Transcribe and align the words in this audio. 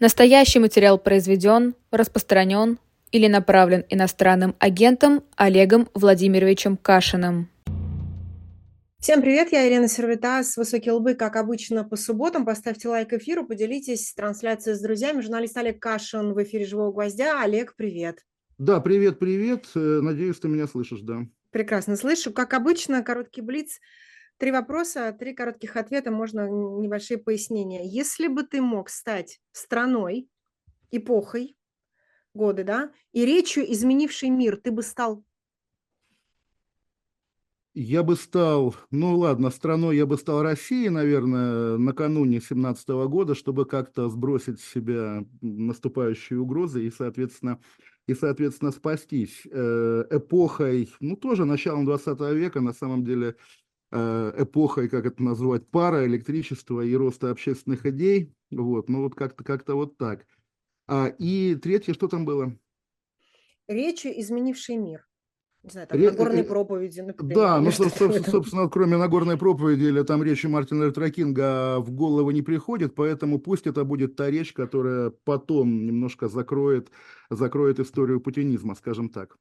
Настоящий 0.00 0.60
материал 0.60 0.98
произведен, 0.98 1.74
распространен 1.90 2.78
или 3.12 3.26
направлен 3.26 3.84
иностранным 3.90 4.56
агентом 4.58 5.22
Олегом 5.36 5.90
Владимировичем 5.92 6.78
Кашиным. 6.78 7.50
Всем 8.98 9.20
привет, 9.20 9.52
я 9.52 9.68
Ирина 9.68 9.88
Сервитас, 9.88 10.56
Высокие 10.56 10.94
лбы, 10.94 11.12
как 11.12 11.36
обычно, 11.36 11.84
по 11.84 11.96
субботам. 11.96 12.46
Поставьте 12.46 12.88
лайк 12.88 13.12
эфиру, 13.12 13.46
поделитесь 13.46 14.14
трансляцией 14.14 14.74
с 14.74 14.80
друзьями. 14.80 15.20
Журналист 15.20 15.58
Олег 15.58 15.78
Кашин 15.78 16.32
в 16.32 16.42
эфире 16.44 16.64
«Живого 16.64 16.92
гвоздя». 16.92 17.42
Олег, 17.42 17.74
привет. 17.76 18.24
Да, 18.56 18.80
привет, 18.80 19.18
привет. 19.18 19.66
Э, 19.74 20.00
надеюсь, 20.00 20.38
ты 20.38 20.48
меня 20.48 20.66
слышишь, 20.66 21.00
да. 21.02 21.26
Прекрасно 21.50 21.96
слышу. 21.96 22.32
Как 22.32 22.54
обычно, 22.54 23.02
короткий 23.02 23.42
блиц. 23.42 23.80
Три 24.40 24.52
вопроса, 24.52 25.12
три 25.12 25.34
коротких 25.34 25.76
ответа, 25.76 26.10
можно 26.10 26.48
небольшие 26.48 27.18
пояснения. 27.18 27.86
Если 27.86 28.26
бы 28.26 28.42
ты 28.42 28.62
мог 28.62 28.88
стать 28.88 29.38
страной, 29.52 30.30
эпохой, 30.90 31.58
годы, 32.32 32.64
да, 32.64 32.90
и 33.12 33.26
речью, 33.26 33.70
изменившей 33.70 34.30
мир, 34.30 34.56
ты 34.56 34.70
бы 34.70 34.82
стал 34.82 35.22
я 37.72 38.02
бы 38.02 38.16
стал, 38.16 38.74
ну 38.90 39.16
ладно, 39.16 39.50
страной 39.50 39.96
я 39.96 40.04
бы 40.04 40.16
стал 40.16 40.42
Россией, 40.42 40.88
наверное, 40.88 41.78
накануне 41.78 42.40
17 42.40 42.88
года, 43.06 43.36
чтобы 43.36 43.64
как-то 43.64 44.08
сбросить 44.08 44.60
с 44.60 44.72
себя 44.72 45.24
наступающие 45.40 46.40
угрозы 46.40 46.84
и, 46.84 46.90
соответственно, 46.90 47.60
и, 48.08 48.14
соответственно, 48.14 48.72
спастись. 48.72 49.42
Э, 49.50 50.04
эпохой, 50.10 50.90
ну 50.98 51.14
тоже 51.14 51.44
началом 51.44 51.84
20 51.84 52.20
века, 52.32 52.60
на 52.60 52.72
самом 52.72 53.04
деле, 53.04 53.36
эпохой, 53.92 54.88
как 54.88 55.06
это 55.06 55.22
назвать, 55.22 55.66
пара, 55.68 56.06
электричества 56.06 56.80
и 56.80 56.94
роста 56.94 57.30
общественных 57.30 57.86
идей. 57.86 58.32
Вот, 58.50 58.88
ну 58.88 59.02
вот 59.02 59.14
как-то 59.14 59.44
как 59.44 59.66
вот 59.68 59.96
так. 59.96 60.26
А, 60.86 61.06
и 61.06 61.54
третье, 61.54 61.94
что 61.94 62.08
там 62.08 62.24
было? 62.24 62.56
Речи, 63.68 64.12
изменивший 64.16 64.76
мир. 64.76 65.06
Не 65.62 65.70
знаю, 65.70 65.86
там 65.86 66.00
Ре... 66.00 66.10
Нагорной 66.10 66.40
э, 66.40 66.44
проповеди, 66.44 67.00
например. 67.00 67.36
Да, 67.36 67.60
ну, 67.60 67.70
собственно, 67.70 68.14
собственно, 68.22 68.68
кроме 68.68 68.96
Нагорной 68.96 69.36
проповеди 69.36 69.84
или 69.84 70.02
там 70.02 70.22
речи 70.22 70.46
Мартина 70.46 70.84
Лютера 70.84 71.10
Кинга 71.10 71.78
в 71.80 71.90
голову 71.90 72.30
не 72.30 72.40
приходит, 72.40 72.94
поэтому 72.94 73.38
пусть 73.38 73.66
это 73.66 73.84
будет 73.84 74.16
та 74.16 74.30
речь, 74.30 74.54
которая 74.54 75.10
потом 75.24 75.84
немножко 75.86 76.28
закроет, 76.28 76.90
закроет 77.28 77.78
историю 77.78 78.20
путинизма, 78.20 78.74
скажем 78.74 79.10
так. 79.10 79.36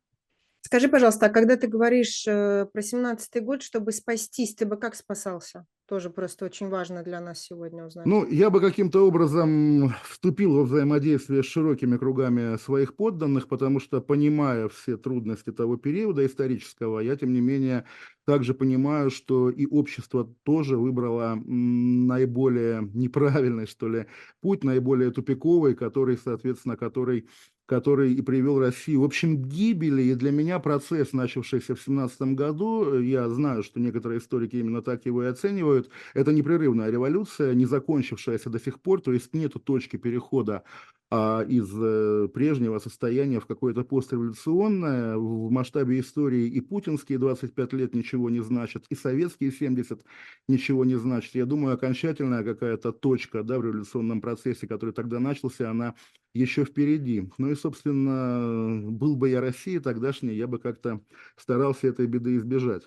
Скажи, 0.62 0.90
пожалуйста, 0.90 1.28
а 1.28 1.30
когда 1.30 1.56
ты 1.56 1.68
говоришь 1.68 2.26
э, 2.28 2.66
про 2.72 2.82
17-й 2.82 3.40
год, 3.40 3.62
чтобы 3.62 3.92
спастись, 3.92 4.56
ты 4.56 4.66
бы 4.66 4.78
как 4.78 4.96
спасался? 4.96 5.66
Тоже 5.88 6.12
просто 6.12 6.46
очень 6.46 6.70
важно 6.70 7.02
для 7.02 7.20
нас 7.20 7.42
сегодня 7.42 7.84
узнать. 7.84 8.06
Ну, 8.06 8.24
я 8.28 8.52
бы 8.52 8.62
каким-то 8.62 9.08
образом 9.08 9.96
вступил 10.04 10.54
во 10.54 10.64
взаимодействие 10.64 11.42
с 11.42 11.48
широкими 11.48 11.98
кругами 11.98 12.58
своих 12.58 12.96
подданных, 12.96 13.48
потому 13.48 13.80
что, 13.80 14.00
понимая 14.00 14.70
все 14.70 14.98
трудности 14.98 15.52
того 15.52 15.78
периода 15.78 16.24
исторического, 16.24 17.00
я, 17.00 17.16
тем 17.16 17.34
не 17.34 17.42
менее, 17.42 17.86
также 18.26 18.54
понимаю, 18.54 19.10
что 19.10 19.50
и 19.50 19.66
общество 19.66 20.32
тоже 20.44 20.78
выбрало 20.78 21.42
наиболее 21.44 22.88
неправильный, 22.94 23.66
что 23.66 23.90
ли, 23.90 24.06
путь, 24.42 24.64
наиболее 24.64 25.10
тупиковый, 25.10 25.74
который, 25.74 26.20
соответственно, 26.20 26.78
который 26.78 27.28
который 27.70 28.14
и 28.14 28.22
привел 28.24 28.60
Россию. 28.60 29.02
В 29.02 29.04
общем, 29.04 29.44
гибели, 29.44 30.02
и 30.02 30.16
для 30.16 30.32
меня 30.32 30.58
процесс, 30.58 31.14
начавшийся 31.14 31.76
в 31.76 31.82
17 31.82 32.34
году, 32.34 33.00
я 33.00 33.30
знаю, 33.30 33.62
что 33.62 33.80
некоторые 33.80 34.20
историки 34.20 34.56
именно 34.56 34.82
так 34.82 35.06
его 35.06 35.24
и 35.24 35.28
оценивают, 35.28 35.92
это 36.16 36.34
непрерывная 36.34 36.90
революция, 36.90 37.54
не 37.54 37.68
закончившаяся 37.68 38.50
до 38.50 38.60
сих 38.60 38.80
пор, 38.80 39.02
то 39.02 39.14
есть 39.14 39.36
нет 39.36 39.54
точки 39.64 39.98
перехода 39.98 40.64
а, 41.12 41.42
из 41.42 41.72
э, 41.76 42.28
прежнего 42.32 42.78
состояния 42.78 43.40
в 43.40 43.48
какое-то 43.48 43.84
постреволюционное. 43.84 45.18
В 45.18 45.50
масштабе 45.50 46.00
истории 46.00 46.48
и 46.48 46.62
путинские 46.62 47.18
25 47.18 47.74
лет 47.74 47.96
ничего 47.96 48.30
не 48.30 48.42
значат, 48.42 48.86
и 48.90 48.96
советские 48.96 49.52
70 49.52 50.04
ничего 50.48 50.86
не 50.86 50.96
значат. 50.96 51.34
Я 51.34 51.46
думаю, 51.48 51.74
окончательная 51.74 52.44
какая-то 52.44 52.92
точка 52.92 53.44
да, 53.44 53.58
в 53.58 53.64
революционном 53.66 54.22
процессе, 54.22 54.68
который 54.68 54.94
тогда 54.94 55.20
начался, 55.20 55.72
она 55.72 55.96
еще 56.36 56.64
впереди. 56.64 57.28
Ну 57.40 57.50
и, 57.50 57.56
собственно, 57.56 58.80
был 58.92 59.16
бы 59.16 59.30
я 59.30 59.42
Россией 59.42 59.80
тогдашней, 59.80 60.36
я 60.36 60.46
бы 60.46 60.60
как-то 60.60 61.02
старался 61.38 61.88
этой 61.88 62.06
беды 62.06 62.38
избежать. 62.38 62.84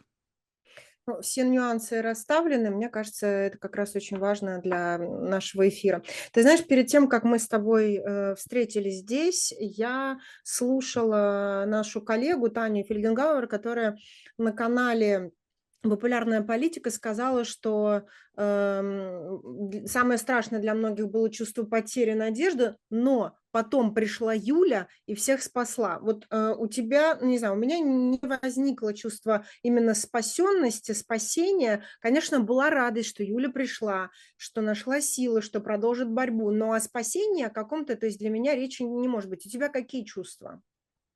Ну, 1.08 1.20
все 1.20 1.42
нюансы 1.42 2.00
расставлены. 2.00 2.70
Мне 2.70 2.88
кажется, 2.88 3.26
это 3.26 3.58
как 3.58 3.74
раз 3.74 3.96
очень 3.96 4.18
важно 4.18 4.60
для 4.60 4.98
нашего 4.98 5.68
эфира. 5.68 6.04
Ты 6.32 6.42
знаешь, 6.42 6.64
перед 6.64 6.86
тем, 6.86 7.08
как 7.08 7.24
мы 7.24 7.40
с 7.40 7.48
тобой 7.48 7.96
э, 7.96 8.36
встретились 8.36 8.98
здесь, 8.98 9.52
я 9.58 10.18
слушала 10.44 11.64
нашу 11.66 12.02
коллегу 12.02 12.50
Таню 12.50 12.84
Фельгенгауэр, 12.84 13.48
которая 13.48 13.96
на 14.38 14.52
канале 14.52 15.32
популярная 15.82 16.42
политика 16.42 16.90
сказала, 16.90 17.44
что 17.44 18.04
э, 18.36 19.38
самое 19.86 20.18
страшное 20.18 20.60
для 20.60 20.74
многих 20.74 21.08
было 21.08 21.30
чувство 21.30 21.64
потери 21.64 22.12
надежды, 22.12 22.76
но 22.88 23.36
потом 23.50 23.92
пришла 23.92 24.32
Юля 24.32 24.88
и 25.06 25.14
всех 25.14 25.42
спасла. 25.42 25.98
Вот 26.00 26.26
э, 26.30 26.54
у 26.56 26.68
тебя, 26.68 27.18
не 27.20 27.38
знаю, 27.38 27.54
у 27.54 27.58
меня 27.58 27.78
не 27.80 28.18
возникло 28.22 28.94
чувство 28.94 29.44
именно 29.62 29.94
спасенности, 29.94 30.92
спасения. 30.92 31.84
Конечно, 32.00 32.40
была 32.40 32.70
радость, 32.70 33.10
что 33.10 33.22
Юля 33.22 33.50
пришла, 33.50 34.10
что 34.36 34.62
нашла 34.62 35.00
силы, 35.00 35.42
что 35.42 35.60
продолжит 35.60 36.10
борьбу, 36.10 36.50
но 36.50 36.72
о 36.72 36.80
спасении 36.80 37.44
о 37.44 37.50
каком-то, 37.50 37.96
то 37.96 38.06
есть 38.06 38.18
для 38.18 38.30
меня 38.30 38.54
речи 38.54 38.82
не 38.82 39.08
может 39.08 39.28
быть. 39.28 39.44
У 39.46 39.50
тебя 39.50 39.68
какие 39.68 40.04
чувства? 40.04 40.62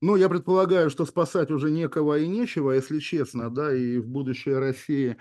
Ну, 0.07 0.15
я 0.15 0.29
предполагаю, 0.29 0.89
что 0.89 1.05
спасать 1.05 1.51
уже 1.51 1.69
некого 1.69 2.17
и 2.17 2.29
нечего, 2.29 2.71
если 2.71 3.01
честно, 3.01 3.51
да, 3.51 3.75
и 3.75 3.99
в 3.99 4.07
будущее 4.07 4.61
России 4.61 5.17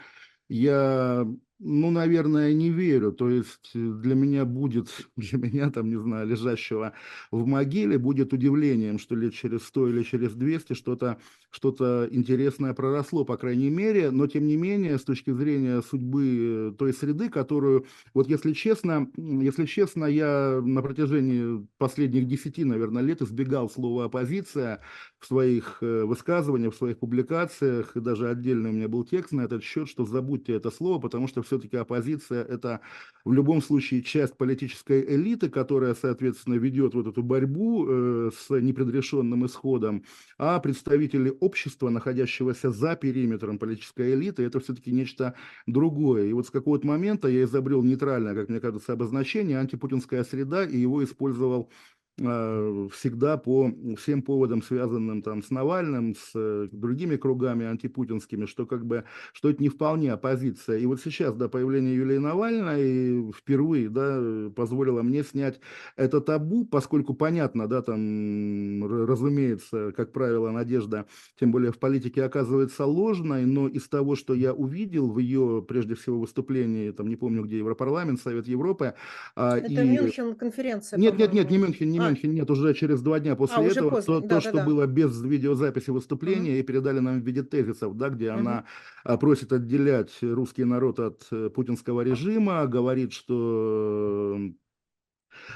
я 0.47 1.25
ну, 1.59 1.89
наверное, 1.89 2.53
не 2.53 2.69
верю. 2.69 3.11
То 3.11 3.29
есть 3.29 3.71
э, 3.73 3.79
для 3.79 4.15
меня 4.15 4.45
будет, 4.45 4.89
для 5.15 5.37
меня, 5.37 5.69
там, 5.69 5.89
не 5.89 5.99
знаю, 5.99 6.27
лежащего 6.27 6.93
в 7.31 7.45
могиле, 7.45 7.97
будет 7.97 8.33
удивлением, 8.33 8.99
что 8.99 9.15
лет 9.15 9.33
через 9.33 9.63
100 9.63 9.89
или 9.89 10.03
через 10.03 10.33
200 10.33 10.73
что-то 10.73 11.17
что 11.49 12.07
интересное 12.11 12.73
проросло, 12.73 13.23
по 13.23 13.37
крайней 13.37 13.69
мере. 13.69 14.11
Но, 14.11 14.27
тем 14.27 14.45
не 14.45 14.57
менее, 14.57 14.97
с 14.97 15.03
точки 15.03 15.31
зрения 15.31 15.81
судьбы 15.81 16.71
э, 16.71 16.73
той 16.77 16.93
среды, 16.93 17.29
которую, 17.29 17.85
вот 18.13 18.27
если 18.27 18.51
честно, 18.51 19.09
если 19.15 19.65
честно, 19.65 20.05
я 20.05 20.61
на 20.61 20.81
протяжении 20.81 21.65
последних 21.77 22.27
10, 22.27 22.57
наверное, 22.65 23.01
лет 23.01 23.21
избегал 23.21 23.69
слова 23.69 24.05
«оппозиция» 24.05 24.81
в 25.19 25.27
своих 25.27 25.77
э, 25.81 26.03
высказываниях, 26.03 26.73
в 26.73 26.77
своих 26.77 26.99
публикациях, 26.99 27.95
и 27.95 28.01
даже 28.01 28.29
отдельно 28.29 28.69
у 28.69 28.73
меня 28.73 28.89
был 28.89 29.05
текст 29.05 29.31
на 29.31 29.41
этот 29.41 29.63
счет, 29.63 29.87
что 29.87 30.05
забудьте 30.05 30.53
это 30.53 30.69
слово, 30.71 30.99
потому 30.99 31.27
что 31.27 31.44
все-таки 31.45 31.77
оппозиция– 31.77 32.43
это 32.45 32.81
в 33.23 33.33
любом 33.33 33.61
случае 33.61 34.03
часть 34.03 34.37
политической 34.37 35.03
элиты, 35.15 35.49
которая, 35.49 35.95
соответственно, 35.95 36.55
ведет 36.55 36.93
вот 36.93 37.07
эту 37.07 37.23
борьбу 37.23 37.85
э, 37.87 38.31
с 38.37 38.49
непредрешенным 38.49 39.45
исходом, 39.45 40.03
а 40.37 40.59
представители 40.59 41.33
общества, 41.39 41.89
находящегося 41.89 42.71
за 42.71 42.95
периметром 42.95 43.57
политической 43.57 44.13
элиты, 44.13 44.43
это 44.43 44.59
все-таки 44.59 44.91
нечто 44.91 45.35
другое. 45.65 46.25
И 46.25 46.33
вот 46.33 46.47
с 46.47 46.51
какого-то 46.51 46.85
момента 46.85 47.27
я 47.27 47.43
изобрел 47.43 47.81
нейтральное, 47.83 48.35
как 48.35 48.49
мне 48.49 48.59
кажется, 48.59 48.93
обозначение 48.93 49.59
«антипутинская 49.59 50.23
среда» 50.23 50.63
и 50.63 50.77
его 50.77 51.03
использовал 51.03 51.71
всегда 52.17 53.37
по 53.37 53.71
всем 53.97 54.21
поводам, 54.21 54.63
связанным 54.63 55.21
там 55.21 55.43
с 55.43 55.49
Навальным, 55.49 56.15
с 56.15 56.31
э, 56.33 56.69
другими 56.71 57.17
кругами 57.17 57.65
антипутинскими, 57.65 58.45
что 58.45 58.65
как 58.65 58.85
бы, 58.85 59.03
что 59.33 59.49
это 59.49 59.61
не 59.61 59.67
вполне 59.67 60.13
оппозиция. 60.13 60.77
И 60.77 60.85
вот 60.85 61.01
сейчас, 61.01 61.35
до 61.35 61.49
появления 61.49 61.93
Юлии 61.93 62.17
Навальной, 62.17 63.33
впервые, 63.33 63.89
да, 63.89 64.49
позволило 64.55 65.01
мне 65.01 65.23
снять 65.23 65.59
это 65.97 66.21
табу, 66.21 66.65
поскольку 66.65 67.13
понятно, 67.13 67.67
да, 67.67 67.81
там, 67.81 68.85
разумеется, 68.85 69.91
как 69.91 70.13
правило, 70.13 70.51
надежда, 70.51 71.07
тем 71.37 71.51
более 71.51 71.73
в 71.73 71.79
политике, 71.79 72.23
оказывается 72.23 72.85
ложной, 72.85 73.45
но 73.45 73.67
из 73.67 73.89
того, 73.89 74.15
что 74.15 74.33
я 74.33 74.53
увидел 74.53 75.11
в 75.11 75.19
ее, 75.19 75.65
прежде 75.67 75.95
всего, 75.95 76.21
выступлении, 76.21 76.91
там, 76.91 77.07
не 77.09 77.17
помню 77.17 77.43
где, 77.43 77.57
Европарламент, 77.57 78.21
Совет 78.21 78.47
Европы. 78.47 78.93
А, 79.35 79.57
это 79.57 79.67
и... 79.67 79.89
Мюнхен 79.89 80.35
конференция. 80.35 80.97
Нет, 80.97 81.17
нет, 81.17 81.33
нет, 81.33 81.51
не 81.51 81.57
Мюнхен, 81.57 81.91
не 81.91 82.04
Мюнхен 82.09 82.33
нет, 82.33 82.49
уже 82.49 82.73
через 82.73 83.01
два 83.01 83.19
дня 83.19 83.35
после 83.35 83.57
а, 83.57 83.63
этого, 83.63 84.01
то, 84.01 84.19
да, 84.19 84.21
то 84.21 84.27
да, 84.35 84.41
что 84.41 84.53
да. 84.53 84.65
было 84.65 84.85
без 84.85 85.21
видеозаписи 85.21 85.89
выступления, 85.89 86.51
угу. 86.51 86.59
и 86.59 86.63
передали 86.63 86.99
нам 86.99 87.21
в 87.21 87.25
виде 87.25 87.43
тезисов, 87.43 87.97
да, 87.97 88.09
где 88.09 88.31
угу. 88.31 88.39
она 88.39 88.65
а, 89.03 89.17
просит 89.17 89.53
отделять 89.53 90.11
русский 90.21 90.63
народ 90.63 90.99
от 90.99 91.27
э, 91.31 91.49
путинского 91.49 92.01
режима, 92.01 92.65
говорит, 92.67 93.13
что 93.13 94.39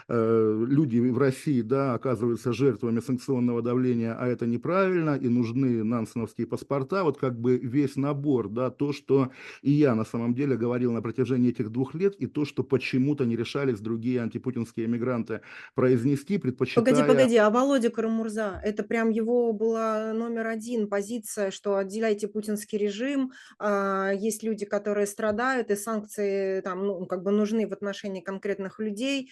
люди 0.07 0.99
в 0.99 1.17
России, 1.17 1.61
да, 1.61 1.93
оказываются 1.93 2.53
жертвами 2.53 2.99
санкционного 2.99 3.61
давления, 3.61 4.15
а 4.19 4.27
это 4.27 4.45
неправильно, 4.45 5.15
и 5.15 5.27
нужны 5.29 5.83
нансеновские 5.83 6.47
паспорта, 6.47 7.03
вот 7.03 7.17
как 7.17 7.39
бы 7.39 7.57
весь 7.57 7.95
набор, 7.95 8.49
да, 8.49 8.69
то, 8.69 8.93
что 8.93 9.31
и 9.61 9.71
я 9.71 9.95
на 9.95 10.05
самом 10.05 10.33
деле 10.33 10.57
говорил 10.57 10.91
на 10.91 11.01
протяжении 11.01 11.49
этих 11.49 11.69
двух 11.69 11.93
лет, 11.95 12.15
и 12.15 12.27
то, 12.27 12.45
что 12.45 12.63
почему-то 12.63 13.25
не 13.25 13.35
решались 13.35 13.79
другие 13.79 14.21
антипутинские 14.21 14.85
эмигранты 14.85 15.41
произнести, 15.75 16.37
предпочитая... 16.37 16.83
Погоди, 16.83 17.07
погоди, 17.07 17.37
а 17.37 17.49
Володя 17.49 17.89
Карамурза, 17.89 18.61
это 18.63 18.83
прям 18.83 19.09
его 19.09 19.53
была 19.53 20.13
номер 20.13 20.47
один 20.47 20.87
позиция, 20.87 21.51
что 21.51 21.77
отделяйте 21.77 22.27
путинский 22.27 22.77
режим, 22.77 23.31
а, 23.57 24.11
есть 24.11 24.43
люди, 24.43 24.65
которые 24.65 25.07
страдают, 25.07 25.71
и 25.71 25.75
санкции 25.75 26.61
там, 26.61 26.85
ну, 26.85 27.05
как 27.05 27.23
бы 27.23 27.31
нужны 27.31 27.67
в 27.67 27.73
отношении 27.73 28.21
конкретных 28.21 28.79
людей, 28.79 29.31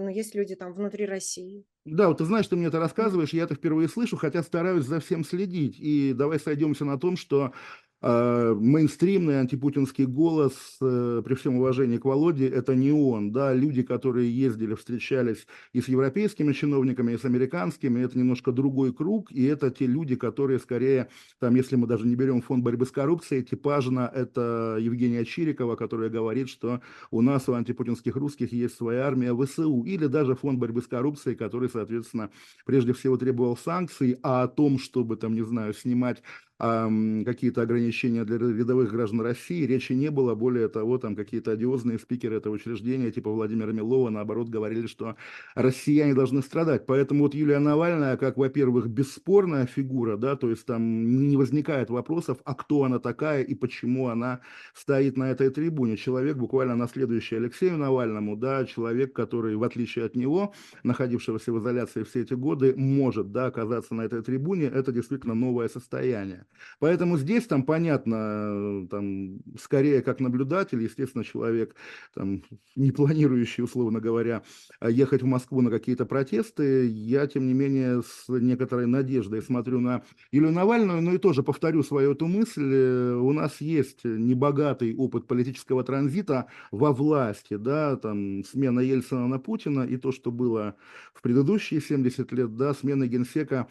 но 0.00 0.10
есть 0.10 0.34
люди 0.34 0.54
там 0.54 0.72
внутри 0.72 1.06
России. 1.06 1.66
Да, 1.84 2.08
вот 2.08 2.18
ты 2.18 2.24
знаешь, 2.24 2.46
ты 2.46 2.56
мне 2.56 2.66
это 2.66 2.78
рассказываешь, 2.78 3.32
я 3.32 3.44
это 3.44 3.54
впервые 3.54 3.88
слышу, 3.88 4.16
хотя 4.16 4.42
стараюсь 4.42 4.84
за 4.84 5.00
всем 5.00 5.24
следить. 5.24 5.78
И 5.78 6.12
давай 6.12 6.38
сойдемся 6.38 6.84
на 6.84 6.98
том, 6.98 7.16
что 7.16 7.44
а, 7.44 7.52
мейнстримный 8.00 9.40
антипутинский 9.40 10.04
голос, 10.04 10.76
э, 10.80 11.22
при 11.24 11.34
всем 11.34 11.56
уважении 11.56 11.98
к 11.98 12.04
Володе, 12.04 12.46
это 12.48 12.76
не 12.76 12.92
он. 12.92 13.32
Да? 13.32 13.52
Люди, 13.52 13.82
которые 13.82 14.30
ездили, 14.30 14.74
встречались 14.74 15.46
и 15.72 15.80
с 15.80 15.88
европейскими 15.88 16.52
чиновниками, 16.52 17.12
и 17.12 17.18
с 17.18 17.24
американскими, 17.24 18.04
это 18.04 18.16
немножко 18.16 18.52
другой 18.52 18.94
круг, 18.94 19.32
и 19.32 19.44
это 19.44 19.70
те 19.70 19.86
люди, 19.86 20.14
которые 20.14 20.60
скорее, 20.60 21.08
там, 21.40 21.56
если 21.56 21.74
мы 21.74 21.88
даже 21.88 22.06
не 22.06 22.14
берем 22.14 22.40
фонд 22.40 22.62
борьбы 22.62 22.86
с 22.86 22.92
коррупцией, 22.92 23.42
типажно 23.42 24.10
это 24.14 24.78
Евгения 24.80 25.24
Чирикова, 25.24 25.74
которая 25.74 26.08
говорит, 26.08 26.48
что 26.48 26.80
у 27.10 27.20
нас, 27.20 27.48
у 27.48 27.54
антипутинских 27.54 28.14
русских, 28.14 28.52
есть 28.52 28.76
своя 28.76 29.08
армия 29.08 29.34
ВСУ, 29.34 29.82
или 29.82 30.06
даже 30.06 30.36
фонд 30.36 30.60
борьбы 30.60 30.82
с 30.82 30.86
коррупцией, 30.86 31.34
который, 31.34 31.68
соответственно, 31.68 32.30
прежде 32.64 32.92
всего 32.92 33.16
требовал 33.16 33.56
санкций, 33.56 34.18
а 34.22 34.44
о 34.44 34.48
том, 34.48 34.78
чтобы, 34.78 35.16
там, 35.16 35.34
не 35.34 35.42
знаю, 35.42 35.74
снимать 35.74 36.22
какие-то 36.58 37.62
ограничения 37.62 38.24
для 38.24 38.36
рядовых 38.36 38.90
граждан 38.90 39.20
России, 39.20 39.64
речи 39.64 39.92
не 39.92 40.10
было. 40.10 40.34
Более 40.34 40.68
того, 40.68 40.98
там 40.98 41.14
какие-то 41.14 41.52
одиозные 41.52 41.98
спикеры 41.98 42.36
этого 42.36 42.54
учреждения, 42.54 43.12
типа 43.12 43.30
Владимира 43.30 43.72
Милова, 43.72 44.10
наоборот, 44.10 44.48
говорили, 44.48 44.88
что 44.88 45.14
россияне 45.54 46.14
должны 46.14 46.42
страдать. 46.42 46.84
Поэтому 46.86 47.22
вот 47.22 47.34
Юлия 47.34 47.60
Навальная, 47.60 48.16
как, 48.16 48.36
во-первых, 48.36 48.88
бесспорная 48.88 49.66
фигура, 49.66 50.16
да, 50.16 50.34
то 50.34 50.50
есть 50.50 50.66
там 50.66 51.28
не 51.28 51.36
возникает 51.36 51.90
вопросов, 51.90 52.38
а 52.44 52.54
кто 52.54 52.82
она 52.82 52.98
такая 52.98 53.44
и 53.44 53.54
почему 53.54 54.08
она 54.08 54.40
стоит 54.74 55.16
на 55.16 55.30
этой 55.30 55.50
трибуне. 55.50 55.96
Человек, 55.96 56.36
буквально 56.38 56.74
наследующий 56.74 57.36
Алексею 57.36 57.78
Навальному, 57.78 58.36
да, 58.36 58.64
человек, 58.64 59.12
который, 59.12 59.54
в 59.54 59.62
отличие 59.62 60.06
от 60.06 60.16
него, 60.16 60.54
находившегося 60.82 61.52
в 61.52 61.60
изоляции 61.60 62.02
все 62.02 62.22
эти 62.22 62.34
годы, 62.34 62.74
может, 62.76 63.30
да, 63.30 63.46
оказаться 63.46 63.94
на 63.94 64.02
этой 64.02 64.22
трибуне, 64.22 64.64
это 64.64 64.90
действительно 64.90 65.34
новое 65.34 65.68
состояние. 65.68 66.46
Поэтому 66.80 67.16
здесь 67.16 67.46
там 67.46 67.64
понятно, 67.64 68.86
там, 68.88 69.40
скорее 69.60 70.02
как 70.02 70.20
наблюдатель, 70.20 70.82
естественно, 70.82 71.24
человек, 71.24 71.74
там, 72.14 72.42
не 72.76 72.92
планирующий, 72.92 73.64
условно 73.64 74.00
говоря, 74.00 74.42
ехать 74.80 75.22
в 75.22 75.26
Москву 75.26 75.60
на 75.60 75.70
какие-то 75.70 76.06
протесты, 76.06 76.86
я, 76.86 77.26
тем 77.26 77.46
не 77.46 77.54
менее, 77.54 78.02
с 78.02 78.28
некоторой 78.28 78.86
надеждой 78.86 79.42
смотрю 79.42 79.80
на 79.80 80.02
Илью 80.30 80.52
Навальную, 80.52 81.02
но 81.02 81.14
и 81.14 81.18
тоже 81.18 81.42
повторю 81.42 81.82
свою 81.82 82.12
эту 82.12 82.26
мысль, 82.26 82.62
у 82.62 83.32
нас 83.32 83.60
есть 83.60 84.04
небогатый 84.04 84.94
опыт 84.94 85.26
политического 85.26 85.82
транзита 85.84 86.46
во 86.70 86.92
власти, 86.92 87.56
да, 87.56 87.96
там, 87.96 88.44
смена 88.44 88.80
Ельцина 88.80 89.26
на 89.26 89.38
Путина 89.38 89.82
и 89.82 89.96
то, 89.96 90.12
что 90.12 90.30
было 90.30 90.76
в 91.12 91.22
предыдущие 91.22 91.80
70 91.80 92.30
лет, 92.32 92.56
да, 92.56 92.74
смена 92.74 93.06
генсека 93.06 93.68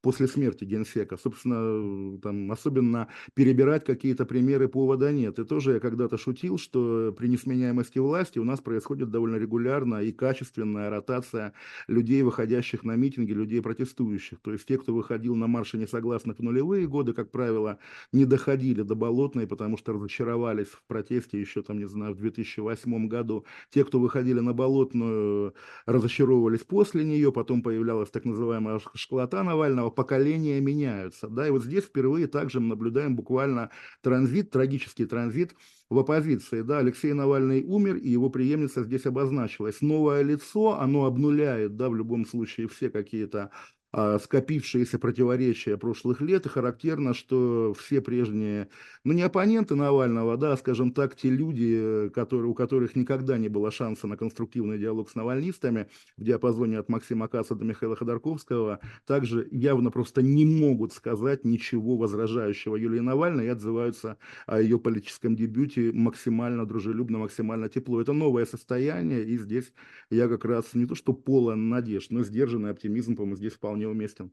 после 0.00 0.28
смерти 0.28 0.64
генсека. 0.64 1.16
Собственно, 1.16 2.18
там 2.20 2.50
особенно 2.52 3.08
перебирать 3.34 3.84
какие-то 3.84 4.24
примеры 4.24 4.68
повода 4.68 5.12
нет. 5.12 5.38
И 5.38 5.44
тоже 5.44 5.74
я 5.74 5.80
когда-то 5.80 6.18
шутил, 6.18 6.58
что 6.58 7.14
при 7.16 7.28
несменяемости 7.28 7.98
власти 7.98 8.38
у 8.38 8.44
нас 8.44 8.60
происходит 8.60 9.10
довольно 9.10 9.36
регулярно 9.36 10.02
и 10.02 10.12
качественная 10.12 10.90
ротация 10.90 11.52
людей, 11.88 12.22
выходящих 12.22 12.84
на 12.84 12.96
митинги, 12.96 13.32
людей 13.32 13.60
протестующих. 13.60 14.40
То 14.40 14.52
есть 14.52 14.66
те, 14.66 14.78
кто 14.78 14.94
выходил 14.94 15.34
на 15.34 15.46
марши 15.46 15.78
несогласных 15.78 16.38
в 16.38 16.42
нулевые 16.42 16.86
годы, 16.86 17.12
как 17.12 17.30
правило, 17.30 17.78
не 18.12 18.24
доходили 18.24 18.82
до 18.82 18.94
Болотной, 18.94 19.46
потому 19.46 19.76
что 19.76 19.92
разочаровались 19.92 20.68
в 20.68 20.82
протесте 20.86 21.40
еще, 21.40 21.62
там, 21.62 21.78
не 21.78 21.86
знаю, 21.86 22.14
в 22.14 22.18
2008 22.18 23.08
году. 23.08 23.44
Те, 23.70 23.84
кто 23.84 24.00
выходили 24.00 24.40
на 24.40 24.52
Болотную, 24.52 25.54
разочаровывались 25.86 26.60
после 26.60 27.04
нее, 27.04 27.32
потом 27.32 27.62
появлялась 27.62 28.10
так 28.10 28.24
называемая 28.24 28.80
школота 28.94 29.42
Навального, 29.42 29.87
поколения 29.90 30.60
меняются. 30.60 31.28
Да, 31.28 31.46
и 31.46 31.50
вот 31.50 31.64
здесь 31.64 31.84
впервые 31.84 32.26
также 32.26 32.60
мы 32.60 32.68
наблюдаем 32.68 33.16
буквально 33.16 33.70
транзит, 34.02 34.50
трагический 34.50 35.06
транзит 35.06 35.54
в 35.90 35.98
оппозиции. 35.98 36.62
Да, 36.62 36.78
Алексей 36.78 37.12
Навальный 37.12 37.62
умер, 37.62 37.96
и 37.96 38.08
его 38.08 38.30
преемница 38.30 38.82
здесь 38.84 39.06
обозначилась. 39.06 39.80
Новое 39.80 40.22
лицо, 40.22 40.78
оно 40.78 41.04
обнуляет, 41.06 41.76
да, 41.76 41.88
в 41.88 41.96
любом 41.96 42.26
случае 42.26 42.68
все 42.68 42.90
какие-то 42.90 43.50
скопившиеся 43.94 44.98
противоречия 44.98 45.76
прошлых 45.78 46.20
лет, 46.20 46.46
и 46.46 46.48
характерно, 46.48 47.14
что 47.14 47.74
все 47.78 48.00
прежние, 48.02 48.68
ну 49.04 49.14
не 49.14 49.22
оппоненты 49.22 49.74
Навального, 49.74 50.36
да, 50.36 50.56
скажем 50.56 50.92
так, 50.92 51.16
те 51.16 51.30
люди, 51.30 52.10
которые, 52.14 52.50
у 52.50 52.54
которых 52.54 52.96
никогда 52.96 53.38
не 53.38 53.48
было 53.48 53.70
шанса 53.70 54.06
на 54.06 54.16
конструктивный 54.16 54.78
диалог 54.78 55.08
с 55.08 55.14
навальнистами 55.14 55.88
в 56.16 56.24
диапазоне 56.24 56.78
от 56.78 56.90
Максима 56.90 57.28
Касса 57.28 57.54
до 57.54 57.64
Михаила 57.64 57.96
Ходорковского, 57.96 58.80
также 59.06 59.48
явно 59.50 59.90
просто 59.90 60.20
не 60.20 60.44
могут 60.44 60.92
сказать 60.92 61.46
ничего 61.46 61.96
возражающего 61.96 62.76
Юлии 62.76 63.00
Навальной 63.00 63.46
и 63.46 63.48
отзываются 63.48 64.18
о 64.46 64.60
ее 64.60 64.78
политическом 64.78 65.34
дебюте 65.34 65.92
максимально 65.92 66.66
дружелюбно, 66.66 67.18
максимально 67.18 67.68
тепло. 67.68 68.00
Это 68.00 68.12
новое 68.12 68.44
состояние, 68.44 69.24
и 69.24 69.38
здесь 69.38 69.72
я 70.10 70.28
как 70.28 70.44
раз 70.44 70.74
не 70.74 70.84
то 70.84 70.94
что 70.94 71.12
полон 71.12 71.68
надежд, 71.68 72.10
но 72.10 72.22
сдержанный 72.22 72.70
оптимизм, 72.70 73.16
по-моему, 73.16 73.36
здесь 73.36 73.54
вполне 73.54 73.77
вполне 73.78 73.88
уместен. 73.88 74.32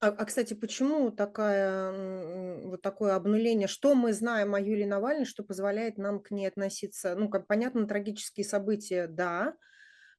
А, 0.00 0.08
а, 0.08 0.24
кстати, 0.24 0.54
почему 0.54 1.10
такая, 1.10 2.62
вот 2.64 2.80
такое 2.80 3.14
обнуление? 3.14 3.68
Что 3.68 3.94
мы 3.94 4.12
знаем 4.14 4.54
о 4.54 4.60
Юлии 4.60 4.86
Навальной, 4.86 5.26
что 5.26 5.44
позволяет 5.44 5.98
нам 5.98 6.20
к 6.22 6.30
ней 6.30 6.46
относиться? 6.46 7.14
Ну, 7.16 7.28
как 7.28 7.46
понятно, 7.46 7.86
трагические 7.86 8.46
события, 8.46 9.06
да, 9.06 9.54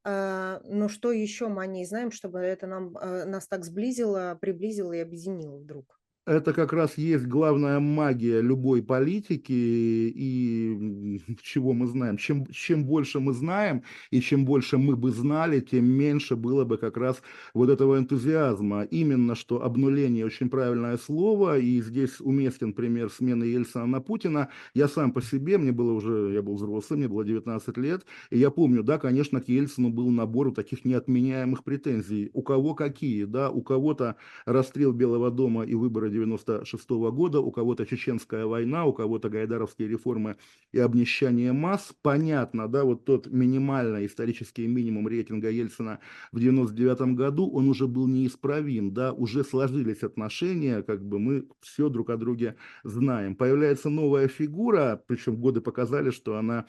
а, 0.03 0.61
но 0.65 0.89
что 0.89 1.11
еще 1.11 1.47
мы 1.47 1.63
о 1.63 1.67
ней 1.67 1.85
знаем, 1.85 2.11
чтобы 2.11 2.39
это 2.39 2.67
нам, 2.67 2.97
а, 2.97 3.25
нас 3.25 3.47
так 3.47 3.65
сблизило, 3.65 4.37
приблизило 4.41 4.93
и 4.93 4.99
объединило 4.99 5.57
вдруг? 5.57 6.00
Это 6.27 6.53
как 6.53 6.71
раз 6.71 6.97
есть 6.97 7.25
главная 7.25 7.79
магия 7.79 8.41
любой 8.41 8.83
политики 8.83 9.51
и 9.51 11.19
чего 11.41 11.73
мы 11.73 11.87
знаем. 11.87 12.17
Чем, 12.17 12.45
чем 12.47 12.85
больше 12.85 13.19
мы 13.19 13.33
знаем 13.33 13.83
и 14.11 14.21
чем 14.21 14.45
больше 14.45 14.77
мы 14.77 14.95
бы 14.95 15.11
знали, 15.11 15.61
тем 15.61 15.85
меньше 15.85 16.35
было 16.35 16.63
бы 16.63 16.77
как 16.77 16.97
раз 16.97 17.21
вот 17.55 17.69
этого 17.69 17.97
энтузиазма. 17.97 18.83
Именно 18.83 19.33
что 19.33 19.63
обнуление 19.63 20.25
очень 20.25 20.49
правильное 20.49 20.97
слово, 20.97 21.57
и 21.57 21.81
здесь 21.81 22.19
уместен 22.19 22.73
пример 22.73 23.09
смены 23.09 23.45
Ельцина 23.45 23.87
на 23.87 23.99
Путина. 23.99 24.49
Я 24.75 24.87
сам 24.87 25.13
по 25.13 25.21
себе, 25.21 25.57
мне 25.57 25.71
было 25.71 25.93
уже, 25.93 26.31
я 26.33 26.43
был 26.43 26.55
взрослый, 26.55 26.99
мне 26.99 27.07
было 27.07 27.25
19 27.25 27.77
лет, 27.77 28.05
и 28.29 28.37
я 28.37 28.51
помню, 28.51 28.83
да, 28.83 28.99
конечно, 28.99 29.41
к 29.41 29.49
Ельцину 29.49 29.89
был 29.89 30.11
набор 30.11 30.53
таких 30.53 30.85
неотменяемых 30.85 31.63
претензий. 31.63 32.29
У 32.33 32.43
кого 32.43 32.75
какие, 32.75 33.23
да, 33.23 33.49
у 33.49 33.61
кого-то 33.63 34.17
расстрел 34.45 34.91
Белого 34.93 35.31
дома 35.31 35.63
и 35.65 35.73
выборы 35.73 36.10
96 36.11 36.89
-го 36.89 37.11
года, 37.11 37.39
у 37.39 37.51
кого-то 37.51 37.85
чеченская 37.85 38.45
война, 38.45 38.85
у 38.85 38.93
кого-то 38.93 39.29
гайдаровские 39.29 39.87
реформы 39.87 40.37
и 40.71 40.79
обнищание 40.79 41.53
масс. 41.53 41.93
Понятно, 42.01 42.67
да, 42.67 42.83
вот 42.83 43.05
тот 43.05 43.27
минимальный 43.27 44.05
исторический 44.05 44.67
минимум 44.67 45.07
рейтинга 45.07 45.49
Ельцина 45.49 45.99
в 46.31 46.39
99 46.39 47.15
году, 47.15 47.49
он 47.49 47.67
уже 47.69 47.87
был 47.87 48.07
неисправим, 48.07 48.93
да, 48.93 49.13
уже 49.13 49.43
сложились 49.43 50.03
отношения, 50.03 50.83
как 50.83 51.03
бы 51.03 51.19
мы 51.19 51.47
все 51.61 51.89
друг 51.89 52.09
о 52.09 52.17
друге 52.17 52.55
знаем. 52.83 53.35
Появляется 53.35 53.89
новая 53.89 54.27
фигура, 54.27 55.01
причем 55.07 55.37
годы 55.37 55.61
показали, 55.61 56.11
что 56.11 56.37
она 56.37 56.65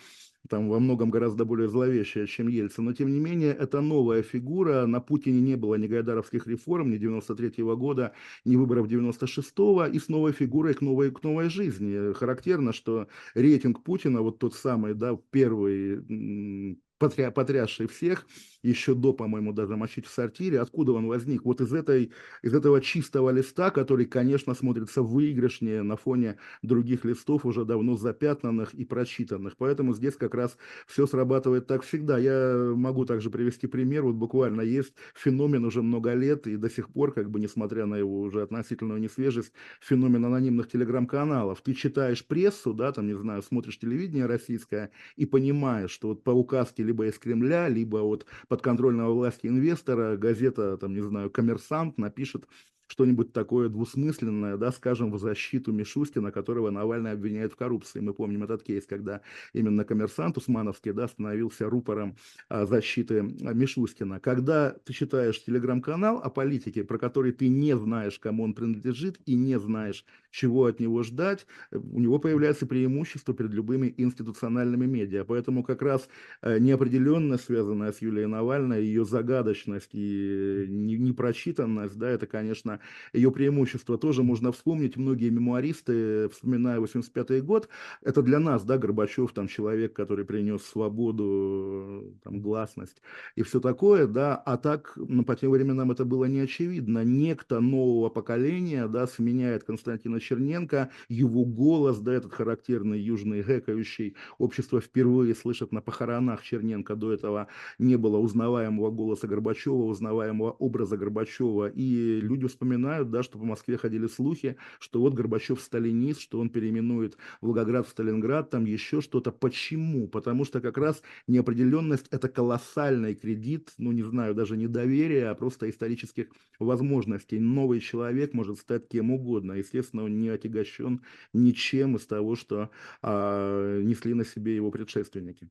там 0.48 0.68
во 0.68 0.80
многом 0.80 1.10
гораздо 1.10 1.44
более 1.44 1.68
зловещая, 1.68 2.26
чем 2.26 2.48
Ельцин, 2.48 2.84
но 2.84 2.92
тем 2.92 3.12
не 3.12 3.20
менее 3.20 3.52
это 3.52 3.80
новая 3.80 4.22
фигура, 4.22 4.86
на 4.86 5.00
Путине 5.00 5.40
не 5.40 5.56
было 5.56 5.76
ни 5.76 5.86
гайдаровских 5.86 6.46
реформ, 6.46 6.90
ни 6.90 6.98
93 6.98 7.62
-го 7.62 7.76
года, 7.76 8.12
ни 8.44 8.56
выборов 8.56 8.88
96-го, 8.88 9.86
и 9.86 9.98
с 9.98 10.08
новой 10.08 10.32
фигурой 10.32 10.74
к 10.74 10.80
новой, 10.80 11.10
к 11.10 11.22
новой 11.22 11.48
жизни. 11.48 12.12
Характерно, 12.12 12.72
что 12.72 13.08
рейтинг 13.34 13.82
Путина, 13.82 14.22
вот 14.22 14.38
тот 14.38 14.54
самый, 14.54 14.94
да, 14.94 15.16
первый, 15.30 16.76
потря, 17.02 17.32
потрясший 17.32 17.88
всех, 17.88 18.26
еще 18.62 18.94
до, 18.94 19.12
по-моему, 19.12 19.52
даже 19.52 19.76
«Мочить 19.76 20.06
в 20.06 20.10
сортире». 20.10 20.60
Откуда 20.60 20.92
он 20.92 21.08
возник? 21.08 21.44
Вот 21.44 21.60
из, 21.60 21.72
этой, 21.74 22.12
из 22.42 22.54
этого 22.54 22.80
чистого 22.80 23.30
листа, 23.30 23.70
который, 23.70 24.06
конечно, 24.06 24.54
смотрится 24.54 25.02
выигрышнее 25.02 25.82
на 25.82 25.96
фоне 25.96 26.36
других 26.62 27.04
листов, 27.04 27.44
уже 27.44 27.64
давно 27.64 27.96
запятнанных 27.96 28.72
и 28.74 28.84
прочитанных. 28.84 29.56
Поэтому 29.56 29.94
здесь 29.94 30.14
как 30.14 30.34
раз 30.34 30.56
все 30.86 31.06
срабатывает 31.06 31.66
так 31.66 31.82
всегда. 31.82 32.18
Я 32.18 32.72
могу 32.76 33.04
также 33.04 33.30
привести 33.30 33.66
пример. 33.66 34.04
Вот 34.04 34.14
буквально 34.14 34.60
есть 34.60 34.92
феномен 35.14 35.64
уже 35.64 35.82
много 35.82 36.14
лет, 36.14 36.46
и 36.46 36.56
до 36.56 36.70
сих 36.70 36.88
пор, 36.88 37.12
как 37.12 37.30
бы, 37.30 37.40
несмотря 37.40 37.86
на 37.86 37.96
его 37.96 38.20
уже 38.20 38.42
относительную 38.42 39.00
несвежесть, 39.00 39.52
феномен 39.80 40.24
анонимных 40.24 40.70
телеграм-каналов. 40.70 41.60
Ты 41.62 41.74
читаешь 41.74 42.24
прессу, 42.24 42.72
да, 42.72 42.92
там, 42.92 43.08
не 43.08 43.14
знаю, 43.14 43.42
смотришь 43.42 43.80
телевидение 43.80 44.26
российское 44.26 44.92
и 45.16 45.26
понимаешь, 45.26 45.90
что 45.90 46.08
вот 46.08 46.22
по 46.22 46.30
указке 46.30 46.84
либо 46.92 47.06
из 47.06 47.18
Кремля, 47.18 47.68
либо 47.68 47.96
от 47.98 48.26
подконтрольного 48.48 49.14
власти 49.14 49.46
инвестора. 49.46 50.18
Газета, 50.18 50.76
там, 50.76 50.92
не 50.92 51.00
знаю, 51.00 51.30
«Коммерсант» 51.30 51.96
напишет 51.96 52.46
что-нибудь 52.92 53.32
такое 53.32 53.70
двусмысленное, 53.70 54.58
да, 54.58 54.70
скажем, 54.70 55.10
в 55.12 55.18
защиту 55.18 55.72
Мишустина, 55.72 56.30
которого 56.30 56.68
Навальный 56.68 57.12
обвиняет 57.12 57.54
в 57.54 57.56
коррупции. 57.56 58.00
Мы 58.00 58.12
помним 58.12 58.44
этот 58.44 58.62
кейс, 58.62 58.84
когда 58.84 59.22
именно 59.54 59.86
коммерсант 59.86 60.36
Усмановский, 60.36 60.92
да, 60.92 61.08
становился 61.08 61.70
рупором 61.70 62.16
а, 62.50 62.66
защиты 62.66 63.20
а, 63.20 63.54
Мишустина. 63.54 64.20
Когда 64.20 64.76
ты 64.84 64.92
читаешь 64.92 65.42
телеграм-канал 65.42 66.18
о 66.18 66.28
политике, 66.28 66.84
про 66.84 66.98
который 66.98 67.32
ты 67.32 67.48
не 67.48 67.74
знаешь, 67.78 68.18
кому 68.18 68.44
он 68.44 68.52
принадлежит, 68.52 69.18
и 69.24 69.36
не 69.36 69.58
знаешь, 69.58 70.04
чего 70.30 70.66
от 70.66 70.78
него 70.78 71.02
ждать, 71.02 71.46
у 71.70 71.98
него 71.98 72.18
появляется 72.18 72.66
преимущество 72.66 73.32
перед 73.32 73.52
любыми 73.52 73.94
институциональными 73.96 74.84
медиа. 74.84 75.24
Поэтому 75.24 75.62
как 75.62 75.80
раз 75.80 76.08
э, 76.42 76.58
неопределенность, 76.58 77.44
связанная 77.44 77.92
с 77.92 78.02
Юлией 78.02 78.26
Навальной, 78.26 78.84
ее 78.84 79.06
загадочность 79.06 79.90
и 79.94 80.66
непрочитанность, 80.68 81.96
да, 81.96 82.10
это, 82.10 82.26
конечно, 82.26 82.80
ее 83.12 83.30
преимущество 83.30 83.98
тоже 83.98 84.22
можно 84.22 84.52
вспомнить. 84.52 84.96
Многие 84.96 85.30
мемуаристы, 85.30 86.28
вспоминая 86.28 86.80
85 86.80 87.44
год, 87.44 87.68
это 88.02 88.22
для 88.22 88.38
нас, 88.38 88.64
да, 88.64 88.78
Горбачев, 88.78 89.32
там, 89.32 89.48
человек, 89.48 89.92
который 89.92 90.24
принес 90.24 90.62
свободу, 90.62 92.14
там, 92.22 92.40
гласность 92.40 93.02
и 93.36 93.42
все 93.42 93.60
такое, 93.60 94.06
да, 94.06 94.36
а 94.36 94.56
так, 94.56 94.92
ну, 94.96 95.24
по 95.24 95.36
тем 95.36 95.50
временам 95.50 95.90
это 95.90 96.04
было 96.04 96.24
не 96.26 96.40
очевидно. 96.40 97.04
Некто 97.04 97.60
нового 97.60 98.08
поколения, 98.08 98.88
да, 98.88 99.06
сменяет 99.06 99.64
Константина 99.64 100.20
Черненко, 100.20 100.90
его 101.08 101.44
голос, 101.44 101.98
да, 102.00 102.12
этот 102.12 102.32
характерный 102.32 103.00
южный 103.00 103.42
гэкающий, 103.42 104.16
общество 104.38 104.80
впервые 104.80 105.34
слышит 105.34 105.72
на 105.72 105.80
похоронах 105.80 106.42
Черненко, 106.42 106.96
до 106.96 107.12
этого 107.12 107.48
не 107.78 107.96
было 107.96 108.18
узнаваемого 108.18 108.90
голоса 108.90 109.26
Горбачева, 109.26 109.84
узнаваемого 109.84 110.50
образа 110.52 110.96
Горбачева, 110.96 111.68
и 111.68 112.20
люди 112.20 112.46
вспоминают 112.46 112.71
вспоминают, 112.72 113.10
да, 113.10 113.22
что 113.22 113.38
по 113.38 113.44
Москве 113.44 113.76
ходили 113.76 114.06
слухи, 114.06 114.56
что 114.78 115.00
вот 115.00 115.14
Горбачев 115.14 115.60
сталинист, 115.60 116.20
что 116.20 116.40
он 116.40 116.48
переименует 116.48 117.16
Волгоград 117.40 117.86
в 117.86 117.90
Сталинград, 117.90 118.50
там 118.50 118.64
еще 118.64 119.00
что-то. 119.00 119.30
Почему? 119.30 120.08
Потому 120.08 120.44
что 120.44 120.60
как 120.60 120.78
раз 120.78 121.02
неопределенность– 121.26 122.06
это 122.10 122.28
колоссальный 122.28 123.14
кредит, 123.14 123.72
ну, 123.78 123.92
не 123.92 124.02
знаю, 124.02 124.34
даже 124.34 124.56
не 124.56 124.68
доверия, 124.68 125.28
а 125.28 125.34
просто 125.34 125.68
исторических 125.68 126.28
возможностей. 126.58 127.38
Новый 127.38 127.80
человек 127.80 128.32
может 128.32 128.58
стать 128.58 128.88
кем 128.88 129.10
угодно. 129.10 129.52
Естественно, 129.52 130.04
он 130.04 130.18
не 130.18 130.28
отягощен 130.28 131.02
ничем 131.32 131.96
из 131.96 132.06
того, 132.06 132.36
что 132.36 132.70
а, 133.02 133.80
несли 133.80 134.14
на 134.14 134.24
себе 134.24 134.56
его 134.56 134.70
предшественники. 134.70 135.48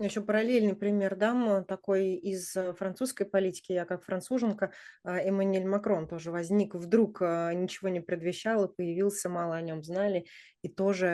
Еще 0.00 0.22
параллельный 0.22 0.74
пример 0.74 1.14
дам, 1.14 1.64
такой 1.64 2.14
из 2.14 2.56
э, 2.56 2.72
французской 2.74 3.24
политики. 3.24 3.70
Я 3.70 3.84
как 3.84 4.04
француженка, 4.04 4.72
а, 5.04 5.20
Эммануэль 5.20 5.66
Макрон 5.66 6.08
тоже 6.08 6.32
возник 6.32 6.74
вдруг, 6.74 7.22
а, 7.22 7.52
ничего 7.54 7.88
не 7.90 8.00
предвещал, 8.00 8.64
и 8.64 8.74
появился, 8.74 9.28
мало 9.28 9.54
о 9.54 9.62
нем 9.62 9.84
знали. 9.84 10.26
И 10.62 10.68
тоже 10.68 11.06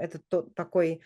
это 0.00 0.20
такой 0.54 1.02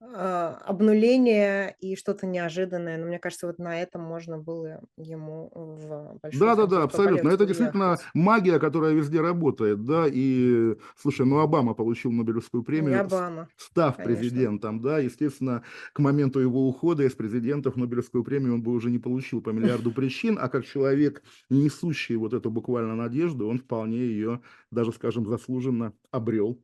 обнуление 0.00 1.74
и 1.80 1.96
что-то 1.96 2.26
неожиданное. 2.26 2.98
Но 2.98 3.06
мне 3.06 3.18
кажется, 3.18 3.46
вот 3.46 3.58
на 3.58 3.80
этом 3.82 4.02
можно 4.02 4.38
было 4.38 4.80
ему 4.96 5.50
в 5.54 6.18
большую 6.22 6.40
Да, 6.40 6.54
да, 6.56 6.66
да, 6.66 6.82
абсолютно. 6.84 7.30
Это 7.30 7.46
действительно 7.46 7.98
магия, 8.14 8.58
которая 8.58 8.92
везде 8.92 9.20
работает, 9.20 9.84
да. 9.84 10.06
И 10.08 10.76
слушай, 10.96 11.26
ну 11.26 11.40
Обама 11.40 11.74
получил 11.74 12.12
Нобелевскую 12.12 12.62
премию, 12.62 12.90
Не 12.94 13.00
Обама, 13.00 13.48
став 13.56 13.96
конечно. 13.96 14.14
президентом, 14.14 14.80
да. 14.80 14.98
Естественно, 14.98 15.62
к 15.92 15.98
моменту 15.98 16.38
его 16.40 16.68
ухода 16.68 17.02
из 17.04 17.14
президентов 17.14 17.76
Нобелевскую 17.76 18.24
премию 18.24 18.54
он 18.54 18.62
бы 18.62 18.72
уже 18.72 18.90
не 18.90 18.98
получил 18.98 19.40
по 19.42 19.50
миллиарду 19.50 19.90
причин, 19.92 20.38
а 20.40 20.48
как 20.48 20.64
человек, 20.64 21.22
несущий 21.50 22.16
вот 22.16 22.34
эту 22.34 22.50
буквально 22.50 22.94
надежду, 22.94 23.48
он 23.48 23.58
вполне 23.58 23.98
ее 23.98 24.42
даже, 24.70 24.92
скажем, 24.92 25.26
заслуженно 25.26 25.92
обрел. 26.10 26.62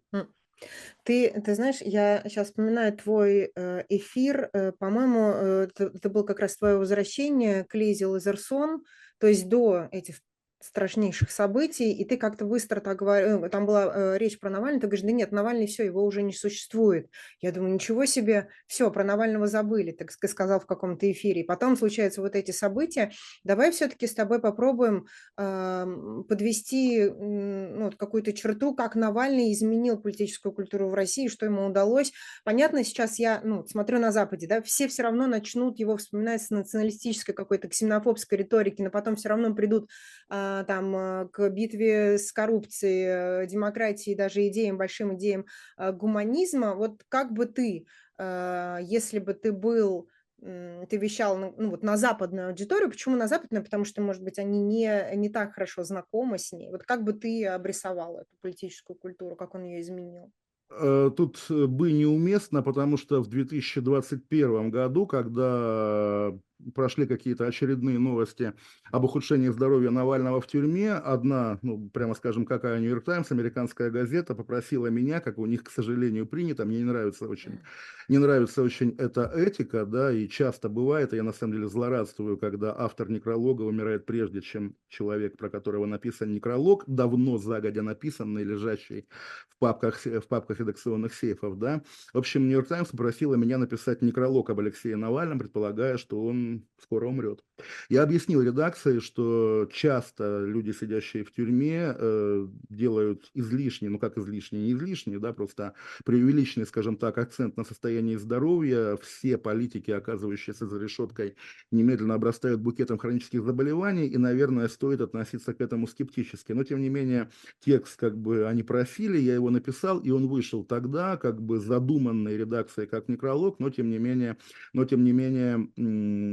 Ты, 1.03 1.31
ты 1.45 1.55
знаешь, 1.55 1.79
я 1.81 2.23
сейчас 2.25 2.49
вспоминаю 2.49 2.97
твой 2.97 3.53
э, 3.55 3.85
эфир, 3.89 4.51
э, 4.53 4.73
по-моему, 4.73 5.33
э, 5.33 5.69
это, 5.71 5.85
это 5.95 6.09
был 6.09 6.25
как 6.25 6.41
раз 6.41 6.57
твое 6.57 6.77
возвращение 6.77 7.65
к 7.65 7.75
Лизе 7.75 8.07
Лазерсон, 8.07 8.83
то 9.19 9.27
есть 9.27 9.49
до 9.49 9.89
этих 9.91 10.21
страшнейших 10.65 11.31
событий, 11.31 11.93
и 11.93 12.05
ты 12.05 12.17
как-то 12.17 12.47
быстро 12.47 12.81
так 12.81 12.99
говорил, 12.99 13.49
там 13.51 13.67
была 13.67 13.93
э, 13.95 14.19
речь 14.19 14.41
про 14.41 14.49
Навального, 14.49 14.81
ты 14.81 14.87
говоришь, 14.87 15.05
да 15.05 15.13
нет, 15.13 15.31
Навальный, 15.31 15.67
все, 15.67 15.85
его 15.85 16.05
уже 16.05 16.23
не 16.23 16.33
существует. 16.33 17.11
Я 17.41 17.53
думаю, 17.53 17.75
ничего 17.75 18.07
себе, 18.07 18.49
все, 18.67 18.91
про 18.91 19.05
Навального 19.05 19.47
забыли, 19.47 19.93
так 19.93 20.11
сказал 20.11 20.61
в 20.61 20.67
каком-то 20.67 21.11
эфире. 21.13 21.43
И 21.43 21.45
потом 21.45 21.77
случаются 21.77 22.23
вот 22.23 22.35
эти 22.35 22.51
события. 22.51 23.13
Давай 23.45 23.73
все-таки 23.73 24.07
с 24.07 24.15
тобой 24.15 24.41
попробуем 24.41 25.07
э, 25.37 25.87
подвести 26.29 27.05
ну, 27.11 27.93
какую-то 27.97 28.33
черту, 28.33 28.75
как 28.75 28.95
Навальный 28.95 29.53
изменил 29.53 29.99
политическую 29.99 30.53
культуру 30.53 30.89
в 30.89 30.95
России, 30.95 31.29
что 31.29 31.45
ему 31.45 31.67
удалось. 31.67 32.13
Понятно, 32.43 32.85
сейчас 32.85 33.19
я 33.19 33.41
ну, 33.45 33.67
смотрю 33.67 33.99
на 33.99 34.13
Западе, 34.13 34.47
да, 34.47 34.63
все 34.63 34.89
все 34.89 35.03
равно 35.03 35.27
начнут 35.27 35.79
его 35.79 35.97
вспоминать 35.97 36.43
с 36.43 36.51
националистической 36.51 37.35
какой-то 37.35 37.69
ксенофобской 37.69 38.39
риторики, 38.39 38.81
но 38.81 38.91
потом 38.91 39.17
все 39.17 39.29
равно 39.29 39.55
придут 39.55 39.91
э, 40.31 40.54
там, 40.63 40.95
а, 40.95 41.29
к 41.33 41.49
битве 41.49 42.19
с 42.19 42.31
коррупцией, 42.31 43.43
э, 43.43 43.47
демократией, 43.47 44.15
даже 44.15 44.47
идеям, 44.47 44.79
большим 44.79 45.17
идеям 45.17 45.47
гуманизма, 45.77 46.75
вот 46.75 47.03
как 47.09 47.33
бы 47.33 47.47
ты, 47.47 47.87
если 48.19 49.19
бы 49.19 49.35
ты 49.35 49.51
был 49.51 50.09
ты 50.45 50.99
вещал 50.99 51.39
ну, 51.39 51.71
вот 51.71 51.83
на 51.83 51.97
западную 51.97 52.49
аудиторию. 52.49 52.91
Почему 52.91 53.17
на 53.17 53.29
западную? 53.29 53.65
Потому 53.65 53.87
что, 53.87 54.03
может 54.03 54.23
быть, 54.23 54.39
они 54.39 54.61
не, 54.61 55.17
не 55.17 55.31
так 55.31 55.55
хорошо 55.55 55.85
знакомы 55.85 56.39
с 56.39 56.53
ней. 56.53 56.71
Вот 56.71 56.83
как 56.83 57.03
бы 57.03 57.15
ты 57.15 57.47
обрисовал 57.47 58.19
эту 58.19 58.37
политическую 58.43 58.97
культуру, 58.97 59.37
как 59.37 59.55
он 59.55 59.65
ее 59.65 59.81
изменил? 59.81 60.31
Э, 60.71 61.11
тут 61.17 61.45
э, 61.51 61.67
бы 61.67 61.93
неуместно, 61.93 62.63
потому 62.63 62.97
что 62.97 63.23
в 63.23 63.29
2021 63.29 64.71
году, 64.71 65.07
когда 65.07 66.33
прошли 66.75 67.07
какие-то 67.07 67.47
очередные 67.47 67.99
новости 67.99 68.53
об 68.91 69.05
ухудшении 69.05 69.49
здоровья 69.49 69.91
Навального 69.91 70.41
в 70.41 70.47
тюрьме. 70.47 70.93
Одна, 70.93 71.59
ну, 71.63 71.91
прямо 71.91 72.15
скажем, 72.15 72.47
какая 72.47 72.81
Нью-Йорк 72.81 73.05
Таймс, 73.05 73.31
американская 73.33 73.91
газета, 73.91 74.35
попросила 74.35 74.87
меня, 74.87 75.21
как 75.21 75.39
у 75.39 75.47
них, 75.47 75.65
к 75.65 75.71
сожалению, 75.71 76.27
принято, 76.27 76.65
мне 76.65 76.79
не 76.79 76.85
нравится 76.85 77.27
очень, 77.27 77.61
не 78.09 78.19
нравится 78.19 78.63
очень 78.63 78.95
эта 78.99 79.31
этика, 79.35 79.85
да, 79.85 80.13
и 80.13 80.29
часто 80.29 80.69
бывает, 80.69 81.13
и 81.13 81.17
я 81.17 81.23
на 81.23 81.33
самом 81.33 81.55
деле 81.55 81.69
злорадствую, 81.69 82.39
когда 82.39 82.75
автор 82.79 83.11
некролога 83.11 83.63
умирает 83.63 84.07
прежде, 84.07 84.41
чем 84.41 84.77
человек, 84.89 85.37
про 85.37 85.51
которого 85.51 85.87
написан 85.87 86.33
некролог, 86.33 86.85
давно 86.87 87.39
загодя 87.39 87.83
написанный, 87.83 88.45
лежащий 88.45 89.07
в 89.49 89.59
папках, 89.59 90.05
в 90.05 90.27
папках 90.29 90.61
редакционных 90.61 91.15
сейфов, 91.15 91.59
да. 91.59 91.83
В 92.13 92.19
общем, 92.19 92.43
Нью-Йорк 92.45 92.69
Таймс 92.69 92.89
попросила 92.91 93.35
меня 93.35 93.59
написать 93.59 94.03
некролог 94.03 94.51
об 94.51 94.61
Алексее 94.61 94.97
Навальном, 94.97 95.39
предполагая, 95.39 95.97
что 95.97 96.25
он 96.25 96.54
скоро 96.85 97.07
умрет. 97.07 97.43
Я 97.89 98.03
объяснил 98.03 98.43
редакции, 98.43 98.99
что 98.99 99.69
часто 99.73 100.45
люди, 100.45 100.73
сидящие 100.73 101.25
в 101.25 101.33
тюрьме, 101.33 101.95
э, 101.97 102.47
делают 102.69 103.31
излишний, 103.35 103.89
ну 103.89 103.99
как 103.99 104.19
излишний, 104.19 104.61
не 104.61 104.73
излишний, 104.73 105.19
да, 105.19 105.33
просто 105.33 105.75
преувеличенный, 106.05 106.67
скажем 106.67 106.97
так, 106.97 107.17
акцент 107.19 107.57
на 107.57 107.65
состоянии 107.65 108.17
здоровья. 108.17 108.97
Все 108.97 109.39
политики, 109.39 109.91
оказывающиеся 109.91 110.67
за 110.67 110.79
решеткой, 110.79 111.37
немедленно 111.71 112.15
обрастают 112.15 112.61
букетом 112.61 112.99
хронических 112.99 113.43
заболеваний, 113.43 114.07
и, 114.07 114.19
наверное, 114.19 114.69
стоит 114.69 115.01
относиться 115.01 115.55
к 115.55 115.61
этому 115.61 115.87
скептически. 115.87 116.53
Но, 116.53 116.65
тем 116.65 116.81
не 116.81 116.89
менее, 116.89 117.31
текст 117.61 117.99
как 117.99 118.17
бы 118.19 118.47
они 118.47 118.63
просили, 118.63 119.19
я 119.19 119.35
его 119.35 119.51
написал, 119.51 120.01
и 120.01 120.11
он 120.11 120.27
вышел 120.27 120.65
тогда, 120.65 121.17
как 121.17 121.41
бы 121.41 121.59
задуманной 121.61 122.37
редакцией 122.37 122.89
как 122.89 123.09
некролог, 123.09 123.59
но, 123.59 123.71
тем 123.71 123.91
не 123.91 123.99
менее, 123.99 124.37
но, 124.73 124.85
тем 124.85 125.05
не 125.05 125.13
менее, 125.13 125.69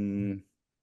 um, 0.02 0.42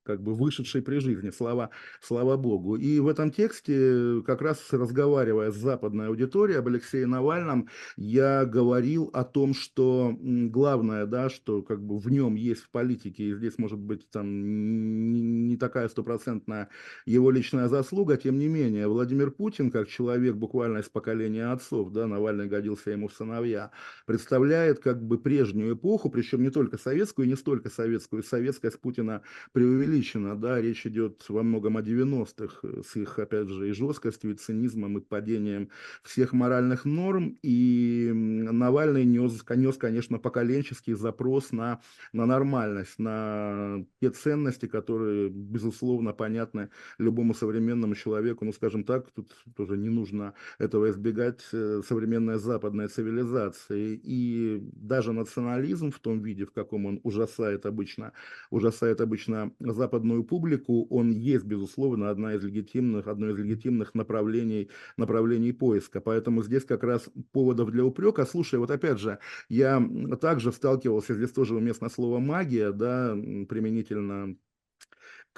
как 0.09 0.23
бы 0.23 0.33
вышедший 0.33 0.81
при 0.81 0.97
жизни, 0.97 1.29
слава, 1.29 1.69
слава 2.01 2.35
богу. 2.35 2.75
И 2.77 2.99
в 2.99 3.07
этом 3.07 3.29
тексте, 3.29 4.23
как 4.25 4.41
раз 4.41 4.57
разговаривая 4.71 5.51
с 5.51 5.55
западной 5.55 6.07
аудиторией 6.07 6.57
об 6.57 6.67
Алексее 6.67 7.05
Навальном, 7.05 7.69
я 7.95 8.43
говорил 8.45 9.11
о 9.13 9.23
том, 9.23 9.53
что 9.53 10.17
главное, 10.19 11.05
да, 11.05 11.29
что 11.29 11.61
как 11.61 11.83
бы 11.83 11.99
в 11.99 12.09
нем 12.09 12.33
есть 12.33 12.63
в 12.63 12.71
политике, 12.71 13.25
и 13.25 13.35
здесь 13.35 13.59
может 13.59 13.77
быть 13.77 14.09
там 14.09 15.45
не 15.47 15.57
такая 15.57 15.87
стопроцентная 15.89 16.69
его 17.05 17.29
личная 17.29 17.67
заслуга, 17.67 18.17
тем 18.17 18.39
не 18.39 18.47
менее, 18.47 18.87
Владимир 18.87 19.29
Путин, 19.29 19.69
как 19.69 19.89
человек 19.89 20.33
буквально 20.33 20.79
из 20.79 20.89
поколения 20.89 21.51
отцов, 21.51 21.91
да, 21.91 22.07
Навальный 22.07 22.47
годился 22.47 22.89
ему 22.89 23.09
в 23.09 23.13
сыновья, 23.13 23.69
представляет 24.07 24.79
как 24.79 25.03
бы 25.03 25.19
прежнюю 25.19 25.75
эпоху, 25.75 26.09
причем 26.09 26.41
не 26.41 26.49
только 26.49 26.79
советскую, 26.79 27.27
и 27.27 27.29
не 27.29 27.35
столько 27.35 27.69
советскую, 27.69 28.23
советская 28.23 28.71
с 28.71 28.75
Путина 28.75 29.21
преувеличена, 29.51 29.98
да, 30.35 30.61
речь 30.61 30.85
идет 30.85 31.25
во 31.29 31.43
многом 31.43 31.77
о 31.77 31.81
90-х, 31.81 32.59
э, 32.63 32.81
с 32.85 32.95
их, 32.95 33.19
опять 33.19 33.49
же, 33.49 33.69
и 33.69 33.71
жесткостью, 33.71 34.31
и 34.31 34.35
цинизмом, 34.35 34.97
и 34.97 35.01
падением 35.01 35.69
всех 36.03 36.33
моральных 36.33 36.85
норм, 36.85 37.37
и 37.41 38.11
Навальный 38.13 39.05
нес, 39.05 39.43
нес 39.55 39.77
конечно, 39.77 40.19
поколенческий 40.19 40.93
запрос 40.93 41.51
на, 41.51 41.81
на 42.13 42.25
нормальность, 42.25 42.99
на 42.99 43.85
те 44.01 44.09
ценности, 44.09 44.67
которые, 44.67 45.29
безусловно, 45.29 46.13
понятны 46.13 46.69
любому 46.97 47.33
современному 47.33 47.95
человеку, 47.95 48.45
ну, 48.45 48.53
скажем 48.53 48.83
так, 48.83 49.09
тут 49.11 49.33
тоже 49.55 49.77
не 49.77 49.89
нужно 49.89 50.33
этого 50.57 50.89
избегать, 50.89 51.41
э, 51.53 51.81
современная 51.87 52.37
западная 52.37 52.87
цивилизация, 52.87 53.99
и 54.01 54.59
даже 54.73 55.13
национализм 55.13 55.91
в 55.91 55.99
том 55.99 56.21
виде, 56.21 56.45
в 56.45 56.51
каком 56.51 56.85
он 56.85 56.99
ужасает 57.03 57.65
обычно, 57.65 58.13
ужасает 58.49 59.01
обычно 59.01 59.51
западную 59.59 59.88
публику, 59.89 60.85
он 60.89 61.11
есть, 61.11 61.45
безусловно, 61.45 62.09
одна 62.09 62.35
из 62.35 62.43
легитимных, 62.43 63.07
одно 63.07 63.29
из 63.29 63.37
легитимных 63.37 63.95
направлений, 63.95 64.69
направлений 64.97 65.51
поиска. 65.51 66.01
Поэтому 66.01 66.43
здесь 66.43 66.65
как 66.65 66.83
раз 66.83 67.09
поводов 67.31 67.71
для 67.71 67.83
упрека. 67.83 68.25
Слушай, 68.25 68.59
вот 68.59 68.71
опять 68.71 68.99
же, 68.99 69.19
я 69.49 69.81
также 70.21 70.51
сталкивался, 70.51 71.13
здесь 71.13 71.31
тоже 71.31 71.55
уместно 71.55 71.89
слово 71.89 72.19
магия, 72.19 72.71
да, 72.71 73.13
применительно 73.13 74.35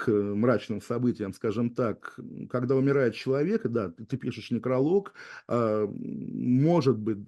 к 0.02 0.10
мрачным 0.10 0.80
событиям, 0.80 1.32
скажем 1.32 1.70
так, 1.70 2.18
когда 2.50 2.74
умирает 2.74 3.14
человек, 3.14 3.68
да, 3.68 3.90
ты 3.90 4.16
пишешь 4.16 4.50
некролог, 4.50 5.14
а, 5.46 5.86
может 5.86 6.98
быть, 6.98 7.18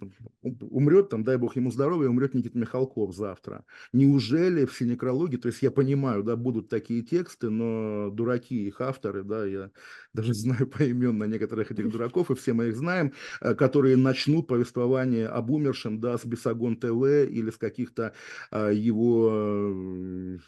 умрет, 0.42 1.08
там, 1.10 1.22
дай 1.22 1.36
бог 1.36 1.54
ему 1.54 1.70
здоровья, 1.70 2.08
умрет 2.08 2.34
Никита 2.34 2.58
Михалков 2.58 3.14
завтра. 3.14 3.64
Неужели 3.92 4.66
все 4.66 4.86
некрологи, 4.86 5.36
то 5.36 5.46
есть 5.46 5.62
я 5.62 5.70
понимаю, 5.70 6.24
да, 6.24 6.34
будут 6.34 6.68
такие 6.68 7.02
тексты, 7.02 7.48
но 7.48 8.10
дураки 8.10 8.66
их 8.66 8.80
авторы, 8.80 9.22
да, 9.22 9.46
я 9.46 9.70
даже 10.12 10.34
знаю 10.34 10.66
поименно 10.66 11.24
некоторых 11.24 11.70
этих 11.70 11.88
дураков, 11.90 12.32
и 12.32 12.34
все 12.34 12.54
мы 12.54 12.68
их 12.68 12.76
знаем, 12.76 13.12
э, 13.40 13.54
которые 13.54 13.96
начнут 13.96 14.48
повествование 14.48 15.28
об 15.28 15.50
умершем, 15.50 16.00
да, 16.00 16.18
с 16.18 16.24
Бесогон 16.24 16.76
ТВ 16.76 17.30
или 17.30 17.50
с 17.50 17.56
каких-то 17.56 18.14
а, 18.50 18.70
его 18.70 19.30
э, 19.32 20.38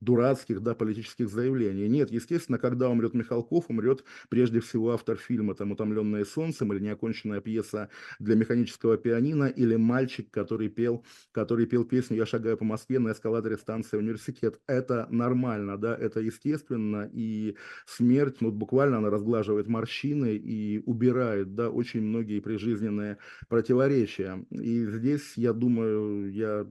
дурацких, 0.00 0.60
да, 0.60 0.74
политических 0.74 1.28
заявлений. 1.28 1.88
Нет, 1.88 2.10
естественно, 2.10 2.58
когда 2.58 2.88
умрет 2.88 3.14
Михалков, 3.14 3.66
умрет 3.68 4.04
прежде 4.28 4.60
всего 4.60 4.92
автор 4.92 5.16
фильма, 5.16 5.54
там, 5.54 5.72
«Утомленные 5.72 6.24
солнцем» 6.24 6.72
или 6.72 6.80
неоконченная 6.80 7.40
пьеса 7.40 7.88
для 8.18 8.36
механического 8.36 8.96
пианино, 8.96 9.44
или 9.44 9.76
мальчик, 9.76 10.30
который 10.30 10.68
пел, 10.68 11.04
который 11.32 11.66
пел 11.66 11.84
песню 11.84 12.16
«Я 12.16 12.26
шагаю 12.26 12.56
по 12.56 12.64
Москве 12.64 12.98
на 12.98 13.12
эскалаторе 13.12 13.56
станции 13.56 13.96
университет». 13.96 14.60
Это 14.66 15.06
нормально, 15.10 15.78
да, 15.78 15.96
это 15.96 16.20
естественно, 16.20 17.08
и 17.12 17.56
смерть, 17.86 18.36
ну, 18.40 18.50
буквально 18.50 18.98
она 18.98 19.10
разглаживает 19.10 19.66
морщины 19.66 20.36
и 20.36 20.82
убирает, 20.84 21.54
да, 21.54 21.70
очень 21.70 22.02
многие 22.02 22.40
прижизненные 22.40 23.18
противоречия. 23.48 24.44
И 24.50 24.84
здесь, 24.86 25.32
я 25.36 25.52
думаю, 25.52 26.32
я, 26.32 26.66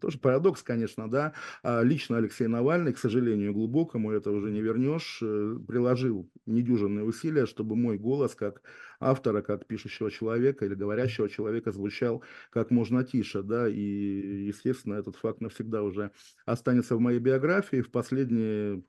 тоже 0.00 0.18
парадокс, 0.18 0.62
конечно, 0.62 1.10
да, 1.10 1.32
а 1.62 1.82
лично 1.82 2.16
Алексей 2.18 2.46
Навальный, 2.46 2.56
к 2.92 2.98
сожалению, 2.98 3.52
глубокому, 3.52 4.10
это 4.12 4.30
уже 4.30 4.50
не 4.50 4.60
вернешь, 4.60 5.20
э, 5.22 5.58
приложил 5.66 6.30
недюжинные 6.46 7.04
усилия, 7.04 7.46
чтобы 7.46 7.76
мой 7.76 7.98
голос 7.98 8.34
как 8.34 8.62
автора, 9.00 9.42
как 9.42 9.66
пишущего 9.66 10.10
человека 10.10 10.64
или 10.64 10.74
говорящего 10.74 11.28
человека 11.28 11.72
звучал 11.72 12.22
как 12.50 12.70
можно 12.70 13.04
тише, 13.04 13.42
да, 13.42 13.68
и, 13.68 14.46
естественно, 14.46 14.94
этот 14.94 15.16
факт 15.16 15.40
навсегда 15.40 15.82
уже 15.82 16.10
останется 16.44 16.96
в 16.96 17.00
моей 17.00 17.18
биографии. 17.18 17.82
В 17.82 17.90
последние 17.90 18.82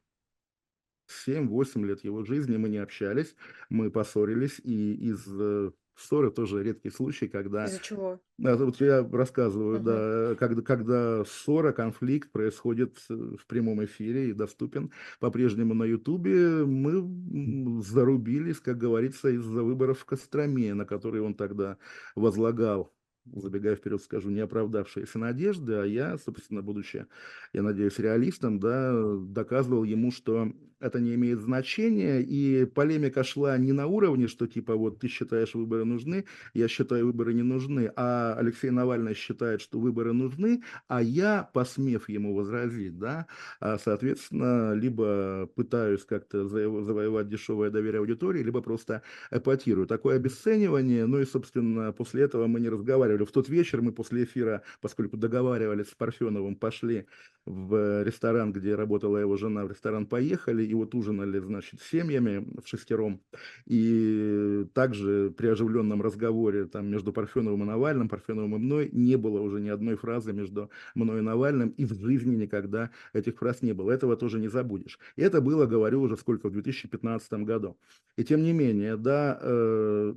7-8 1.27 1.85
лет 1.85 2.03
его 2.03 2.23
жизни 2.23 2.57
мы 2.57 2.69
не 2.69 2.77
общались, 2.77 3.35
мы 3.69 3.91
поссорились, 3.91 4.59
и 4.63 4.93
из 4.93 5.25
э, 5.27 5.71
ссоры 5.97 6.31
тоже 6.31 6.63
редкий 6.63 6.89
случай, 6.89 7.27
когда... 7.27 7.65
Из-за 7.65 7.81
чего? 7.81 8.21
Да, 8.37 8.55
вот 8.55 8.79
я 8.79 9.07
рассказываю, 9.11 9.77
угу. 9.77 9.83
да, 9.83 10.35
когда, 10.35 10.61
когда 10.61 11.25
ссора, 11.25 11.71
конфликт 11.73 12.31
происходит 12.31 12.97
в 13.09 13.45
прямом 13.47 13.83
эфире 13.85 14.29
и 14.29 14.33
доступен 14.33 14.91
по-прежнему 15.19 15.73
на 15.73 15.83
Ютубе, 15.83 16.65
мы 16.65 17.81
зарубились, 17.81 18.59
как 18.59 18.77
говорится, 18.77 19.29
из-за 19.29 19.63
выборов 19.63 19.99
в 19.99 20.05
Костроме, 20.05 20.73
на 20.73 20.85
которые 20.85 21.23
он 21.23 21.33
тогда 21.33 21.77
возлагал 22.15 22.93
забегая 23.35 23.75
вперед, 23.75 24.01
скажу, 24.01 24.29
не 24.29 24.39
оправдавшиеся 24.39 25.19
надежды, 25.19 25.73
а 25.73 25.83
я, 25.83 26.17
собственно, 26.17 26.61
будучи, 26.61 27.07
я 27.53 27.61
надеюсь, 27.61 27.99
реалистом, 27.99 28.59
да, 28.59 28.93
доказывал 29.19 29.83
ему, 29.83 30.11
что 30.11 30.53
это 30.79 30.99
не 30.99 31.15
имеет 31.15 31.39
значения, 31.39 32.21
и 32.21 32.65
полемика 32.65 33.23
шла 33.23 33.57
не 33.57 33.71
на 33.71 33.87
уровне, 33.87 34.27
что 34.27 34.47
типа 34.47 34.75
вот 34.75 34.99
ты 34.99 35.07
считаешь 35.07 35.53
выборы 35.53 35.85
нужны, 35.85 36.25
я 36.53 36.67
считаю 36.67 37.07
выборы 37.07 37.33
не 37.33 37.43
нужны, 37.43 37.91
а 37.95 38.35
Алексей 38.37 38.69
Навальный 38.69 39.15
считает, 39.15 39.61
что 39.61 39.79
выборы 39.79 40.13
нужны, 40.13 40.61
а 40.87 41.01
я, 41.01 41.49
посмев 41.53 42.09
ему 42.09 42.35
возразить, 42.35 42.97
да, 42.97 43.27
а, 43.59 43.77
соответственно, 43.77 44.73
либо 44.73 45.49
пытаюсь 45.55 46.05
как-то 46.05 46.47
завоевать 46.47 47.27
дешевое 47.27 47.69
доверие 47.71 47.99
аудитории, 47.99 48.43
либо 48.43 48.61
просто 48.61 49.01
эпатирую. 49.31 49.87
Такое 49.87 50.17
обесценивание, 50.17 51.05
ну 51.05 51.19
и, 51.19 51.25
собственно, 51.25 51.91
после 51.91 52.23
этого 52.23 52.47
мы 52.47 52.59
не 52.59 52.69
разговаривали. 52.69 53.25
В 53.25 53.31
тот 53.31 53.49
вечер 53.49 53.81
мы 53.81 53.91
после 53.91 54.25
эфира, 54.25 54.61
поскольку 54.81 55.17
договаривались 55.17 55.89
с 55.89 55.95
Парфеновым, 55.95 56.55
пошли 56.55 57.07
в 57.45 58.03
ресторан, 58.03 58.51
где 58.53 58.75
работала 58.75 59.17
его 59.17 59.37
жена, 59.37 59.65
в 59.65 59.71
ресторан 59.71 60.05
поехали, 60.05 60.66
и 60.67 60.73
вот 60.73 60.93
ужинали, 60.95 61.39
значит, 61.39 61.81
семьями 61.81 62.47
в 62.61 62.67
шестером. 62.67 63.21
И 63.65 64.65
также 64.73 65.33
при 65.35 65.47
оживленном 65.47 66.01
разговоре 66.01 66.65
там 66.65 66.87
между 66.87 67.13
Парфеновым 67.13 67.63
и 67.63 67.65
Навальным, 67.65 68.09
Парфеновым 68.09 68.55
и 68.55 68.59
мной, 68.59 68.89
не 68.91 69.15
было 69.15 69.41
уже 69.41 69.59
ни 69.61 69.69
одной 69.69 69.95
фразы 69.95 70.33
между 70.33 70.69
мной 70.95 71.19
и 71.19 71.21
Навальным, 71.21 71.69
и 71.69 71.85
в 71.85 71.93
жизни 71.93 72.35
никогда 72.35 72.91
этих 73.13 73.37
фраз 73.37 73.61
не 73.61 73.73
было. 73.73 73.91
Этого 73.91 74.15
тоже 74.17 74.39
не 74.39 74.47
забудешь. 74.47 74.99
И 75.15 75.21
это 75.21 75.41
было, 75.41 75.65
говорю, 75.65 76.01
уже 76.01 76.17
сколько, 76.17 76.49
в 76.49 76.51
2015 76.51 77.33
году. 77.45 77.77
И 78.17 78.23
тем 78.23 78.43
не 78.43 78.53
менее, 78.53 78.97
да, 78.97 79.39
э, 79.41 80.13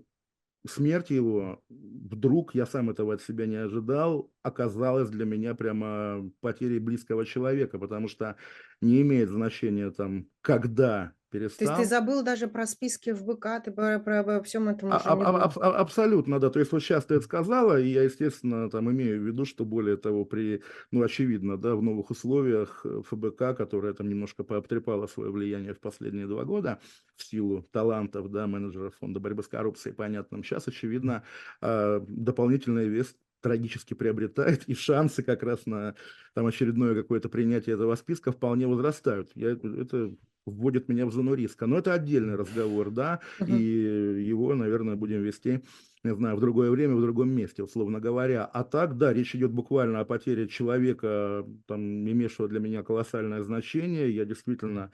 смерть 0.67 1.11
его, 1.11 1.63
вдруг, 1.69 2.55
я 2.55 2.67
сам 2.67 2.91
этого 2.91 3.15
от 3.15 3.23
себя 3.23 3.47
не 3.47 3.57
ожидал, 3.57 4.31
оказалась 4.43 5.09
для 5.09 5.25
меня 5.25 5.55
прямо 5.55 6.31
потерей 6.41 6.79
близкого 6.79 7.25
человека, 7.25 7.79
потому 7.79 8.09
что 8.09 8.37
не 8.81 9.03
имеет 9.03 9.31
значения 9.31 9.91
там, 9.91 10.27
когда 10.41 11.13
перестал. 11.31 11.67
То 11.67 11.73
есть 11.73 11.83
ты 11.83 11.97
забыл 11.97 12.23
даже 12.23 12.49
про 12.49 12.67
списки 12.67 13.11
в 13.11 13.25
БК, 13.25 13.61
ты 13.61 13.71
про, 13.71 13.99
про, 13.99 14.23
про 14.23 14.43
всем 14.43 14.69
этом 14.69 14.93
а, 14.93 14.97
уже 14.97 15.09
не 15.09 15.25
а, 15.25 15.45
а, 15.45 15.81
Абсолютно, 15.81 16.41
да. 16.41 16.51
То 16.51 16.59
есть 16.59 16.73
вот 16.73 16.83
сейчас 16.83 17.05
ты 17.05 17.15
это 17.15 17.25
сказала, 17.25 17.81
и 17.81 17.89
я, 17.89 18.03
естественно, 18.03 18.69
там 18.71 18.91
имею 18.91 19.21
в 19.21 19.27
виду, 19.27 19.45
что 19.45 19.65
более 19.65 19.97
того, 19.97 20.25
при, 20.25 20.63
ну, 20.91 21.03
очевидно, 21.03 21.57
да, 21.57 21.75
в 21.75 21.83
новых 21.83 22.11
условиях 22.11 22.85
э, 22.85 23.03
ФБК, 23.09 23.57
которая 23.57 23.95
там 23.95 24.09
немножко 24.09 24.45
пообтрепала 24.45 25.07
свое 25.07 25.31
влияние 25.31 25.75
в 25.75 25.81
последние 25.81 26.27
два 26.27 26.45
года 26.45 26.81
в 27.17 27.25
силу 27.25 27.63
талантов, 27.73 28.31
да, 28.31 28.47
менеджеров 28.47 28.95
фонда 28.97 29.21
борьбы 29.21 29.43
с 29.43 29.49
коррупцией, 29.49 29.95
понятным, 29.95 30.43
сейчас, 30.43 30.69
очевидно, 30.69 31.23
а, 31.61 32.05
дополнительный 32.07 32.89
вес 32.89 33.15
трагически 33.41 33.95
приобретает, 33.95 34.65
и 34.69 34.75
шансы 34.75 35.23
как 35.23 35.43
раз 35.43 35.67
на 35.67 35.95
там, 36.35 36.47
очередное 36.47 36.95
какое-то 36.95 37.29
принятие 37.29 37.75
этого 37.75 37.95
списка 37.97 38.33
вполне 38.33 38.67
возрастают. 38.67 39.31
Я, 39.35 39.53
это 39.53 40.15
вводит 40.47 40.89
меня 40.89 41.07
в 41.07 41.13
зону 41.13 41.35
риска. 41.35 41.67
Но 41.67 41.79
это 41.79 41.93
отдельный 41.93 42.35
разговор, 42.35 42.91
да, 42.91 43.21
и 43.47 43.53
его, 43.53 44.55
наверное, 44.55 44.97
будем 44.97 45.23
вести, 45.23 45.63
не 46.03 46.15
знаю, 46.15 46.37
в 46.37 46.41
другое 46.41 46.71
время, 46.71 46.95
в 46.95 47.01
другом 47.01 47.31
месте, 47.31 47.63
условно 47.63 48.01
говоря. 48.01 48.45
А 48.45 48.65
так, 48.65 48.97
да, 48.97 49.13
речь 49.13 49.35
идет 49.35 49.53
буквально 49.53 50.01
о 50.01 50.05
потере 50.05 50.49
человека, 50.49 51.47
там, 51.67 52.09
имевшего 52.09 52.49
для 52.49 52.61
меня 52.61 52.83
колоссальное 52.83 53.43
значение. 53.43 54.15
Я 54.15 54.25
действительно 54.25 54.91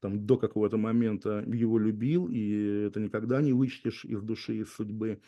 там 0.00 0.26
до 0.26 0.36
какого-то 0.36 0.76
момента 0.76 1.44
его 1.46 1.78
любил, 1.78 2.28
и 2.28 2.86
это 2.86 3.00
никогда 3.00 3.42
не 3.42 3.52
вычтешь 3.52 4.04
из 4.04 4.22
души, 4.22 4.58
из 4.58 4.72
судьбы 4.72 5.20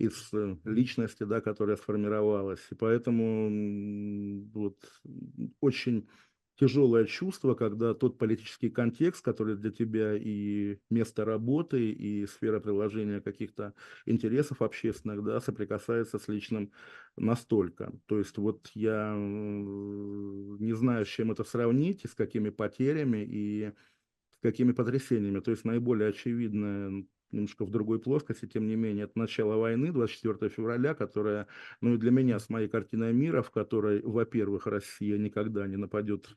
из 0.00 0.30
э, 0.32 0.56
личности, 0.64 1.24
да, 1.24 1.40
которая 1.40 1.76
сформировалась. 1.76 2.66
И 2.70 2.74
поэтому 2.74 4.48
вот 4.52 4.76
очень 5.60 6.08
тяжелое 6.60 7.04
чувство, 7.06 7.54
когда 7.54 7.94
тот 7.94 8.18
политический 8.18 8.68
контекст, 8.68 9.24
который 9.24 9.56
для 9.56 9.70
тебя 9.70 10.14
и 10.14 10.78
место 10.90 11.24
работы, 11.24 11.90
и 11.90 12.26
сфера 12.26 12.60
приложения 12.60 13.20
каких-то 13.20 13.74
интересов 14.04 14.60
общественных, 14.62 15.22
да, 15.24 15.40
соприкасается 15.40 16.18
с 16.18 16.28
личным 16.28 16.72
настолько. 17.16 17.92
То 18.06 18.18
есть 18.18 18.36
вот 18.36 18.70
я 18.74 19.14
не 19.16 20.74
знаю, 20.74 21.06
с 21.06 21.08
чем 21.08 21.30
это 21.30 21.44
сравнить, 21.44 22.04
и 22.04 22.08
с 22.08 22.14
какими 22.14 22.50
потерями, 22.50 23.26
и 23.26 23.72
какими 24.42 24.72
потрясениями. 24.72 25.40
То 25.40 25.50
есть 25.50 25.64
наиболее 25.64 26.10
очевидное 26.10 27.06
немножко 27.32 27.64
в 27.64 27.70
другой 27.70 28.00
плоскости, 28.00 28.46
тем 28.46 28.66
не 28.66 28.76
менее, 28.76 29.04
это 29.04 29.18
начало 29.18 29.56
войны, 29.56 29.92
24 29.92 30.50
февраля, 30.50 30.94
которая, 30.94 31.46
ну 31.80 31.94
и 31.94 31.98
для 31.98 32.10
меня, 32.10 32.38
с 32.38 32.48
моей 32.48 32.68
картиной 32.68 33.12
мира, 33.12 33.42
в 33.42 33.50
которой, 33.50 34.02
во-первых, 34.02 34.66
Россия 34.66 35.18
никогда 35.18 35.66
не 35.66 35.76
нападет 35.76 36.28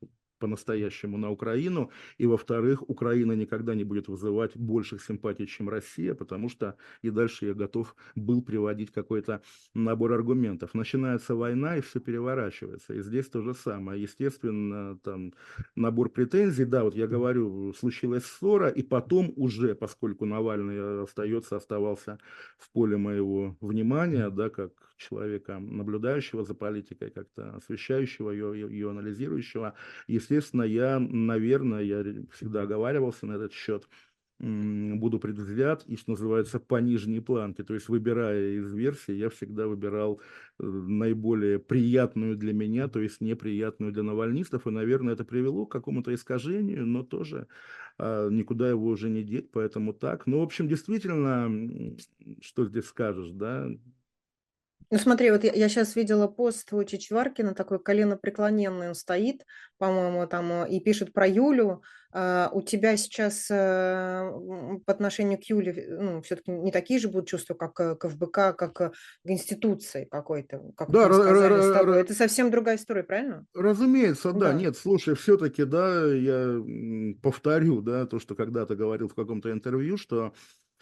по-настоящему 0.44 1.18
на 1.18 1.32
Украину, 1.32 1.90
и, 2.18 2.28
во-вторых, 2.28 2.90
Украина 2.90 3.32
никогда 3.32 3.76
не 3.76 3.86
будет 3.86 4.10
вызывать 4.10 4.58
больших 4.58 5.02
симпатий, 5.02 5.48
чем 5.48 5.70
Россия, 5.70 6.14
потому 6.16 6.50
что 6.50 6.76
и 7.02 7.12
дальше 7.12 7.46
я 7.46 7.54
готов 7.54 7.96
был 8.16 8.42
приводить 8.42 8.92
какой-то 8.92 9.42
набор 9.74 10.12
аргументов. 10.12 10.74
Начинается 10.74 11.34
война, 11.36 11.78
и 11.78 11.82
все 11.82 12.02
переворачивается. 12.02 12.94
И 12.94 13.02
здесь 13.02 13.28
то 13.30 13.42
же 13.42 13.54
самое. 13.54 14.02
Естественно, 14.02 15.00
там 15.02 15.34
набор 15.76 16.10
претензий, 16.10 16.66
да, 16.66 16.84
вот 16.84 16.96
я 16.96 17.08
говорю, 17.08 17.74
случилась 17.74 18.26
ссора, 18.26 18.68
и 18.68 18.84
потом 18.84 19.32
уже, 19.38 19.76
поскольку 19.76 20.26
Навальный 20.26 21.04
остается, 21.04 21.56
оставался 21.56 22.20
в 22.58 22.70
поле 22.74 22.98
моего 22.98 23.56
внимания, 23.62 24.30
да, 24.30 24.50
как 24.50 24.74
человека, 25.10 25.60
наблюдающего 25.60 26.44
за 26.44 26.54
политикой, 26.54 27.12
как-то 27.12 27.56
освещающего 27.56 28.32
ее, 28.32 28.70
ее 28.70 28.90
анализирующего, 28.90 29.74
естественно, 30.08 30.64
я, 30.64 31.00
наверное, 31.00 31.82
я 31.82 32.04
всегда 32.32 32.64
оговаривался 32.64 33.26
на 33.26 33.34
этот 33.34 33.54
счет, 33.54 33.88
буду 34.40 35.20
предвзят 35.20 35.86
и, 35.86 35.96
что 35.96 36.12
называется, 36.12 36.60
по 36.60 36.82
нижней 36.82 37.22
планке. 37.22 37.64
То 37.64 37.74
есть, 37.74 37.88
выбирая 37.88 38.58
из 38.58 38.74
версий, 38.74 39.16
я 39.16 39.30
всегда 39.30 39.68
выбирал 39.68 40.20
э, 40.60 40.66
наиболее 40.66 41.60
приятную 41.60 42.36
для 42.36 42.52
меня, 42.52 42.90
то 42.90 43.00
есть 43.00 43.22
неприятную 43.22 43.94
для 43.94 44.04
навальнистов. 44.04 44.68
И, 44.68 44.72
наверное, 44.72 45.14
это 45.14 45.24
привело 45.24 45.66
к 45.66 45.72
какому-то 45.72 46.14
искажению, 46.14 46.86
но 46.86 47.04
тоже 47.04 47.48
а, 47.98 48.30
никуда 48.30 48.70
его 48.70 48.88
уже 48.88 49.10
не 49.10 49.24
деть, 49.24 49.52
поэтому 49.52 49.94
так. 49.94 50.28
Ну, 50.28 50.40
в 50.40 50.44
общем, 50.44 50.68
действительно, 50.68 51.96
что 52.42 52.66
здесь 52.66 52.86
скажешь, 52.86 53.32
да, 53.32 53.70
ну 54.94 55.00
смотри, 55.00 55.32
вот 55.32 55.44
я, 55.44 55.52
я 55.54 55.70
сейчас 55.70 55.96
видела 55.96 56.28
пост 56.28 56.70
твой 56.70 56.86
Чичваркина, 56.86 57.56
такой 57.56 57.80
коленопреклоненный 57.80 58.90
он 58.90 58.94
стоит, 58.94 59.44
по-моему, 59.80 60.28
там 60.28 60.52
э, 60.52 60.70
и 60.70 60.80
пишет 60.80 61.14
про 61.14 61.28
Юлю. 61.28 61.82
А, 62.12 62.52
у 62.54 62.62
тебя 62.62 62.96
сейчас 62.96 63.50
э, 63.50 64.32
по 64.86 64.94
отношению 64.94 65.40
к 65.40 65.46
Юле 65.46 65.98
ну, 66.00 66.22
все-таки 66.22 66.52
не 66.52 66.72
такие 66.72 67.00
же 67.00 67.08
будут 67.08 67.28
чувства, 67.28 67.56
как 67.56 67.80
э, 67.80 67.96
к 67.96 68.08
ФБК, 68.08 68.56
как 68.56 68.74
к 68.74 68.92
институции 69.24 70.06
какой-то, 70.12 70.62
как 70.78 70.92
Да, 70.92 71.08
мы 71.08 71.16
сказали 71.16 71.62
с 71.62 71.74
тобой. 71.74 72.00
Это 72.00 72.14
совсем 72.14 72.52
другая 72.52 72.76
история, 72.76 73.02
правильно? 73.02 73.48
разумеется, 73.56 74.32
да. 74.32 74.52
Да. 74.52 74.54
Нет, 74.54 74.78
слушай, 74.78 75.16
все-таки, 75.16 75.64
да, 75.66 76.06
я 76.06 76.62
повторю, 77.24 77.82
да, 77.82 78.06
то, 78.06 78.20
что 78.20 78.36
когда-то 78.36 78.76
говорил 78.76 79.08
в 79.08 79.16
каком-то 79.16 79.52
интервью, 79.52 79.98
что 79.98 80.34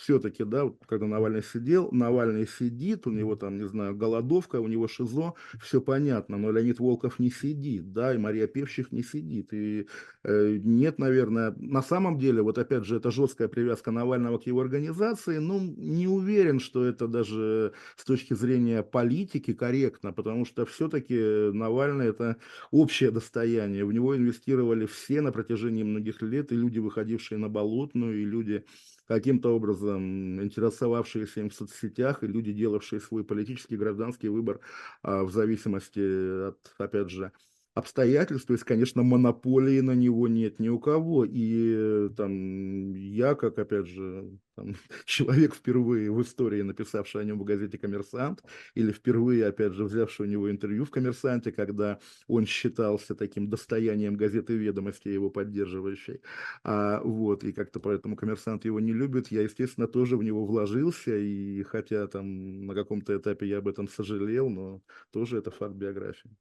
все-таки, 0.02 0.44
да, 0.44 0.66
вот 0.66 0.78
когда 0.88 1.06
Навальный 1.06 1.44
сидел, 1.44 1.90
Навальный 1.92 2.48
сидит, 2.48 3.06
у 3.06 3.12
него 3.12 3.36
там, 3.36 3.58
не 3.58 3.68
знаю, 3.68 3.96
голодовка, 3.96 4.60
у 4.60 4.68
него 4.68 4.88
ШИЗО, 4.88 5.36
все 5.62 5.80
понятно, 5.80 6.38
но 6.38 6.52
Леонид 6.52 6.80
Волков 6.80 7.20
не 7.20 7.30
сидит, 7.30 7.94
да, 7.94 8.14
и 8.16 8.18
Мария 8.18 8.48
Певчих 8.48 8.92
не 8.92 9.04
сидит, 9.04 9.54
и 9.54 9.88
э, 10.24 10.58
нет, 10.64 10.98
наверное, 10.98 11.54
на 11.58 11.84
самом 11.84 12.18
деле, 12.18 12.42
вот 12.42 12.58
опять 12.58 12.84
же, 12.84 12.98
это 12.98 13.12
жесткая 13.12 13.48
привязка 13.48 13.92
Навального 13.92 14.40
к 14.40 14.48
его 14.48 14.62
организации, 14.62 15.38
ну, 15.38 15.60
не 15.60 16.08
уверен, 16.08 16.60
что 16.60 16.84
это 16.84 17.08
даже 17.08 17.74
с 17.96 18.04
точки 18.04 18.34
зрения 18.34 18.82
политики 18.82 19.54
корректно, 19.54 20.14
потому 20.14 20.46
что 20.46 20.66
все-таки 20.66 21.52
Навальный 21.52 22.08
это 22.08 22.38
общее 22.72 23.12
достояние, 23.12 23.86
в 23.86 23.94
него 23.94 24.18
инвестировали 24.18 24.88
все 24.88 25.22
на 25.22 25.32
протяжении 25.32 25.84
многих 25.84 26.24
лет, 26.24 26.52
и 26.52 26.56
люди, 26.56 26.80
выходившие 26.80 27.38
на 27.38 27.50
Болотную, 27.50 28.22
и 28.22 28.26
люди, 28.26 28.66
каким-то 29.12 29.54
образом 29.54 30.42
интересовавшиеся 30.42 31.42
им 31.42 31.50
в 31.50 31.54
соцсетях 31.54 32.24
и 32.24 32.28
люди, 32.28 32.54
делавшие 32.54 33.02
свой 33.02 33.26
политический 33.26 33.76
гражданский 33.76 34.30
выбор 34.30 34.62
а, 35.02 35.24
в 35.24 35.32
зависимости 35.32 36.48
от, 36.48 36.74
опять 36.78 37.10
же, 37.10 37.34
обстоятельств, 37.74 38.48
то 38.48 38.54
есть, 38.54 38.66
конечно, 38.66 39.02
монополии 39.04 39.80
на 39.80 39.94
него 39.96 40.28
нет 40.28 40.60
ни 40.60 40.70
у 40.70 40.80
кого. 40.80 41.26
И 41.26 42.10
там 42.18 42.94
я, 42.96 43.36
как, 43.36 43.58
опять 43.60 43.88
же, 43.88 44.38
там, 44.56 44.76
человек 45.06 45.56
впервые 45.56 46.12
в 46.12 46.22
истории, 46.22 46.62
написавший 46.62 47.22
о 47.22 47.24
нем 47.24 47.40
в 47.40 47.44
газете 47.44 47.78
«Коммерсант», 47.78 48.44
или 48.76 48.92
впервые, 48.92 49.46
опять 49.48 49.74
же, 49.74 49.86
взявший 49.86 50.26
у 50.28 50.30
него 50.30 50.52
интервью 50.52 50.86
в 50.86 50.90
«Коммерсанте», 50.92 51.52
когда 51.52 52.00
он 52.28 52.46
считался 52.46 53.16
таким 53.16 53.50
достоянием 53.50 54.16
газеты 54.16 54.54
«Ведомости», 54.56 55.08
его 55.08 55.30
поддерживающей. 55.30 56.22
А, 56.64 57.02
вот, 57.02 57.44
и 57.44 57.54
как-то 57.54 57.80
поэтому 57.80 58.16
«Коммерсант» 58.16 58.66
его 58.66 58.80
не 58.80 58.94
любит. 58.94 59.30
Я, 59.32 59.44
естественно, 59.44 59.88
тоже 59.88 60.18
в 60.18 60.24
него 60.24 60.46
вложился, 60.46 61.18
и 61.18 61.64
хотя 61.64 62.08
там 62.08 62.66
на 62.66 62.74
каком-то 62.76 63.16
этапе 63.18 63.48
я 63.48 63.60
об 63.60 63.68
этом 63.68 63.88
сожалел, 63.88 64.50
но 64.50 64.82
тоже 65.12 65.38
это 65.38 65.52
факт 65.52 65.76
биографии. 65.76 66.32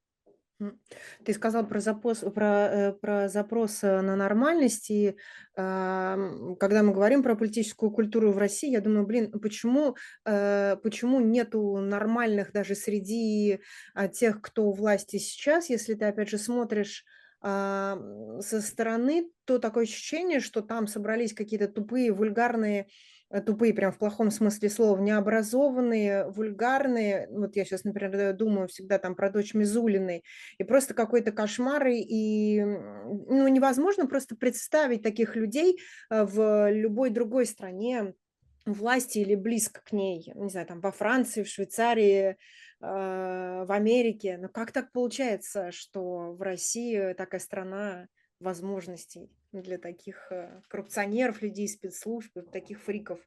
Ты 1.24 1.32
сказал 1.32 1.66
про 1.66 1.80
запрос, 1.80 2.18
про, 2.18 2.68
э, 2.68 2.92
про 2.92 3.28
запрос 3.28 3.82
э, 3.82 4.00
на 4.00 4.16
нормальность, 4.16 4.90
и 4.90 5.16
когда 5.54 6.82
мы 6.82 6.92
говорим 6.94 7.22
про 7.22 7.34
политическую 7.34 7.90
культуру 7.90 8.32
в 8.32 8.38
России, 8.38 8.70
я 8.70 8.80
думаю, 8.80 9.04
блин, 9.04 9.30
почему, 9.30 9.96
э, 10.24 10.76
почему 10.82 11.20
нету 11.20 11.78
нормальных 11.78 12.52
даже 12.52 12.74
среди 12.74 13.60
а, 13.94 14.08
тех, 14.08 14.40
кто 14.40 14.66
у 14.66 14.72
власти 14.72 15.18
сейчас, 15.18 15.68
если 15.68 15.94
ты, 15.94 16.06
опять 16.06 16.30
же, 16.30 16.38
смотришь 16.38 17.04
со 17.42 17.96
стороны, 18.40 19.30
то 19.46 19.58
такое 19.58 19.84
ощущение, 19.84 20.40
что 20.40 20.60
там 20.60 20.86
собрались 20.86 21.32
какие-то 21.32 21.68
тупые, 21.68 22.12
вульгарные 22.12 22.88
тупые 23.46 23.72
прям 23.72 23.92
в 23.92 23.98
плохом 23.98 24.30
смысле 24.30 24.68
слова, 24.68 25.00
необразованные, 25.00 26.28
вульгарные. 26.28 27.28
Вот 27.30 27.54
я 27.54 27.64
сейчас, 27.64 27.84
например, 27.84 28.32
думаю 28.34 28.66
всегда 28.66 28.98
там 28.98 29.14
про 29.14 29.30
дочь 29.30 29.54
Мизулиной. 29.54 30.24
И 30.58 30.64
просто 30.64 30.94
какой-то 30.94 31.30
кошмар. 31.30 31.86
И 31.88 32.60
ну, 32.60 33.46
невозможно 33.46 34.06
просто 34.06 34.34
представить 34.34 35.02
таких 35.02 35.36
людей 35.36 35.78
э, 36.10 36.24
в 36.24 36.70
любой 36.72 37.10
другой 37.10 37.46
стране 37.46 38.14
власти 38.66 39.18
или 39.18 39.36
близко 39.36 39.80
к 39.84 39.92
ней. 39.92 40.32
Не 40.34 40.50
знаю, 40.50 40.66
там 40.66 40.80
во 40.80 40.90
Франции, 40.90 41.44
в 41.44 41.48
Швейцарии, 41.48 42.30
э, 42.30 42.36
в 42.80 43.70
Америке. 43.70 44.38
Но 44.38 44.48
как 44.48 44.72
так 44.72 44.90
получается, 44.90 45.70
что 45.70 46.32
в 46.32 46.42
России 46.42 47.12
такая 47.12 47.40
страна 47.40 48.08
возможностей 48.40 49.30
для 49.52 49.78
таких 49.78 50.30
э, 50.30 50.62
коррупционеров, 50.68 51.42
людей 51.42 51.68
спецслужб, 51.68 52.32
таких 52.52 52.80
фриков. 52.80 53.20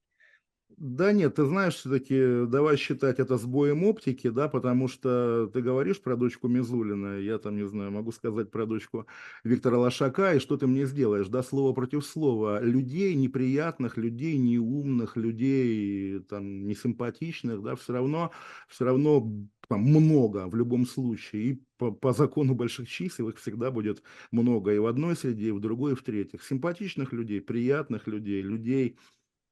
Да 0.77 1.11
нет, 1.13 1.35
ты 1.35 1.45
знаешь, 1.45 1.75
все-таки 1.75 2.45
давай 2.47 2.77
считать 2.77 3.19
это 3.19 3.37
сбоем 3.37 3.83
оптики, 3.83 4.29
да, 4.29 4.47
потому 4.49 4.87
что 4.87 5.47
ты 5.53 5.61
говоришь 5.61 6.01
про 6.01 6.15
дочку 6.15 6.47
Мизулина, 6.47 7.19
я 7.19 7.37
там, 7.37 7.55
не 7.55 7.67
знаю, 7.67 7.91
могу 7.91 8.11
сказать 8.11 8.49
про 8.49 8.65
дочку 8.65 9.05
Виктора 9.43 9.77
Лошака, 9.77 10.33
и 10.33 10.39
что 10.39 10.57
ты 10.57 10.65
мне 10.65 10.85
сделаешь, 10.85 11.27
да, 11.27 11.43
слово 11.43 11.73
против 11.73 12.05
слова. 12.05 12.59
Людей 12.61 13.13
неприятных, 13.13 13.97
людей 13.97 14.37
неумных, 14.37 15.15
людей 15.15 16.19
там 16.21 16.65
несимпатичных, 16.65 17.61
да, 17.61 17.75
все 17.75 17.93
равно, 17.93 18.31
все 18.67 18.85
равно 18.85 19.31
там 19.69 19.81
много 19.81 20.47
в 20.47 20.55
любом 20.55 20.85
случае, 20.87 21.43
и 21.43 21.63
по, 21.77 21.91
по 21.91 22.13
закону 22.13 22.55
больших 22.55 22.89
чисел 22.89 23.29
их 23.29 23.37
всегда 23.37 23.69
будет 23.71 24.01
много 24.31 24.73
и 24.73 24.79
в 24.79 24.87
одной 24.87 25.15
среде, 25.15 25.49
и 25.49 25.51
в 25.51 25.59
другой, 25.59 25.93
и 25.93 25.95
в 25.95 26.03
третьих. 26.03 26.43
Симпатичных 26.43 27.13
людей, 27.13 27.41
приятных 27.41 28.07
людей, 28.07 28.41
людей, 28.41 28.97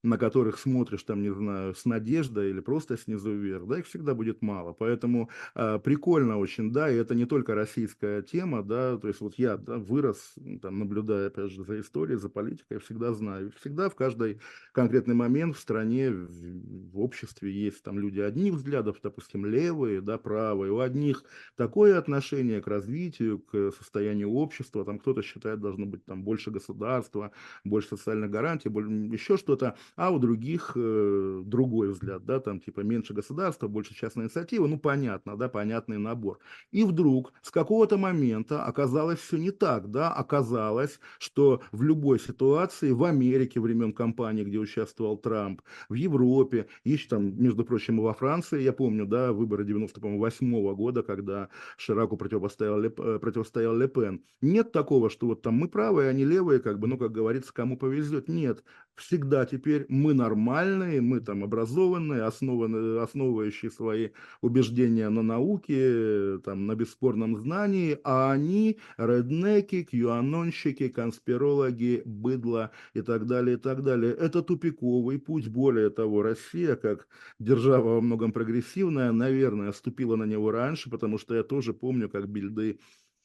на 0.04 0.18
которых 0.18 0.58
смотришь, 0.58 1.04
там, 1.04 1.22
не 1.22 1.34
знаю, 1.34 1.76
с 1.76 1.86
надеждой 1.86 2.50
или 2.50 2.60
просто 2.60 2.98
снизу 2.98 3.32
вверх, 3.32 3.68
да, 3.68 3.80
их 3.80 3.86
всегда 3.86 4.16
будет 4.16 4.42
мало. 4.42 4.74
Поэтому 4.74 5.30
э, 5.56 5.80
прикольно 5.80 6.38
очень, 6.38 6.72
да, 6.72 6.90
и 6.90 6.96
это 6.96 7.14
не 7.16 7.26
только 7.26 7.56
российская 7.56 8.22
тема, 8.22 8.64
да, 8.64 8.98
то 8.98 9.08
есть 9.08 9.22
вот 9.22 9.36
я 9.36 9.58
да, 9.58 9.78
вырос, 9.78 10.34
там, 10.62 10.80
наблюдая, 10.80 11.28
опять 11.28 11.52
же, 11.52 11.64
за 11.64 11.80
историей, 11.80 12.18
за 12.18 12.30
политикой, 12.30 12.80
всегда 12.80 13.14
знаю, 13.14 13.52
всегда 13.60 13.90
в 13.90 13.96
каждый 13.96 14.40
конкретный 14.72 15.16
момент 15.16 15.56
в 15.56 15.60
стране, 15.60 16.10
в, 16.10 16.92
в 16.92 17.00
обществе 17.00 17.52
есть 17.52 17.84
там 17.84 18.00
люди 18.00 18.20
одних 18.20 18.56
взглядов, 18.56 18.98
допустим, 19.04 19.46
левые, 19.46 20.02
да, 20.02 20.18
правые, 20.18 20.72
у 20.72 20.80
одних 20.80 21.24
такое 21.56 21.98
отношение 21.98 22.62
к 22.62 22.68
развитию, 22.68 23.40
к 23.40 23.72
состоянию 23.72 24.32
общества, 24.32 24.84
там 24.84 25.00
кто-то 25.00 25.22
считает, 25.22 25.60
должно 25.60 25.86
быть 25.86 26.06
там 26.06 26.24
больше 26.24 26.50
государства, 26.52 27.32
больше 27.64 27.90
социальных 27.90 28.32
гарантий, 28.32 28.70
больше, 28.70 28.90
еще 28.90 29.38
что-то, 29.38 29.78
а 29.96 30.12
у 30.12 30.20
других 30.20 30.74
э, 30.76 31.42
другой 31.46 31.92
взгляд, 31.92 32.26
да, 32.26 32.40
там 32.40 32.60
типа 32.60 32.82
меньше 32.82 33.14
государства, 33.14 33.68
больше 33.68 33.94
частной 33.94 34.26
инициативы, 34.26 34.68
ну 34.68 34.80
понятно, 34.80 35.38
да, 35.38 35.50
понятный 35.50 35.98
набор. 35.98 36.40
И 36.72 36.84
вдруг 36.84 37.34
с 37.42 37.52
какого-то 37.52 37.98
момента 37.98 38.64
оказалось 38.64 39.20
все 39.20 39.38
не 39.38 39.52
так, 39.52 39.92
да, 39.92 40.12
оказалось, 40.12 41.00
что 41.20 41.62
в 41.72 41.84
любой 41.84 42.20
ситуации 42.20 42.92
в 42.92 43.04
Америке 43.04 43.60
времен 43.60 43.94
кампании, 43.94 44.44
где 44.44 44.58
участвовал 44.58 45.18
Трамп, 45.18 45.62
в 45.90 45.94
Европе, 45.94 46.68
еще 46.84 47.08
там, 47.10 47.42
между 47.42 47.66
прочим, 47.66 48.00
и 48.00 48.04
во 48.04 48.14
Франции, 48.14 48.62
я 48.62 48.74
помню, 48.74 49.06
да, 49.06 49.34
выборы 49.34 49.64
98 49.64 50.56
-го 50.56 50.76
года, 50.76 51.04
когда 51.04 51.50
Шираку 51.78 52.18
противостоял, 52.18 52.82
э, 52.84 52.90
противостоял 52.90 53.76
Лепен. 53.76 54.24
Нет 54.42 54.72
такого, 54.72 55.10
что 55.10 55.28
вот 55.28 55.42
там 55.42 55.56
мы 55.56 55.68
правые, 55.68 56.10
они 56.10 56.26
левые, 56.26 56.60
как 56.60 56.80
бы, 56.80 56.88
ну, 56.88 56.98
как 56.98 57.12
говорится, 57.12 57.54
кому 57.54 57.78
повезет. 57.78 58.28
Нет, 58.28 58.64
всегда 58.96 59.46
теперь 59.46 59.86
мы 59.90 60.14
нормальные, 60.14 61.02
мы 61.02 61.20
там 61.22 61.44
образованные, 61.44 62.24
основаны, 62.24 63.00
основывающие 63.00 63.72
свои 63.72 64.10
убеждения 64.42 65.10
на 65.10 65.22
науке, 65.24 66.40
там, 66.46 66.68
на 66.68 66.76
бесспорном 66.76 67.38
знании, 67.38 67.98
а 68.04 68.32
они 68.32 68.80
реднеки, 68.98 69.84
кьюанонщики, 69.84 70.90
конспирологи, 70.90 72.02
быдло 72.06 72.72
и 72.94 73.02
так 73.02 73.26
далее, 73.26 73.58
и 73.58 73.60
так 73.60 73.82
далее. 73.84 74.14
Это 74.14 74.42
тупиковый 74.42 75.20
путь. 75.20 75.48
Более 75.48 75.90
того, 75.90 76.22
Россия, 76.22 76.76
как 76.76 77.08
держава 77.40 77.96
во 77.96 78.02
многом 78.02 78.32
прогрессивная, 78.32 79.12
наверное, 79.12 79.72
ступила 79.72 80.16
на 80.16 80.26
него 80.26 80.52
раньше, 80.52 80.90
потому 80.90 81.18
что 81.18 81.36
я 81.36 81.44
тоже 81.44 81.74
помню, 81.74 82.10
как 82.10 82.28
бильды 82.30 82.80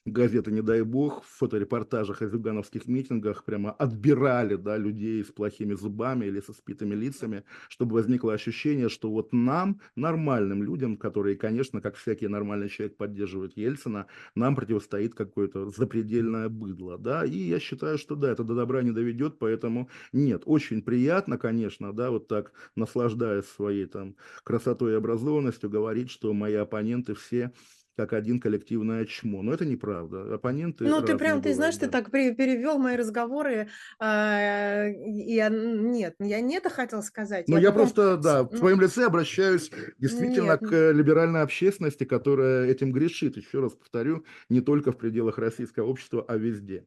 газеты 0.07 0.53
«Не 0.53 0.63
дай 0.63 0.83
бог» 0.83 1.25
в 1.25 1.39
фоторепортажах 1.39 2.23
о 2.23 2.29
зюгановских 2.29 2.87
митингах 2.87 3.45
прямо 3.45 3.73
отбирали 3.73 4.57
да, 4.57 4.77
людей 4.77 5.23
с 5.25 5.29
плохими 5.29 5.75
зубами 5.75 6.27
или 6.27 6.41
со 6.41 6.53
спитыми 6.53 6.95
лицами, 6.95 7.45
чтобы 7.69 7.95
возникло 7.95 8.33
ощущение, 8.33 8.89
что 8.89 9.11
вот 9.11 9.33
нам, 9.33 9.81
нормальным 9.97 10.63
людям, 10.63 10.97
которые, 10.97 11.37
конечно, 11.37 11.81
как 11.81 11.97
всякий 11.97 12.29
нормальный 12.29 12.69
человек 12.69 12.97
поддерживают 12.97 13.57
Ельцина, 13.57 14.07
нам 14.35 14.55
противостоит 14.55 15.15
какое-то 15.15 15.71
запредельное 15.71 16.49
быдло. 16.49 16.99
Да? 16.99 17.25
И 17.25 17.37
я 17.37 17.59
считаю, 17.59 17.99
что 17.99 18.15
да, 18.15 18.31
это 18.31 18.45
до 18.45 18.55
добра 18.55 18.83
не 18.83 18.93
доведет, 18.93 19.39
поэтому 19.39 19.89
нет, 20.13 20.43
очень 20.47 20.83
приятно, 20.83 21.39
конечно, 21.39 21.93
да, 21.93 22.11
вот 22.11 22.29
так 22.29 22.53
наслаждаясь 22.77 23.47
своей 23.47 23.87
там 23.87 24.15
красотой 24.45 24.93
и 24.93 24.97
образованностью, 24.97 25.69
говорить, 25.69 26.11
что 26.11 26.33
мои 26.33 26.55
оппоненты 26.55 27.15
все 27.15 27.53
как 27.97 28.13
один 28.13 28.41
коллективное 28.41 29.07
чмо. 29.07 29.43
Но 29.43 29.55
это 29.55 29.65
неправда. 29.65 30.35
Оппоненты 30.35 30.85
Ну, 30.85 31.01
ты 31.03 31.17
прям, 31.17 31.41
ты 31.41 31.55
знаешь, 31.55 31.77
да. 31.77 31.87
ты 31.87 31.93
так 31.93 32.11
перевел 32.11 32.79
мои 32.79 32.97
разговоры. 32.97 33.69
Э, 33.99 34.93
я, 34.95 35.49
нет, 35.49 36.15
я 36.19 36.41
не 36.41 36.57
это 36.57 36.69
хотел 36.69 37.03
сказать. 37.03 37.49
Ну, 37.49 37.57
я, 37.57 37.63
я 37.63 37.73
потом... 37.73 37.83
просто, 37.83 38.17
да, 38.19 38.43
в 38.43 38.59
твоем 38.59 38.81
лице 38.81 39.07
обращаюсь 39.07 39.71
действительно 39.99 40.59
нет. 40.61 40.69
к 40.69 40.93
либеральной 40.93 41.43
общественности, 41.43 42.05
которая 42.05 42.69
этим 42.69 42.93
грешит. 42.93 43.37
Еще 43.37 43.61
раз 43.61 43.73
повторю, 43.73 44.25
не 44.51 44.61
только 44.61 44.93
в 44.93 44.99
пределах 44.99 45.39
российского 45.39 45.87
общества, 45.87 46.25
а 46.29 46.37
везде. 46.37 46.85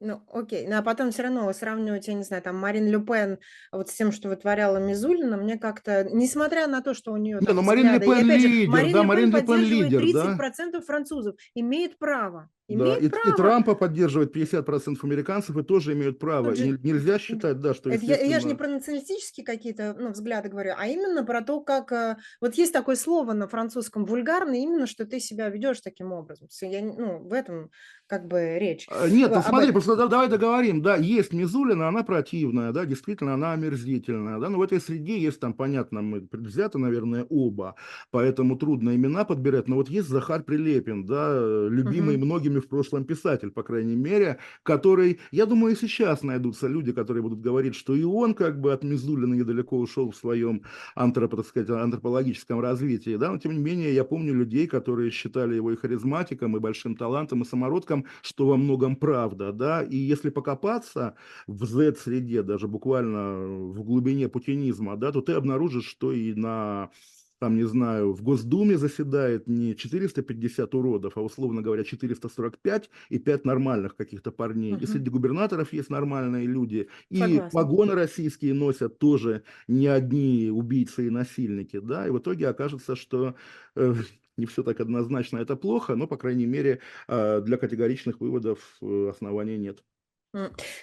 Ну, 0.00 0.22
окей. 0.32 0.66
Ну, 0.66 0.76
а 0.76 0.82
потом 0.82 1.10
все 1.10 1.22
равно 1.22 1.52
сравнивать, 1.52 2.08
я 2.08 2.14
не 2.14 2.24
знаю, 2.24 2.42
там, 2.42 2.56
Марин 2.56 2.88
Люпен 2.88 3.38
вот 3.72 3.88
с 3.88 3.94
тем, 3.94 4.12
что 4.12 4.28
вытворяла 4.28 4.78
Мизулина, 4.78 5.36
мне 5.36 5.58
как-то, 5.58 6.04
несмотря 6.04 6.66
на 6.66 6.82
то, 6.82 6.94
что 6.94 7.12
у 7.12 7.16
нее... 7.16 7.38
Не, 7.40 7.52
ну 7.52 7.62
Марин 7.62 7.92
Люпен 7.92 8.26
лидер, 8.26 8.68
Марин 8.68 8.92
да, 8.92 9.02
Марин 9.02 9.30
Люпен 9.30 9.60
лидер, 9.60 10.02
30% 10.02 10.72
да? 10.72 10.80
французов, 10.80 11.36
имеет 11.54 11.98
право. 11.98 12.50
Да, 12.66 12.96
и, 12.96 13.08
право. 13.08 13.28
и 13.28 13.36
Трампа 13.36 13.74
поддерживает 13.74 14.34
50% 14.34 14.96
американцев 15.02 15.54
и 15.56 15.62
тоже 15.62 15.92
имеют 15.92 16.18
право. 16.18 16.54
Же, 16.54 16.78
нельзя 16.82 17.18
считать, 17.18 17.60
да, 17.60 17.74
что... 17.74 17.90
Это 17.90 18.02
естественно... 18.02 18.26
я, 18.26 18.34
я 18.34 18.40
же 18.40 18.46
не 18.46 18.54
про 18.54 18.68
националистические 18.68 19.44
какие-то 19.44 19.94
ну, 19.98 20.12
взгляды 20.12 20.48
говорю, 20.48 20.72
а 20.76 20.86
именно 20.86 21.24
про 21.24 21.42
то, 21.42 21.60
как... 21.60 21.92
Э, 21.92 22.16
вот 22.40 22.54
есть 22.54 22.72
такое 22.72 22.96
слово 22.96 23.34
на 23.34 23.48
французском 23.48 24.06
вульгарный, 24.06 24.62
именно, 24.62 24.86
что 24.86 25.04
ты 25.04 25.20
себя 25.20 25.50
ведешь 25.50 25.82
таким 25.82 26.12
образом. 26.12 26.48
Я, 26.62 26.82
ну, 26.82 27.18
в 27.18 27.34
этом 27.34 27.70
как 28.06 28.26
бы 28.26 28.58
речь. 28.58 28.86
А, 28.90 29.08
нет, 29.08 29.30
ну 29.34 29.42
смотри, 29.42 29.68
Об... 29.68 29.74
просто 29.74 29.96
давай 29.96 30.28
договорим, 30.28 30.82
да, 30.82 30.96
есть 30.96 31.32
Мизулина, 31.32 31.88
она 31.88 32.02
противная, 32.02 32.72
да, 32.72 32.84
действительно, 32.84 33.34
она 33.34 33.52
омерзительная, 33.52 34.38
да, 34.38 34.50
но 34.50 34.58
в 34.58 34.62
этой 34.62 34.80
среде 34.80 35.18
есть 35.18 35.40
там, 35.40 35.54
понятно, 35.54 36.02
мы 36.02 36.20
предвзяты, 36.20 36.78
наверное, 36.78 37.26
оба, 37.30 37.76
поэтому 38.10 38.56
трудно 38.56 38.94
имена 38.94 39.24
подбирать, 39.24 39.68
но 39.68 39.76
вот 39.76 39.88
есть 39.88 40.08
Захар 40.08 40.42
Прилепин, 40.42 41.06
да, 41.06 41.34
любимый 41.68 42.16
угу. 42.16 42.26
многими 42.26 42.53
в 42.60 42.68
прошлом 42.68 43.04
писатель, 43.04 43.50
по 43.50 43.62
крайней 43.62 43.96
мере, 43.96 44.38
который, 44.62 45.20
я 45.30 45.46
думаю, 45.46 45.74
и 45.74 45.76
сейчас 45.76 46.22
найдутся 46.22 46.66
люди, 46.66 46.92
которые 46.92 47.22
будут 47.22 47.40
говорить, 47.40 47.74
что 47.74 47.94
и 47.94 48.02
он 48.04 48.34
как 48.34 48.60
бы 48.60 48.72
от 48.72 48.84
Мизулина 48.84 49.34
недалеко 49.34 49.78
ушел 49.78 50.10
в 50.10 50.16
своем 50.16 50.62
антроп, 50.94 51.36
так 51.36 51.46
сказать, 51.46 51.70
антропологическом 51.70 52.60
развитии, 52.60 53.16
да, 53.16 53.30
но 53.30 53.38
тем 53.38 53.52
не 53.52 53.58
менее 53.58 53.94
я 53.94 54.04
помню 54.04 54.34
людей, 54.34 54.66
которые 54.66 55.10
считали 55.10 55.54
его 55.54 55.72
и 55.72 55.76
харизматиком, 55.76 56.56
и 56.56 56.60
большим 56.60 56.96
талантом, 56.96 57.42
и 57.42 57.44
самородком, 57.44 58.06
что 58.22 58.46
во 58.46 58.56
многом 58.56 58.96
правда, 58.96 59.52
да, 59.52 59.82
и 59.82 59.96
если 59.96 60.30
покопаться 60.30 61.14
в 61.46 61.64
Z-среде, 61.64 62.42
даже 62.42 62.68
буквально 62.68 63.46
в 63.46 63.82
глубине 63.82 64.28
путинизма, 64.28 64.96
да, 64.96 65.12
то 65.12 65.20
ты 65.20 65.32
обнаружишь, 65.32 65.86
что 65.86 66.12
и 66.12 66.34
на 66.34 66.90
там, 67.38 67.56
не 67.56 67.64
знаю, 67.64 68.12
в 68.12 68.22
Госдуме 68.22 68.78
заседает 68.78 69.46
не 69.46 69.74
450 69.74 70.74
уродов, 70.74 71.16
а, 71.16 71.20
условно 71.20 71.62
говоря, 71.62 71.84
445 71.84 72.90
и 73.10 73.18
5 73.18 73.44
нормальных 73.44 73.96
каких-то 73.96 74.30
парней. 74.30 74.74
Угу. 74.74 74.82
И 74.82 74.86
среди 74.86 75.10
губернаторов 75.10 75.72
есть 75.72 75.90
нормальные 75.90 76.46
люди. 76.46 76.88
И 77.10 77.18
Согласна. 77.18 77.50
погоны 77.50 77.94
российские 77.94 78.54
носят 78.54 78.98
тоже 78.98 79.42
не 79.68 79.86
одни 79.86 80.50
убийцы 80.52 81.06
и 81.06 81.10
насильники, 81.10 81.78
да, 81.80 82.06
и 82.06 82.10
в 82.10 82.18
итоге 82.18 82.48
окажется, 82.48 82.96
что 82.96 83.34
э, 83.76 83.94
не 84.36 84.46
все 84.46 84.62
так 84.62 84.80
однозначно, 84.80 85.38
это 85.38 85.56
плохо, 85.56 85.94
но, 85.96 86.06
по 86.06 86.16
крайней 86.16 86.46
мере, 86.46 86.80
а, 87.08 87.40
для 87.40 87.56
категоричных 87.56 88.20
выводов 88.20 88.76
э, 88.80 89.08
оснований 89.10 89.58
нет. 89.58 89.82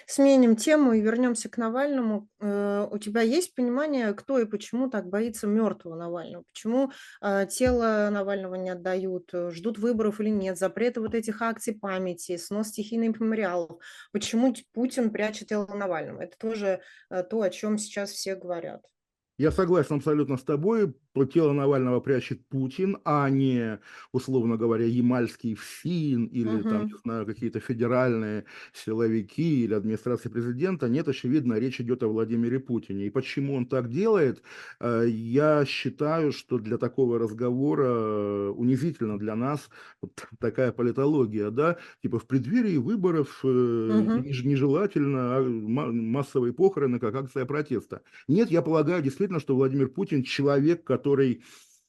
Сменим 0.06 0.56
тему 0.56 0.92
и 0.92 1.00
вернемся 1.00 1.48
к 1.48 1.58
Навальному. 1.58 2.28
Э, 2.40 2.88
у 2.90 2.98
тебя 2.98 3.20
есть 3.20 3.54
понимание, 3.54 4.14
кто 4.14 4.38
и 4.38 4.44
почему 4.44 4.88
так 4.88 5.08
боится 5.08 5.46
мертвого 5.46 5.94
Навального? 5.96 6.44
Почему 6.52 6.92
а, 7.20 7.46
тело 7.46 8.08
Навального 8.10 8.54
не 8.54 8.70
отдают, 8.70 9.30
э, 9.32 9.50
ждут 9.50 9.78
выборов 9.78 10.20
или 10.20 10.30
нет, 10.30 10.58
запреты 10.58 11.00
вот 11.00 11.14
этих 11.14 11.42
акций 11.42 11.74
памяти, 11.74 12.36
снос 12.36 12.68
стихийных 12.68 13.20
мемориалов? 13.20 13.78
Почему 14.12 14.54
Путин 14.72 15.10
прячет 15.10 15.48
тело 15.48 15.66
Навального? 15.66 16.22
Это 16.22 16.36
тоже 16.38 16.80
то, 17.10 17.42
о 17.42 17.50
чем 17.50 17.78
сейчас 17.78 18.10
все 18.10 18.34
говорят. 18.36 18.82
Я 19.38 19.50
согласен 19.50 19.96
абсолютно 19.96 20.36
с 20.36 20.44
тобой 20.44 20.94
тело 21.32 21.52
Навального 21.52 22.00
прячет 22.00 22.44
Путин, 22.46 22.98
а 23.04 23.28
не, 23.28 23.78
условно 24.12 24.56
говоря, 24.56 24.86
Ямальский 24.86 25.54
ФСИН 25.54 26.26
или 26.26 26.48
угу. 26.48 26.68
там, 26.68 26.86
не 26.86 26.94
знаю, 27.04 27.26
какие-то 27.26 27.60
федеральные 27.60 28.44
силовики 28.72 29.64
или 29.64 29.74
администрация 29.74 30.30
президента. 30.30 30.88
Нет, 30.88 31.08
очевидно, 31.08 31.54
речь 31.54 31.80
идет 31.80 32.02
о 32.02 32.08
Владимире 32.08 32.60
Путине. 32.60 33.06
И 33.06 33.10
почему 33.10 33.54
он 33.54 33.66
так 33.66 33.90
делает, 33.90 34.42
э, 34.80 35.06
я 35.08 35.64
считаю, 35.66 36.32
что 36.32 36.58
для 36.58 36.78
такого 36.78 37.18
разговора 37.18 37.86
э, 37.86 38.48
унизительно 38.56 39.18
для 39.18 39.36
нас 39.36 39.68
вот 40.00 40.12
такая 40.38 40.72
политология, 40.72 41.50
да, 41.50 41.76
типа 42.02 42.18
в 42.18 42.26
преддверии 42.26 42.78
выборов 42.78 43.44
угу. 43.44 43.50
нежелательно 43.50 45.36
а, 45.36 45.42
массовые 45.42 46.52
похороны 46.52 46.98
как 46.98 47.14
акция 47.14 47.44
протеста. 47.44 48.00
Нет, 48.28 48.50
я 48.50 48.62
полагаю 48.62 49.02
действительно, 49.02 49.40
что 49.40 49.54
Владимир 49.54 49.88
Путин 49.88 50.22
человек, 50.22 50.84
который 50.84 51.01
который 51.02 51.42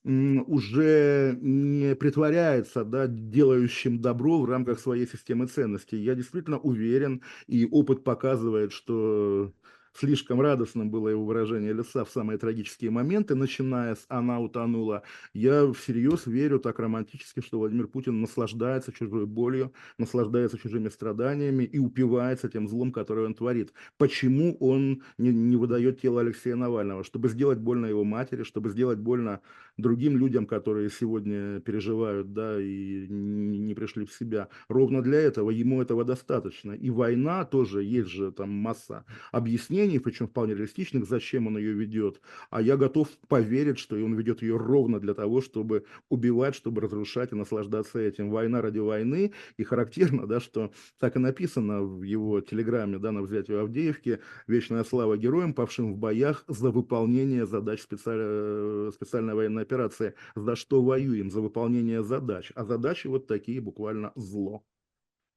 уже 0.06 1.38
не 1.42 1.96
притворяется 1.96 2.84
да, 2.84 3.08
делающим 3.08 4.02
добро 4.02 4.42
в 4.42 4.46
рамках 4.50 4.80
своей 4.80 5.08
системы 5.08 5.48
ценностей. 5.48 5.98
Я 5.98 6.16
действительно 6.16 6.60
уверен, 6.60 7.22
и 7.48 7.66
опыт 7.66 8.04
показывает, 8.04 8.74
что 8.74 9.54
Слишком 9.96 10.42
радостным 10.42 10.90
было 10.90 11.10
его 11.10 11.24
выражение 11.24 11.72
лица 11.72 12.04
в 12.04 12.10
самые 12.10 12.40
трагические 12.40 12.90
моменты, 12.90 13.36
начиная 13.36 13.94
с 13.94 14.06
«она 14.08 14.40
утонула». 14.40 15.04
Я 15.34 15.72
всерьез 15.72 16.26
верю 16.26 16.60
так 16.60 16.80
романтически, 16.80 17.42
что 17.42 17.60
Владимир 17.60 17.88
Путин 17.88 18.20
наслаждается 18.20 18.92
чужой 18.92 19.28
болью, 19.28 19.72
наслаждается 20.00 20.58
чужими 20.58 20.90
страданиями 20.90 21.64
и 21.64 21.78
упивается 21.78 22.50
тем 22.50 22.68
злом, 22.68 22.92
которое 22.92 23.28
он 23.28 23.36
творит. 23.36 23.72
Почему 23.98 24.58
он 24.60 25.04
не, 25.20 25.30
не 25.30 25.58
выдает 25.58 26.02
тело 26.02 26.22
Алексея 26.22 26.56
Навального? 26.56 27.04
Чтобы 27.04 27.30
сделать 27.30 27.60
больно 27.60 27.86
его 27.86 28.04
матери, 28.04 28.42
чтобы 28.42 28.72
сделать 28.72 28.98
больно 28.98 29.42
другим 29.78 30.18
людям, 30.18 30.46
которые 30.46 30.90
сегодня 30.90 31.60
переживают, 31.60 32.34
да, 32.34 32.60
и 32.60 33.08
не, 33.08 33.74
пришли 33.74 34.06
в 34.06 34.14
себя. 34.14 34.50
Ровно 34.70 35.02
для 35.02 35.20
этого 35.20 35.50
ему 35.50 35.82
этого 35.82 36.04
достаточно. 36.04 36.74
И 36.74 36.90
война 36.90 37.44
тоже, 37.46 37.84
есть 37.84 38.10
же 38.10 38.32
там 38.32 38.50
масса 38.50 39.06
объяснений, 39.32 39.83
объяснений, 39.84 40.00
причем 40.00 40.28
вполне 40.28 40.54
реалистичных, 40.56 41.06
зачем 41.06 41.48
он 41.48 41.58
ее 41.58 41.74
ведет, 41.74 42.22
а 42.50 42.62
я 42.62 42.78
готов 42.78 43.08
поверить, 43.28 43.80
что 43.80 43.96
он 43.96 44.16
ведет 44.16 44.42
ее 44.42 44.58
ровно 44.58 45.00
для 45.00 45.14
того, 45.14 45.42
чтобы 45.42 45.86
убивать, 46.10 46.56
чтобы 46.56 46.82
разрушать 46.82 47.32
и 47.32 47.36
наслаждаться 47.36 48.00
этим. 48.00 48.30
Война 48.30 48.62
ради 48.62 48.80
войны, 48.80 49.34
и 49.58 49.64
характерно, 49.64 50.28
да, 50.28 50.40
что 50.40 50.72
так 51.00 51.16
и 51.16 51.20
написано 51.20 51.84
в 51.84 52.04
его 52.04 52.42
телеграмме, 52.42 52.98
да, 52.98 53.12
на 53.12 53.22
взятие 53.22 53.60
Авдеевки, 53.60 54.20
«Вечная 54.48 54.84
слава 54.84 55.18
героям, 55.18 55.54
павшим 55.54 55.94
в 55.94 55.98
боях 55.98 56.46
за 56.48 56.72
выполнение 56.72 57.46
задач 57.46 57.82
специальной, 57.82 58.92
специальной 58.92 59.34
военной 59.36 59.64
операции». 59.64 60.14
За 60.36 60.56
что 60.56 60.82
воюем? 60.82 61.30
За 61.32 61.42
выполнение 61.42 62.04
задач. 62.04 62.52
А 62.56 62.66
задачи 62.66 63.08
вот 63.08 63.28
такие 63.28 63.62
буквально 63.62 64.12
зло. 64.16 64.64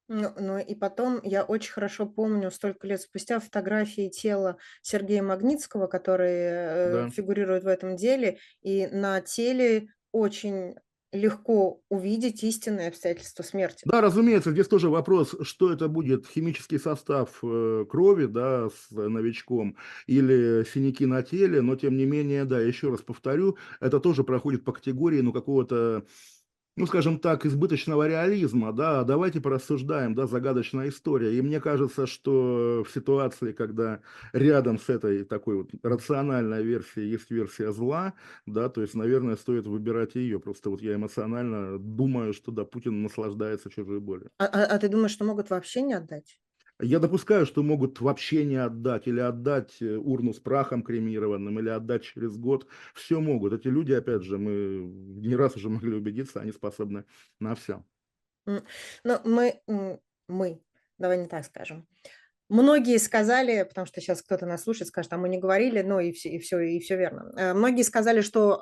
Ну, 0.09 0.31
ну 0.39 0.57
и 0.57 0.73
потом 0.75 1.19
я 1.23 1.43
очень 1.43 1.71
хорошо 1.73 2.05
помню 2.05 2.49
столько 2.51 2.87
лет 2.87 3.01
спустя 3.01 3.39
фотографии 3.41 4.09
тела 4.09 4.57
Сергея 4.81 5.21
Магнитского, 5.21 5.87
которые 5.87 6.49
э, 7.03 7.07
Да. 7.07 7.09
фигурируют 7.09 7.65
в 7.65 7.67
этом 7.67 7.97
деле, 7.97 8.39
и 8.61 8.87
на 8.87 9.19
теле 9.21 9.89
очень 10.13 10.75
легко 11.11 11.81
увидеть 11.89 12.43
истинные 12.43 12.87
обстоятельства 12.89 13.43
смерти. 13.43 13.85
Да, 13.85 14.01
разумеется, 14.01 14.51
здесь 14.51 14.67
тоже 14.67 14.89
вопрос, 14.89 15.33
что 15.43 15.71
это 15.71 15.87
будет, 15.87 16.27
химический 16.27 16.77
состав 16.77 17.39
э, 17.41 17.85
крови, 17.89 18.25
да, 18.25 18.69
с 18.69 18.91
новичком 18.91 19.77
или 20.07 20.65
синяки 20.65 21.05
на 21.05 21.23
теле, 21.23 21.61
но 21.61 21.75
тем 21.77 21.95
не 21.95 22.05
менее, 22.05 22.43
да, 22.43 22.59
еще 22.59 22.89
раз 22.89 23.01
повторю, 23.01 23.57
это 23.79 24.01
тоже 24.01 24.25
проходит 24.25 24.65
по 24.65 24.73
категории, 24.73 25.21
ну, 25.21 25.31
какого-то 25.31 26.05
ну, 26.77 26.85
скажем 26.85 27.19
так, 27.19 27.45
избыточного 27.45 28.07
реализма, 28.07 28.71
да, 28.71 29.03
давайте 29.03 29.41
порассуждаем, 29.41 30.15
да, 30.15 30.27
загадочная 30.27 30.89
история. 30.89 31.35
И 31.37 31.41
мне 31.41 31.59
кажется, 31.59 32.07
что 32.07 32.85
в 32.87 32.91
ситуации, 32.93 33.51
когда 33.51 34.01
рядом 34.31 34.79
с 34.79 34.87
этой 34.89 35.23
такой 35.25 35.57
вот 35.57 35.71
рациональной 35.83 36.63
версией 36.63 37.09
есть 37.09 37.31
версия 37.31 37.71
зла, 37.73 38.13
да, 38.45 38.69
то 38.69 38.81
есть, 38.81 38.93
наверное, 38.93 39.35
стоит 39.35 39.67
выбирать 39.67 40.15
ее. 40.15 40.39
Просто 40.39 40.69
вот 40.69 40.81
я 40.81 40.95
эмоционально 40.95 41.79
думаю, 41.79 42.33
что, 42.33 42.51
да, 42.51 42.63
Путин 42.63 43.01
наслаждается 43.03 43.69
чужой 43.69 43.99
болью. 43.99 44.29
А, 44.39 44.45
а, 44.45 44.65
а 44.65 44.79
ты 44.79 44.89
думаешь, 44.89 45.11
что 45.11 45.25
могут 45.25 45.49
вообще 45.51 45.81
не 45.83 45.93
отдать? 45.93 46.39
Я 46.79 46.99
допускаю, 46.99 47.45
что 47.47 47.63
могут 47.63 47.99
вообще 48.01 48.45
не 48.45 48.57
отдать, 48.57 49.07
или 49.07 49.19
отдать 49.19 49.81
э, 49.81 49.95
урну 49.95 50.33
с 50.33 50.39
прахом 50.39 50.83
кремированным, 50.83 51.59
или 51.59 51.69
отдать 51.69 52.03
через 52.03 52.37
год. 52.37 52.67
Все 52.93 53.19
могут. 53.19 53.53
Эти 53.53 53.67
люди, 53.67 53.93
опять 53.93 54.21
же, 54.21 54.37
мы 54.37 54.83
не 55.21 55.35
раз 55.35 55.55
уже 55.55 55.69
могли 55.69 55.95
убедиться, 55.95 56.39
они 56.39 56.51
способны 56.51 57.05
на 57.39 57.55
все. 57.55 57.83
Но 58.45 59.21
мы, 59.25 59.59
мы, 60.27 60.61
давай 60.97 61.17
не 61.17 61.27
так 61.27 61.45
скажем. 61.45 61.87
Многие 62.49 62.97
сказали, 62.97 63.63
потому 63.63 63.85
что 63.87 63.99
сейчас 63.99 64.21
кто-то 64.21 64.45
нас 64.45 64.63
слушает, 64.63 64.87
скажет, 64.87 65.11
а 65.11 65.17
мы 65.17 65.27
не 65.27 65.37
говорили, 65.37 65.81
но 65.81 65.99
и 65.99 66.13
все, 66.13 66.29
и 66.29 66.39
все, 66.39 66.59
и 66.59 66.79
все 66.79 66.95
верно. 66.95 67.33
Э, 67.35 67.53
многие 67.53 67.81
сказали, 67.81 68.21
что 68.21 68.61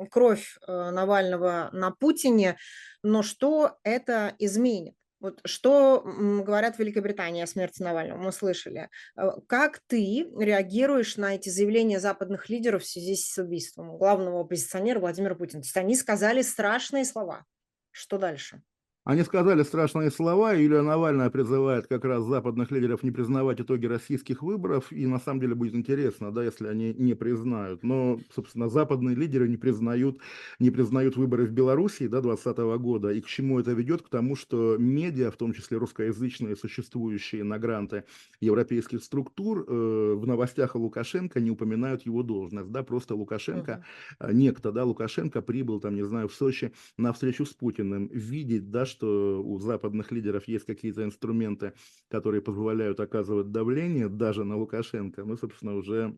э, 0.00 0.06
кровь 0.10 0.56
э, 0.66 0.90
Навального 0.90 1.68
на 1.72 1.90
Путине, 1.90 2.56
но 3.02 3.22
что 3.22 3.78
это 3.82 4.34
изменит? 4.38 4.94
Вот 5.22 5.40
что 5.44 6.02
говорят 6.02 6.74
в 6.74 6.78
Великобритании 6.80 7.44
о 7.44 7.46
смерти 7.46 7.80
Навального, 7.80 8.18
мы 8.18 8.32
слышали. 8.32 8.90
Э, 9.16 9.30
как 9.46 9.80
ты 9.86 10.28
реагируешь 10.36 11.16
на 11.16 11.36
эти 11.36 11.48
заявления 11.48 12.00
западных 12.00 12.48
лидеров 12.48 12.82
в 12.82 12.88
связи 12.88 13.14
с 13.14 13.38
убийством 13.38 13.96
главного 13.96 14.40
оппозиционера 14.40 14.98
Владимира 14.98 15.36
Путина? 15.36 15.62
То 15.62 15.66
есть 15.66 15.76
они 15.76 15.94
сказали 15.94 16.42
страшные 16.42 17.04
слова. 17.04 17.44
Что 17.92 18.18
дальше? 18.18 18.62
Они 19.04 19.24
сказали 19.24 19.64
страшные 19.64 20.12
слова, 20.12 20.52
Юлия 20.52 20.80
Навальная 20.80 21.28
призывает 21.28 21.88
как 21.88 22.04
раз 22.04 22.22
западных 22.22 22.70
лидеров 22.70 23.02
не 23.02 23.10
признавать 23.10 23.60
итоги 23.60 23.86
российских 23.86 24.44
выборов, 24.44 24.92
и 24.92 25.06
на 25.06 25.18
самом 25.18 25.40
деле 25.40 25.56
будет 25.56 25.74
интересно, 25.74 26.30
да, 26.30 26.44
если 26.44 26.68
они 26.68 26.94
не 26.94 27.14
признают. 27.14 27.82
Но, 27.82 28.20
собственно, 28.32 28.68
западные 28.68 29.16
лидеры 29.16 29.48
не 29.48 29.56
признают, 29.56 30.20
не 30.60 30.70
признают 30.70 31.16
выборы 31.16 31.46
в 31.46 31.50
Белоруссии 31.50 32.06
да, 32.06 32.20
2020 32.20 32.58
года. 32.80 33.08
И 33.10 33.20
к 33.20 33.26
чему 33.26 33.58
это 33.58 33.72
ведет? 33.72 34.02
К 34.02 34.08
тому, 34.08 34.36
что 34.36 34.76
медиа, 34.78 35.32
в 35.32 35.36
том 35.36 35.52
числе 35.52 35.78
русскоязычные, 35.78 36.54
существующие 36.54 37.42
на 37.42 37.58
гранты 37.58 38.04
европейских 38.40 39.02
структур, 39.02 39.64
э, 39.66 40.14
в 40.14 40.24
новостях 40.28 40.76
о 40.76 40.78
Лукашенко 40.78 41.40
не 41.40 41.50
упоминают 41.50 42.06
его 42.06 42.22
должность. 42.22 42.70
Да, 42.70 42.84
просто 42.84 43.16
Лукашенко, 43.16 43.84
uh-huh. 44.20 44.32
некто, 44.32 44.70
да, 44.70 44.84
Лукашенко 44.84 45.42
прибыл, 45.42 45.80
там, 45.80 45.96
не 45.96 46.04
знаю, 46.04 46.28
в 46.28 46.34
Сочи 46.34 46.72
на 46.98 47.12
встречу 47.12 47.44
с 47.44 47.52
Путиным, 47.52 48.06
видеть, 48.06 48.70
да, 48.70 48.86
что 48.92 49.42
у 49.42 49.58
западных 49.58 50.12
лидеров 50.12 50.46
есть 50.46 50.64
какие-то 50.64 51.02
инструменты, 51.02 51.72
которые 52.08 52.42
позволяют 52.42 53.00
оказывать 53.00 53.50
давление 53.50 54.08
даже 54.08 54.44
на 54.44 54.56
Лукашенко, 54.56 55.24
мы, 55.24 55.36
собственно, 55.36 55.74
уже 55.74 56.14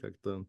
как-то 0.00 0.46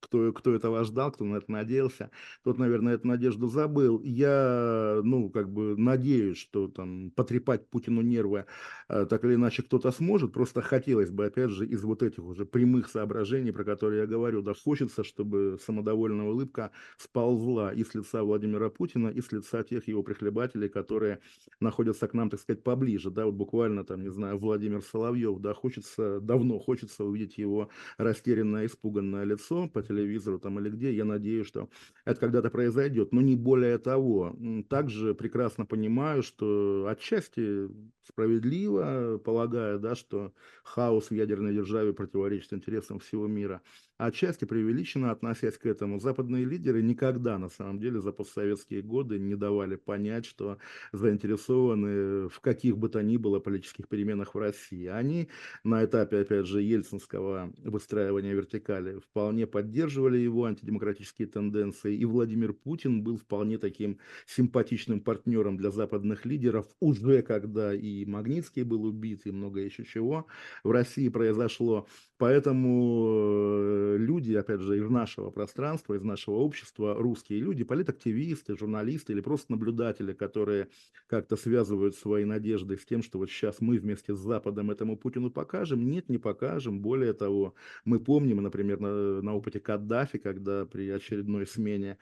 кто, 0.00 0.32
кто 0.32 0.54
этого 0.54 0.84
ждал, 0.84 1.12
кто 1.12 1.24
на 1.24 1.36
это 1.36 1.50
надеялся, 1.50 2.10
тот, 2.44 2.58
наверное, 2.58 2.94
эту 2.94 3.08
надежду 3.08 3.48
забыл. 3.48 4.00
Я, 4.02 5.00
ну, 5.02 5.30
как 5.30 5.50
бы 5.50 5.76
надеюсь, 5.76 6.38
что 6.38 6.68
там 6.68 7.10
потрепать 7.10 7.68
Путину 7.68 8.02
нервы 8.02 8.46
э, 8.88 9.06
так 9.06 9.24
или 9.24 9.34
иначе 9.34 9.62
кто-то 9.62 9.90
сможет. 9.90 10.32
Просто 10.32 10.62
хотелось 10.62 11.10
бы, 11.10 11.26
опять 11.26 11.50
же, 11.50 11.66
из 11.66 11.82
вот 11.84 12.02
этих 12.02 12.24
уже 12.24 12.44
прямых 12.46 12.88
соображений, 12.88 13.52
про 13.52 13.64
которые 13.64 14.00
я 14.00 14.06
говорю, 14.06 14.42
да, 14.42 14.54
хочется, 14.54 15.04
чтобы 15.04 15.58
самодовольная 15.64 16.26
улыбка 16.26 16.70
сползла 16.96 17.72
и 17.72 17.84
с 17.84 17.94
лица 17.94 18.22
Владимира 18.22 18.70
Путина, 18.70 19.08
и 19.08 19.20
с 19.20 19.32
лица 19.32 19.62
тех 19.62 19.88
его 19.88 20.02
прихлебателей, 20.02 20.68
которые 20.68 21.20
находятся 21.60 22.06
к 22.08 22.14
нам, 22.14 22.30
так 22.30 22.40
сказать, 22.40 22.62
поближе, 22.62 23.10
да, 23.10 23.26
вот 23.26 23.34
буквально 23.34 23.84
там, 23.84 24.02
не 24.02 24.10
знаю, 24.10 24.38
Владимир 24.38 24.82
Соловьев, 24.82 25.38
да, 25.40 25.54
хочется, 25.54 26.20
давно 26.20 26.58
хочется 26.58 27.04
увидеть 27.04 27.38
его 27.38 27.70
растерянное, 27.96 28.66
испуганное 28.66 29.24
лицо, 29.24 29.68
телевизору 29.88 30.38
там 30.38 30.58
или 30.60 30.70
где, 30.70 30.92
я 30.94 31.04
надеюсь, 31.04 31.46
что 31.46 31.68
это 32.04 32.20
когда-то 32.20 32.50
произойдет, 32.50 33.12
но 33.12 33.20
не 33.20 33.34
более 33.36 33.78
того. 33.78 34.36
Также 34.68 35.14
прекрасно 35.14 35.66
понимаю, 35.66 36.22
что 36.22 36.86
отчасти 36.88 37.68
справедливо, 38.08 39.18
полагаю, 39.18 39.78
да, 39.78 39.94
что 39.94 40.32
хаос 40.64 41.10
в 41.10 41.14
ядерной 41.14 41.54
державе 41.54 41.92
противоречит 41.92 42.52
интересам 42.52 42.98
всего 42.98 43.26
мира 43.26 43.62
отчасти 43.98 44.44
преувеличенно 44.44 45.10
относясь 45.10 45.58
к 45.58 45.66
этому. 45.66 46.00
Западные 46.00 46.44
лидеры 46.44 46.82
никогда, 46.82 47.36
на 47.36 47.48
самом 47.48 47.80
деле, 47.80 48.00
за 48.00 48.12
постсоветские 48.12 48.80
годы 48.82 49.18
не 49.18 49.34
давали 49.34 49.74
понять, 49.74 50.24
что 50.24 50.58
заинтересованы 50.92 52.28
в 52.28 52.40
каких 52.40 52.78
бы 52.78 52.88
то 52.88 53.02
ни 53.02 53.16
было 53.16 53.40
политических 53.40 53.88
переменах 53.88 54.34
в 54.34 54.38
России. 54.38 54.86
Они 54.86 55.28
на 55.64 55.84
этапе, 55.84 56.20
опять 56.20 56.46
же, 56.46 56.62
ельцинского 56.62 57.52
выстраивания 57.58 58.34
вертикали 58.34 59.00
вполне 59.00 59.46
поддерживали 59.46 60.18
его 60.18 60.44
антидемократические 60.44 61.26
тенденции, 61.26 61.96
и 61.96 62.04
Владимир 62.04 62.52
Путин 62.52 63.02
был 63.02 63.16
вполне 63.16 63.58
таким 63.58 63.98
симпатичным 64.26 65.00
партнером 65.00 65.56
для 65.56 65.70
западных 65.70 66.24
лидеров, 66.24 66.66
уже 66.80 67.22
когда 67.22 67.74
и 67.74 67.97
Магнитский 68.04 68.62
был 68.62 68.84
убит, 68.84 69.22
и 69.26 69.30
много 69.30 69.60
еще 69.60 69.84
чего 69.84 70.26
в 70.64 70.70
России 70.70 71.08
произошло. 71.08 71.86
Поэтому 72.18 73.94
э, 73.94 73.96
люди, 73.98 74.34
опять 74.34 74.60
же, 74.60 74.78
из 74.78 74.88
нашего 74.90 75.30
пространства, 75.30 75.94
из 75.94 76.02
нашего 76.02 76.36
общества, 76.36 76.94
русские 76.94 77.40
люди, 77.40 77.62
политактивисты, 77.62 78.56
журналисты 78.56 79.12
или 79.12 79.20
просто 79.20 79.52
наблюдатели, 79.52 80.12
которые 80.12 80.68
как-то 81.06 81.36
связывают 81.36 81.94
свои 81.94 82.24
надежды 82.24 82.76
с 82.76 82.84
тем, 82.84 83.02
что 83.02 83.18
вот 83.18 83.30
сейчас 83.30 83.60
мы 83.60 83.78
вместе 83.78 84.14
с 84.14 84.18
Западом 84.18 84.70
этому 84.70 84.96
Путину 84.96 85.30
покажем. 85.30 85.88
Нет, 85.88 86.08
не 86.08 86.18
покажем. 86.18 86.80
Более 86.80 87.12
того, 87.12 87.54
мы 87.84 88.00
помним, 88.00 88.42
например, 88.42 88.80
на, 88.80 89.22
на 89.22 89.34
опыте 89.34 89.60
Каддафи, 89.60 90.18
когда 90.18 90.66
при 90.66 90.88
очередной 90.90 91.46
смене 91.46 91.98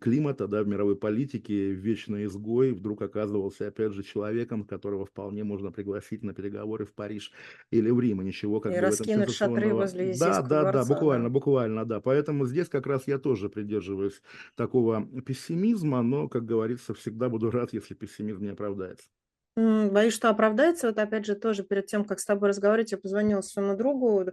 климата, 0.00 0.46
да, 0.46 0.62
в 0.62 0.68
мировой 0.68 0.96
политике 0.96 1.72
вечный 1.72 2.24
изгой 2.26 2.72
вдруг 2.72 3.02
оказывался, 3.02 3.68
опять 3.68 3.92
же, 3.92 4.02
человеком, 4.04 4.64
которого 4.64 5.04
вполне 5.06 5.44
можно 5.44 5.72
пригласить 5.72 6.22
на 6.22 6.32
переговоры 6.34 6.84
в 6.86 6.94
Париж 6.94 7.32
или 7.70 7.90
в 7.90 7.98
Рим, 8.00 8.22
и 8.22 8.24
ничего 8.24 8.60
как 8.60 8.76
и 8.76 8.78
бы 8.78 8.80
раскинуть 8.80 9.30
шатры 9.30 9.74
возле 9.74 10.14
Да, 10.14 10.42
да, 10.42 10.60
дворца, 10.60 10.72
да, 10.72 10.84
буквально, 10.84 11.28
буквально, 11.30 11.84
да. 11.84 12.00
Поэтому 12.00 12.46
здесь 12.46 12.68
как 12.68 12.86
раз 12.86 13.06
я 13.08 13.18
тоже 13.18 13.48
придерживаюсь 13.48 14.22
такого 14.54 15.06
пессимизма, 15.22 16.02
но, 16.02 16.28
как 16.28 16.44
говорится, 16.44 16.94
всегда 16.94 17.28
буду 17.28 17.50
рад, 17.50 17.72
если 17.72 17.94
пессимизм 17.94 18.42
не 18.44 18.50
оправдается. 18.50 19.08
Боюсь, 19.56 20.14
что 20.14 20.30
оправдается. 20.30 20.86
Вот 20.86 20.98
опять 20.98 21.26
же 21.26 21.34
тоже 21.34 21.64
перед 21.64 21.86
тем, 21.86 22.04
как 22.04 22.20
с 22.20 22.24
тобой 22.24 22.50
разговаривать, 22.50 22.92
я 22.92 22.98
позвонила 22.98 23.40
своему 23.40 23.76
другу, 23.76 24.24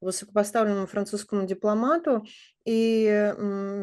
высокопоставленному 0.00 0.86
французскому 0.86 1.46
дипломату, 1.46 2.24
и 2.64 3.02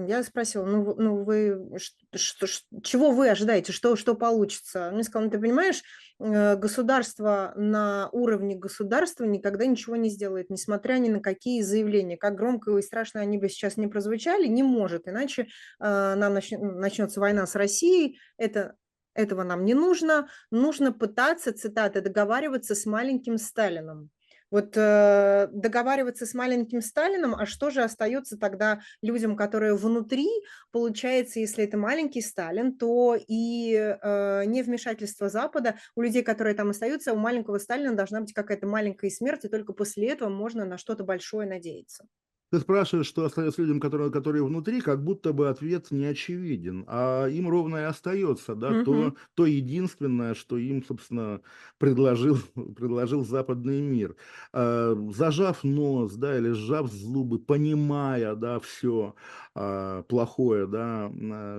я 0.08 0.24
спросила, 0.24 0.66
ну, 0.66 0.96
ну 0.98 1.24
вы, 1.24 1.70
что, 2.16 2.48
чего 2.82 3.12
вы 3.12 3.30
ожидаете, 3.30 3.72
что, 3.72 3.96
что 3.96 4.16
получится? 4.16 4.88
Он 4.88 4.96
мне 4.96 5.04
сказал, 5.04 5.26
ну 5.26 5.32
ты 5.32 5.40
понимаешь, 5.40 5.84
э, 6.20 6.56
государство 6.56 7.54
на 7.56 8.10
уровне 8.12 8.56
государства 8.56 9.26
никогда 9.26 9.68
ничего 9.68 9.96
не 9.98 10.10
сделает, 10.10 10.50
несмотря 10.50 10.96
ни 10.96 11.10
на 11.10 11.20
какие 11.20 11.62
заявления. 11.62 12.18
Как 12.18 12.36
громко 12.36 12.76
и 12.76 12.82
страшно 12.82 13.22
они 13.22 13.38
бы 13.38 13.50
сейчас 13.50 13.78
не 13.78 13.88
прозвучали, 13.88 14.48
не 14.48 14.64
может, 14.64 15.08
иначе 15.08 15.44
э, 15.44 16.16
нам 16.16 16.34
начнется 16.34 17.20
война 17.20 17.46
с 17.46 17.54
Россией, 17.54 18.18
это 18.38 18.76
этого 19.14 19.44
нам 19.44 19.66
не 19.66 19.74
нужно. 19.74 20.28
Нужно 20.50 20.92
пытаться, 20.92 21.54
цитаты, 21.54 22.02
договариваться 22.02 22.76
с 22.76 22.86
маленьким 22.86 23.38
Сталином. 23.38 24.10
Вот 24.52 24.76
э, 24.76 25.48
договариваться 25.52 26.26
с 26.26 26.34
маленьким 26.34 26.82
Сталином, 26.82 27.34
а 27.34 27.46
что 27.46 27.70
же 27.70 27.82
остается 27.82 28.38
тогда 28.38 28.82
людям, 29.02 29.38
которые 29.38 29.76
внутри? 29.76 30.28
Получается, 30.72 31.40
если 31.40 31.64
это 31.64 31.78
маленький 31.78 32.22
Сталин, 32.22 32.78
то 32.78 33.16
и 33.16 33.74
э, 33.74 34.44
невмешательство 34.46 35.30
Запада 35.30 35.76
у 35.96 36.02
людей, 36.02 36.22
которые 36.22 36.54
там 36.54 36.70
остаются, 36.70 37.14
у 37.14 37.18
маленького 37.18 37.60
Сталина 37.60 37.96
должна 37.96 38.20
быть 38.20 38.34
какая-то 38.34 38.68
маленькая 38.68 39.10
смерть, 39.10 39.46
и 39.46 39.50
только 39.50 39.72
после 39.72 40.10
этого 40.10 40.30
можно 40.30 40.66
на 40.66 40.78
что-то 40.78 41.06
большое 41.06 41.48
надеяться. 41.48 42.06
Ты 42.52 42.60
спрашиваешь, 42.60 43.08
что 43.08 43.24
остается 43.24 43.62
людям, 43.62 43.80
которые, 43.80 44.12
которые 44.12 44.44
внутри, 44.44 44.82
как 44.82 45.02
будто 45.02 45.32
бы 45.32 45.48
ответ 45.48 45.90
не 45.90 46.06
очевиден, 46.06 46.84
а 46.86 47.28
им 47.28 47.48
ровно 47.48 47.78
и 47.78 47.84
остается, 47.84 48.56
да, 48.56 48.72
угу. 48.72 48.84
то, 48.84 49.16
то 49.36 49.46
единственное, 49.46 50.34
что 50.34 50.58
им, 50.58 50.84
собственно, 50.84 51.40
предложил, 51.78 52.38
предложил 52.76 53.24
западный 53.24 53.80
мир. 53.80 54.18
А, 54.52 54.94
зажав 55.16 55.64
нос, 55.64 56.14
да, 56.16 56.38
или 56.38 56.52
сжав 56.52 56.92
зубы, 56.92 57.40
понимая, 57.40 58.36
да, 58.36 58.60
все 58.60 59.16
плохое, 59.54 60.66
да, 60.68 61.12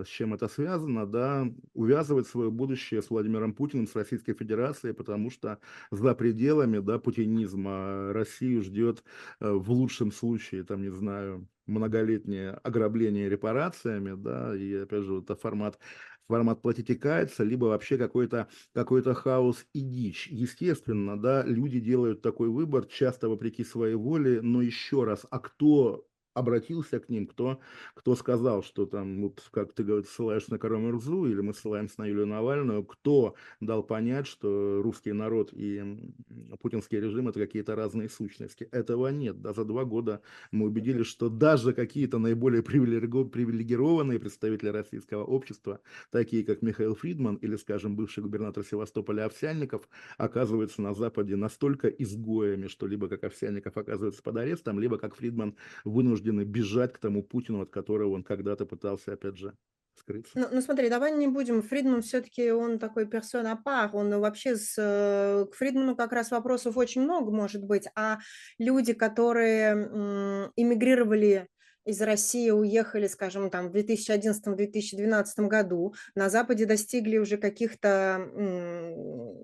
с 0.05 0.09
чем 0.09 0.35
это 0.35 0.49
связано, 0.49 1.07
да, 1.07 1.47
увязывать 1.75 2.27
свое 2.27 2.51
будущее 2.51 3.03
с 3.03 3.11
Владимиром 3.11 3.53
Путиным, 3.55 3.87
с 3.87 3.95
Российской 3.95 4.35
Федерацией, 4.35 4.95
потому 4.95 5.31
что 5.31 5.59
за 5.91 6.15
пределами, 6.15 6.79
да, 6.79 6.99
путинизма 6.99 8.13
Россию 8.13 8.63
ждет 8.63 9.05
э, 9.41 9.51
в 9.53 9.71
лучшем 9.71 10.11
случае, 10.13 10.65
там, 10.65 10.83
не 10.83 10.91
знаю, 10.91 11.49
многолетнее 11.67 12.53
ограбление 12.63 13.29
репарациями, 13.29 14.15
да, 14.17 14.57
и 14.57 14.75
опять 14.75 15.05
же, 15.05 15.19
это 15.19 15.37
формат 15.37 15.79
формат 16.29 16.63
платить 16.63 16.89
и 16.91 16.95
каяться, 16.95 17.45
либо 17.45 17.67
вообще 17.67 17.99
какой-то 17.99 18.49
какой 18.73 19.03
хаос 19.03 19.67
и 19.75 19.81
дичь. 19.81 20.29
Естественно, 20.29 21.21
да, 21.21 21.45
люди 21.45 21.81
делают 21.81 22.23
такой 22.23 22.49
выбор, 22.49 22.87
часто 22.87 23.29
вопреки 23.29 23.65
своей 23.65 23.95
воле, 23.97 24.41
но 24.41 24.63
еще 24.63 25.05
раз, 25.05 25.27
а 25.31 25.39
кто 25.41 26.07
обратился 26.35 27.01
к 27.01 27.09
ним, 27.09 27.27
кто, 27.27 27.61
кто 27.95 28.15
сказал, 28.17 28.63
что 28.63 28.87
там, 28.87 29.23
вот, 29.23 29.43
как 29.51 29.73
ты 29.73 29.85
говоришь, 29.85 30.09
ссылаешься 30.09 30.53
на 30.53 30.59
Кару 30.59 30.79
Мурзу, 30.79 31.27
или 31.27 31.41
мы 31.41 31.55
ссылаемся 31.55 31.97
на 31.99 32.07
Юлию 32.07 32.27
Навальную, 32.27 32.85
кто 32.85 33.35
дал 33.61 33.83
понять, 33.83 34.27
что 34.27 34.81
русский 34.83 35.13
народ 35.13 35.51
и 35.53 36.13
путинский 36.61 37.01
режим 37.01 37.29
это 37.29 37.41
какие-то 37.41 37.77
разные 37.77 38.09
сущности. 38.09 38.65
Этого 38.73 39.09
нет. 39.09 39.41
Да, 39.43 39.53
за 39.53 39.65
два 39.65 39.85
года 39.85 40.23
мы 40.51 40.67
убедились, 40.67 41.07
что 41.07 41.29
даже 41.29 41.73
какие-то 41.73 42.19
наиболее 42.19 42.63
привилегированные 42.63 44.19
представители 44.19 44.69
российского 44.69 45.25
общества, 45.25 45.81
такие 46.11 46.45
как 46.45 46.63
Михаил 46.63 46.95
Фридман 46.95 47.37
или, 47.37 47.57
скажем, 47.57 47.97
бывший 47.97 48.23
губернатор 48.23 48.65
Севастополя 48.65 49.27
Овсянников, 49.27 49.89
оказываются 50.17 50.81
на 50.83 50.95
Западе 50.95 51.37
настолько 51.37 51.89
изгоями, 51.89 52.69
что 52.69 52.87
либо 52.87 53.09
как 53.09 53.25
Овсянников 53.25 53.77
оказывается 53.77 54.23
под 54.23 54.37
арестом, 54.37 54.81
либо 54.81 54.99
как 54.99 55.15
Фридман 55.15 55.57
вынужден 55.85 56.22
вынуждены 56.23 56.45
бежать 56.45 56.93
к 56.93 56.99
тому 56.99 57.23
Путину, 57.23 57.63
от 57.63 57.71
которого 57.71 58.15
он 58.15 58.23
когда-то 58.25 58.67
пытался, 58.67 59.13
опять 59.13 59.37
же, 59.37 59.57
скрыться. 59.95 60.35
Ну, 60.35 60.49
ну 60.51 60.63
смотри, 60.63 60.89
давай 60.89 61.13
не 61.13 61.27
будем. 61.29 61.61
Фридман 61.63 62.01
все-таки 62.01 62.51
он 62.51 62.79
такой 62.79 63.07
персона 63.07 63.55
пар. 63.57 63.91
Он 63.95 64.19
вообще 64.19 64.57
с 64.57 64.75
э, 64.79 65.45
к 65.51 65.55
Фридману 65.55 65.95
как 65.95 66.13
раз 66.13 66.31
вопросов 66.31 66.77
очень 66.79 67.03
много 67.03 67.31
может 67.31 67.63
быть. 67.65 67.87
А 67.95 68.19
люди, 68.59 68.95
которые 68.95 69.73
м, 69.73 70.53
эмигрировали 70.57 71.49
из 71.85 72.01
России 72.01 72.51
уехали, 72.51 73.07
скажем, 73.07 73.51
там 73.51 73.71
в 73.71 73.77
2011-2012 73.77 75.25
году, 75.47 75.95
на 76.15 76.29
Западе 76.29 76.65
достигли 76.65 77.19
уже 77.19 77.37
каких-то, 77.37 78.29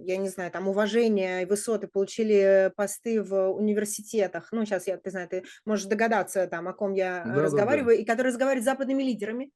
я 0.04 0.16
не 0.16 0.28
знаю, 0.28 0.50
там 0.50 0.68
уважения 0.68 1.42
и 1.42 1.46
высоты, 1.46 1.88
получили 1.88 2.72
посты 2.76 3.22
в 3.22 3.50
университетах. 3.50 4.48
Ну, 4.52 4.64
сейчас 4.64 4.86
я, 4.86 4.96
ты 4.96 5.10
знаешь, 5.10 5.28
ты 5.30 5.44
можешь 5.64 5.86
догадаться 5.86 6.46
там, 6.46 6.68
о 6.68 6.72
ком 6.72 6.94
я 6.94 7.24
да, 7.26 7.42
разговариваю, 7.42 7.96
да, 7.96 7.96
да. 7.96 8.02
и 8.02 8.04
которые 8.04 8.30
разговаривают 8.30 8.64
с 8.64 8.66
западными 8.66 9.02
лидерами. 9.02 9.50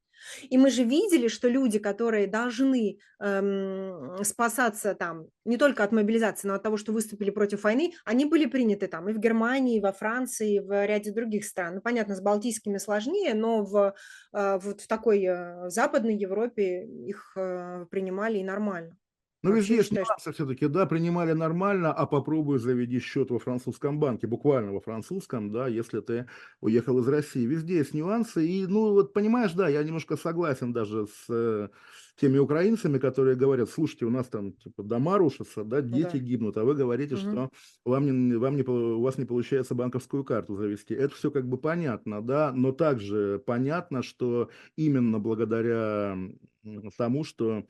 И 0.50 0.58
мы 0.58 0.70
же 0.70 0.84
видели, 0.84 1.28
что 1.28 1.48
люди, 1.48 1.78
которые 1.78 2.26
должны 2.26 2.98
эм, 3.20 4.24
спасаться 4.24 4.94
там 4.94 5.26
не 5.44 5.56
только 5.56 5.84
от 5.84 5.92
мобилизации, 5.92 6.48
но 6.48 6.54
от 6.54 6.62
того, 6.62 6.76
что 6.76 6.92
выступили 6.92 7.30
против 7.30 7.64
войны, 7.64 7.92
они 8.04 8.24
были 8.24 8.46
приняты 8.46 8.86
там 8.86 9.08
и 9.08 9.12
в 9.12 9.18
Германии, 9.18 9.78
и 9.78 9.80
во 9.80 9.92
Франции, 9.92 10.56
и 10.56 10.60
в 10.60 10.86
ряде 10.86 11.12
других 11.12 11.44
стран. 11.44 11.76
Ну, 11.76 11.80
понятно, 11.80 12.14
с 12.14 12.20
балтийскими 12.20 12.78
сложнее, 12.78 13.34
но 13.34 13.64
в, 13.64 13.94
э, 14.32 14.58
вот 14.62 14.80
в 14.80 14.88
такой 14.88 15.24
э, 15.24 15.68
западной 15.68 16.16
Европе 16.16 16.84
их 16.84 17.32
э, 17.36 17.86
принимали 17.90 18.38
и 18.38 18.44
нормально. 18.44 18.96
Ну, 19.42 19.52
везде 19.52 19.76
есть 19.76 19.90
нюансы 19.90 20.32
все-таки, 20.32 20.68
да, 20.68 20.86
принимали 20.86 21.32
нормально, 21.32 21.92
а 21.92 22.06
попробуй 22.06 22.58
заведи 22.58 23.00
счет 23.00 23.30
во 23.30 23.40
французском 23.40 23.98
банке, 23.98 24.28
буквально 24.28 24.72
во 24.72 24.80
французском, 24.80 25.50
да, 25.50 25.66
если 25.66 26.00
ты 26.00 26.26
уехал 26.60 27.00
из 27.00 27.08
России. 27.08 27.44
Везде 27.44 27.78
есть 27.78 27.92
нюансы, 27.92 28.46
и, 28.46 28.66
ну, 28.66 28.92
вот 28.92 29.12
понимаешь, 29.12 29.52
да, 29.52 29.68
я 29.68 29.82
немножко 29.82 30.16
согласен 30.16 30.72
даже 30.72 31.06
с 31.06 31.26
э, 31.28 31.68
теми 32.16 32.38
украинцами, 32.38 32.98
которые 32.98 33.36
говорят, 33.36 33.68
слушайте, 33.68 34.04
у 34.04 34.10
нас 34.10 34.28
там, 34.28 34.52
типа, 34.52 34.84
дома 34.84 35.18
рушатся, 35.18 35.64
да, 35.64 35.80
дети 35.80 36.12
да. 36.12 36.18
гибнут, 36.18 36.56
а 36.56 36.64
вы 36.64 36.74
говорите, 36.74 37.16
угу. 37.16 37.20
что 37.20 37.50
вам 37.84 38.06
не, 38.06 38.36
вам 38.36 38.56
не, 38.56 38.62
у 38.62 39.00
вас 39.00 39.18
не 39.18 39.24
получается 39.24 39.74
банковскую 39.74 40.22
карту 40.24 40.54
завести. 40.54 40.94
Это 40.94 41.16
все 41.16 41.32
как 41.32 41.48
бы 41.48 41.58
понятно, 41.58 42.22
да, 42.22 42.52
но 42.52 42.70
также 42.70 43.42
понятно, 43.44 44.02
что 44.02 44.50
именно 44.76 45.18
благодаря 45.18 46.16
тому, 46.96 47.24
что 47.24 47.64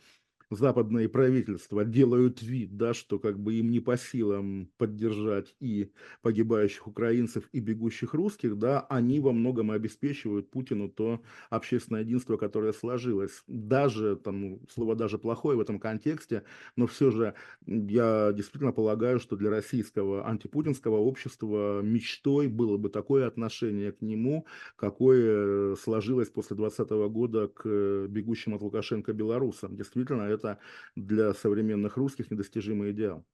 западные 0.57 1.09
правительства 1.09 1.85
делают 1.85 2.43
вид, 2.43 2.77
да, 2.77 2.95
что 2.95 3.19
как 3.19 3.39
бы 3.39 3.55
им 3.55 3.71
не 3.71 3.81
по 3.81 3.97
силам 3.97 4.71
поддержать 4.79 5.55
и 5.61 5.93
погибающих 6.23 6.87
украинцев, 6.87 7.49
и 7.53 7.61
бегущих 7.61 8.15
русских, 8.15 8.59
да, 8.59 8.81
они 8.89 9.21
во 9.21 9.33
многом 9.33 9.71
обеспечивают 9.71 10.51
Путину 10.51 10.89
то 10.89 11.23
общественное 11.51 12.03
единство, 12.03 12.37
которое 12.37 12.73
сложилось. 12.73 13.43
Даже, 13.47 14.17
там, 14.17 14.61
слово 14.69 14.95
даже 14.95 15.19
плохое 15.19 15.57
в 15.57 15.61
этом 15.61 15.79
контексте, 15.79 16.45
но 16.77 16.87
все 16.87 17.11
же 17.11 17.35
я 17.67 18.33
действительно 18.33 18.73
полагаю, 18.73 19.21
что 19.21 19.37
для 19.37 19.51
российского 19.51 20.29
антипутинского 20.29 20.97
общества 20.97 21.81
мечтой 21.83 22.49
было 22.49 22.77
бы 22.77 22.89
такое 22.89 23.27
отношение 23.27 23.93
к 23.93 24.01
нему, 24.01 24.47
какое 24.77 25.77
сложилось 25.77 26.29
после 26.29 26.57
2020 26.57 26.91
года 27.13 27.49
к 27.49 28.07
бегущим 28.09 28.55
от 28.55 28.63
Лукашенко 28.63 29.13
белорусам. 29.13 29.77
Действительно, 29.77 30.23
это 30.23 30.42
это 30.43 30.59
для 30.97 31.35
современных 31.35 31.97
русских 31.97 32.31
недостижимый 32.31 32.93
идеал. 32.93 33.25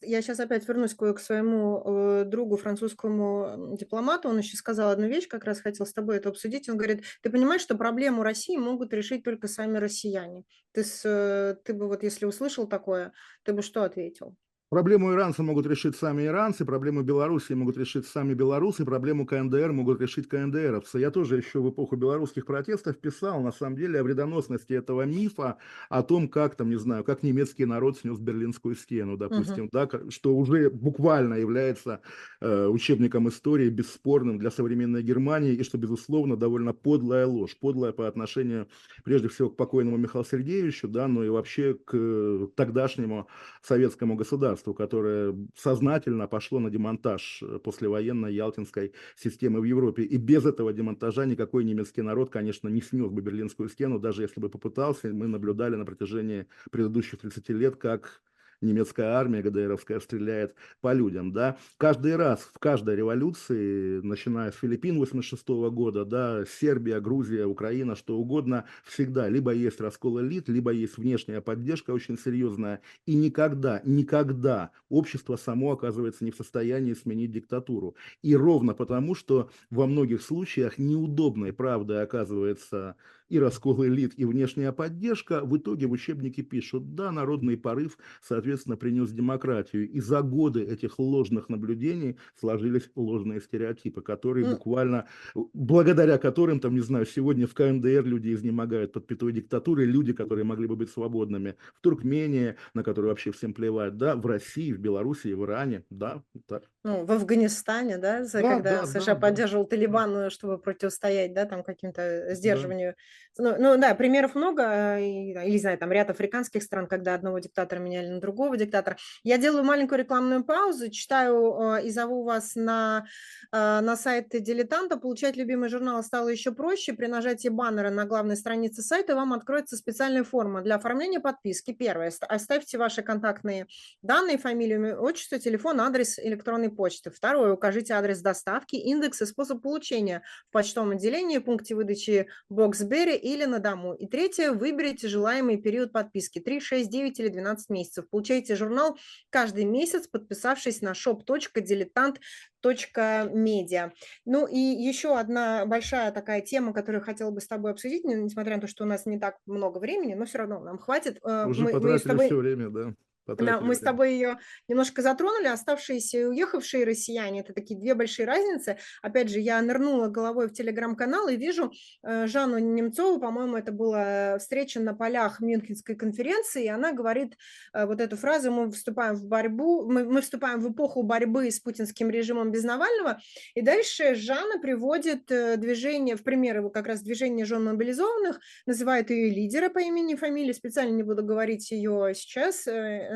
Я 0.00 0.22
сейчас 0.22 0.38
опять 0.38 0.66
вернусь 0.68 0.94
к 0.94 1.18
своему 1.18 1.82
э, 1.84 2.24
другу, 2.24 2.56
французскому 2.56 3.76
дипломату. 3.76 4.28
Он 4.28 4.38
еще 4.38 4.56
сказал 4.56 4.90
одну 4.90 5.08
вещь, 5.08 5.26
как 5.26 5.44
раз 5.44 5.60
хотел 5.60 5.86
с 5.86 5.92
тобой 5.92 6.18
это 6.18 6.28
обсудить. 6.28 6.68
Он 6.68 6.76
говорит, 6.76 7.02
ты 7.20 7.30
понимаешь, 7.30 7.62
что 7.62 7.76
проблему 7.76 8.22
России 8.22 8.56
могут 8.56 8.92
решить 8.92 9.24
только 9.24 9.48
сами 9.48 9.78
россияне. 9.78 10.44
Ты, 10.70 10.84
с, 10.84 11.02
э, 11.04 11.56
ты 11.64 11.74
бы 11.74 11.88
вот, 11.88 12.04
если 12.04 12.26
услышал 12.26 12.68
такое, 12.68 13.12
ты 13.42 13.52
бы 13.52 13.62
что 13.62 13.82
ответил? 13.82 14.36
Проблему 14.76 15.10
иранцы 15.14 15.42
могут 15.42 15.66
решить 15.66 15.96
сами 15.96 16.26
иранцы, 16.26 16.66
проблему 16.66 17.00
Белоруссии 17.00 17.54
могут 17.54 17.78
решить 17.78 18.06
сами 18.06 18.34
белорусы, 18.34 18.84
проблему 18.84 19.24
КНДР 19.24 19.72
могут 19.72 20.02
решить 20.02 20.28
КНДРовцы. 20.28 20.98
Я 20.98 21.10
тоже 21.10 21.38
еще 21.38 21.60
в 21.60 21.70
эпоху 21.70 21.96
белорусских 21.96 22.44
протестов 22.44 22.98
писал, 22.98 23.40
на 23.40 23.52
самом 23.52 23.76
деле, 23.76 24.00
о 24.00 24.02
вредоносности 24.02 24.74
этого 24.74 25.06
мифа, 25.06 25.56
о 25.88 26.02
том, 26.02 26.28
как 26.28 26.56
там, 26.56 26.68
не 26.68 26.76
знаю, 26.76 27.04
как 27.04 27.22
немецкий 27.22 27.64
народ 27.64 27.96
снес 27.96 28.18
Берлинскую 28.18 28.74
стену, 28.74 29.16
допустим, 29.16 29.70
uh-huh. 29.72 29.88
да, 29.88 30.10
что 30.10 30.36
уже 30.36 30.68
буквально 30.68 31.36
является 31.36 32.02
э, 32.42 32.66
учебником 32.66 33.30
истории 33.30 33.70
бесспорным 33.70 34.38
для 34.38 34.50
современной 34.50 35.02
Германии, 35.02 35.54
и 35.54 35.62
что, 35.62 35.78
безусловно, 35.78 36.36
довольно 36.36 36.74
подлая 36.74 37.26
ложь, 37.26 37.56
подлая 37.58 37.92
по 37.92 38.06
отношению, 38.06 38.68
прежде 39.04 39.28
всего, 39.28 39.48
к 39.48 39.56
покойному 39.56 39.96
Михаилу 39.96 40.26
Сергеевичу, 40.26 40.86
да, 40.86 41.08
но 41.08 41.24
и 41.24 41.30
вообще 41.30 41.72
к 41.72 42.50
тогдашнему 42.56 43.26
советскому 43.62 44.16
государству 44.16 44.65
государству, 44.66 44.74
которое 44.74 45.34
сознательно 45.56 46.26
пошло 46.26 46.60
на 46.60 46.70
демонтаж 46.70 47.42
э, 47.42 47.58
послевоенной 47.58 48.34
Ялтинской 48.34 48.92
системы 49.16 49.60
в 49.60 49.64
Европе. 49.64 50.02
И 50.02 50.18
без 50.18 50.44
этого 50.44 50.72
демонтажа 50.72 51.26
никакой 51.26 51.64
немецкий 51.64 52.02
народ, 52.02 52.30
конечно, 52.30 52.68
не 52.68 52.80
снес 52.80 53.10
бы 53.10 53.22
Берлинскую 53.22 53.68
стену, 53.68 53.98
даже 53.98 54.22
если 54.22 54.40
бы 54.40 54.48
попытался. 54.48 55.08
Мы 55.08 55.28
наблюдали 55.28 55.76
на 55.76 55.84
протяжении 55.84 56.46
предыдущих 56.70 57.20
30 57.20 57.50
лет, 57.50 57.76
как 57.76 58.22
немецкая 58.60 59.14
армия 59.14 59.42
ГДРовская 59.42 60.00
стреляет 60.00 60.54
по 60.80 60.92
людям, 60.92 61.32
да. 61.32 61.56
Каждый 61.78 62.16
раз 62.16 62.40
в 62.54 62.58
каждой 62.58 62.96
революции, 62.96 64.00
начиная 64.00 64.52
с 64.52 64.56
Филиппин 64.56 64.98
86 64.98 65.48
года, 65.70 66.04
да, 66.04 66.44
Сербия, 66.46 67.00
Грузия, 67.00 67.46
Украина, 67.46 67.96
что 67.96 68.16
угодно, 68.16 68.64
всегда 68.84 69.28
либо 69.28 69.52
есть 69.52 69.80
раскол 69.80 70.20
элит, 70.20 70.48
либо 70.48 70.70
есть 70.70 70.98
внешняя 70.98 71.40
поддержка 71.40 71.90
очень 71.90 72.18
серьезная, 72.18 72.80
и 73.06 73.14
никогда, 73.14 73.80
никогда 73.84 74.70
общество 74.88 75.36
само 75.36 75.72
оказывается 75.72 76.24
не 76.24 76.30
в 76.30 76.36
состоянии 76.36 76.94
сменить 76.94 77.32
диктатуру. 77.32 77.96
И 78.22 78.34
ровно 78.34 78.74
потому, 78.74 79.14
что 79.14 79.50
во 79.70 79.86
многих 79.86 80.22
случаях 80.22 80.78
неудобной 80.78 81.52
правдой 81.52 82.02
оказывается 82.02 82.96
и 83.28 83.38
раскол 83.38 83.84
элит, 83.86 84.14
и 84.16 84.24
внешняя 84.24 84.72
поддержка, 84.72 85.40
в 85.44 85.56
итоге 85.56 85.86
в 85.86 85.92
учебнике 85.92 86.42
пишут, 86.42 86.94
да, 86.94 87.10
народный 87.12 87.56
порыв, 87.56 87.98
соответственно, 88.22 88.76
принес 88.76 89.10
демократию. 89.10 89.88
И 89.90 90.00
за 90.00 90.22
годы 90.22 90.62
этих 90.62 90.98
ложных 90.98 91.48
наблюдений 91.48 92.16
сложились 92.38 92.90
ложные 92.94 93.40
стереотипы, 93.40 94.02
которые 94.02 94.46
буквально, 94.46 95.06
благодаря 95.34 96.18
которым, 96.18 96.60
там, 96.60 96.74
не 96.74 96.80
знаю, 96.80 97.06
сегодня 97.06 97.46
в 97.46 97.54
КНДР 97.54 98.04
люди 98.04 98.32
изнемогают 98.32 98.92
под 98.92 99.06
пятой 99.06 99.32
диктатурой, 99.32 99.86
люди, 99.86 100.12
которые 100.12 100.44
могли 100.44 100.66
бы 100.66 100.76
быть 100.76 100.90
свободными, 100.90 101.56
в 101.74 101.80
Туркмении, 101.80 102.56
на 102.74 102.82
которую 102.82 103.10
вообще 103.10 103.32
всем 103.32 103.54
плевать, 103.54 103.96
да, 103.96 104.16
в 104.16 104.26
России, 104.26 104.72
в 104.72 104.78
Беларуси, 104.78 105.28
в 105.28 105.44
Иране, 105.44 105.84
да, 105.90 106.22
так. 106.46 106.64
Ну, 106.86 107.04
в 107.04 107.10
Афганистане, 107.10 107.98
да, 107.98 108.24
за, 108.24 108.42
да 108.42 108.48
когда 108.48 108.80
да, 108.82 108.86
США 108.86 109.14
да, 109.14 109.20
поддерживал 109.20 109.64
да. 109.64 109.70
Талибан, 109.70 110.30
чтобы 110.30 110.56
противостоять, 110.56 111.34
да, 111.34 111.44
там 111.44 111.64
каким-то 111.64 112.32
сдерживанию. 112.32 112.94
Да. 112.94 112.96
Ну, 113.38 113.54
ну, 113.58 113.76
да, 113.76 113.94
примеров 113.94 114.34
много, 114.34 114.98
или, 114.98 115.50
не 115.50 115.58
знаю, 115.58 115.78
там 115.78 115.90
ряд 115.92 116.10
африканских 116.10 116.62
стран, 116.62 116.86
когда 116.86 117.14
одного 117.14 117.40
диктатора 117.40 117.80
меняли 117.80 118.08
на 118.08 118.20
другого 118.20 118.56
диктатора. 118.56 118.96
Я 119.24 119.36
делаю 119.36 119.64
маленькую 119.64 119.98
рекламную 119.98 120.44
паузу, 120.44 120.88
читаю 120.88 121.74
э, 121.74 121.86
и 121.86 121.90
зову 121.90 122.22
вас 122.22 122.54
на, 122.54 123.04
э, 123.52 123.80
на 123.80 123.96
сайт 123.96 124.28
дилетанта. 124.30 124.96
Получать 124.96 125.36
любимый 125.36 125.68
журнал 125.68 126.02
стало 126.02 126.28
еще 126.28 126.52
проще. 126.52 126.94
При 126.94 127.08
нажатии 127.08 127.48
баннера 127.48 127.90
на 127.90 128.06
главной 128.06 128.36
странице 128.36 128.80
сайта 128.80 129.14
вам 129.14 129.32
откроется 129.34 129.76
специальная 129.76 130.24
форма 130.24 130.62
для 130.62 130.76
оформления 130.76 131.20
подписки. 131.20 131.72
Первое, 131.72 132.12
оставьте 132.28 132.78
ваши 132.78 133.02
контактные 133.02 133.66
данные, 134.00 134.38
фамилию, 134.38 135.02
отчество, 135.02 135.38
телефон, 135.38 135.80
адрес 135.80 136.18
электронной 136.18 136.70
почты. 136.76 137.10
Второе, 137.10 137.52
укажите 137.52 137.94
адрес 137.94 138.20
доставки, 138.20 138.76
индекс 138.76 139.22
и 139.22 139.26
способ 139.26 139.62
получения 139.62 140.22
в 140.48 140.52
почтовом 140.52 140.90
отделении, 140.90 141.38
пункте 141.38 141.74
выдачи 141.74 142.28
Боксбери 142.48 143.16
или 143.16 143.46
на 143.46 143.58
дому. 143.58 143.94
И 143.94 144.06
третье, 144.06 144.52
выберите 144.52 145.08
желаемый 145.08 145.56
период 145.56 145.90
подписки 145.92 146.38
3, 146.38 146.60
6, 146.60 146.88
9 146.90 147.18
или 147.20 147.28
12 147.28 147.70
месяцев. 147.70 148.04
Получайте 148.10 148.54
журнал 148.54 148.98
каждый 149.30 149.64
месяц, 149.64 150.06
подписавшись 150.06 150.82
на 150.82 150.92
shop.diletant.media. 150.92 153.92
Ну 154.24 154.46
и 154.46 154.58
еще 154.58 155.18
одна 155.18 155.66
большая 155.66 156.12
такая 156.12 156.42
тема, 156.42 156.72
которую 156.72 157.02
хотела 157.02 157.30
бы 157.30 157.40
с 157.40 157.46
тобой 157.46 157.70
обсудить, 157.72 158.04
несмотря 158.04 158.56
на 158.56 158.60
то, 158.60 158.68
что 158.68 158.84
у 158.84 158.86
нас 158.86 159.06
не 159.06 159.18
так 159.18 159.38
много 159.46 159.78
времени, 159.78 160.12
но 160.14 160.26
все 160.26 160.38
равно 160.38 160.60
нам 160.60 160.78
хватит. 160.78 161.18
Э, 161.24 161.46
Уже 161.46 161.64
мы, 161.64 161.72
потратили 161.72 162.08
мы 162.08 162.12
тобой... 162.12 162.26
все 162.26 162.36
время, 162.36 162.70
да. 162.70 162.94
Да, 163.26 163.60
мы 163.60 163.74
с 163.74 163.80
тобой 163.80 164.12
ее 164.12 164.38
немножко 164.68 165.02
затронули. 165.02 165.46
Оставшиеся 165.46 166.18
и 166.18 166.24
уехавшие 166.24 166.84
россияне– 166.84 167.40
это 167.40 167.52
такие 167.52 167.78
две 167.78 167.94
большие 167.94 168.26
разницы. 168.26 168.78
Опять 169.02 169.28
же, 169.28 169.40
я 169.40 169.60
нырнула 169.62 170.08
головой 170.08 170.48
в 170.48 170.52
телеграм-канал 170.52 171.28
и 171.28 171.36
вижу 171.36 171.72
э, 172.02 172.26
Жанну 172.26 172.58
Немцову, 172.58 173.20
по-моему, 173.20 173.56
это 173.56 173.72
была 173.72 174.38
встреча 174.38 174.80
на 174.80 174.94
полях 174.94 175.40
Мюнхенской 175.40 175.96
конференции, 175.96 176.64
и 176.64 176.68
она 176.68 176.92
говорит 176.92 177.36
э, 177.72 177.86
вот 177.86 178.00
эту 178.00 178.16
фразу 178.16 178.50
«Мы 178.50 178.70
вступаем 178.70 179.16
в 179.16 179.24
борьбу, 179.24 179.90
мы, 179.90 180.04
мы 180.04 180.20
вступаем 180.20 180.60
в 180.60 180.72
эпоху 180.72 181.02
борьбы 181.02 181.50
с 181.50 181.58
путинским 181.58 182.10
режимом 182.10 182.52
без 182.52 182.64
Навального». 182.64 183.20
И 183.54 183.60
дальше 183.60 184.14
Жанна 184.14 184.60
приводит 184.60 185.30
э, 185.30 185.56
движение, 185.56 186.16
в 186.16 186.22
пример 186.22 186.58
его 186.58 186.70
как 186.70 186.86
раз 186.86 187.02
движение 187.02 187.44
жен 187.44 187.64
мобилизованных, 187.64 188.40
называет 188.66 189.10
ее 189.10 189.30
лидера 189.30 189.68
по 189.68 189.80
имени 189.80 190.14
и 190.14 190.16
фамилии, 190.16 190.52
специально 190.52 190.94
не 190.94 191.02
буду 191.02 191.24
говорить 191.24 191.70
ее 191.70 192.12
сейчас, 192.14 192.66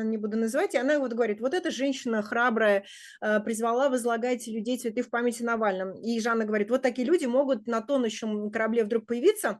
не 0.03 0.17
буду 0.17 0.37
называть, 0.37 0.73
и 0.73 0.77
она 0.77 0.99
вот 0.99 1.13
говорит, 1.13 1.41
вот 1.41 1.53
эта 1.53 1.71
женщина 1.71 2.21
храбрая 2.21 2.85
э, 3.21 3.39
призвала 3.41 3.89
возлагать 3.89 4.47
людей 4.47 4.77
цветы 4.77 5.01
в 5.01 5.09
памяти 5.09 5.43
Навальном. 5.43 5.93
И 5.93 6.19
Жанна 6.19 6.45
говорит, 6.45 6.69
вот 6.69 6.81
такие 6.81 7.07
люди 7.07 7.25
могут 7.25 7.67
на 7.67 7.81
тонущем 7.81 8.51
корабле 8.51 8.83
вдруг 8.83 9.05
появиться, 9.05 9.59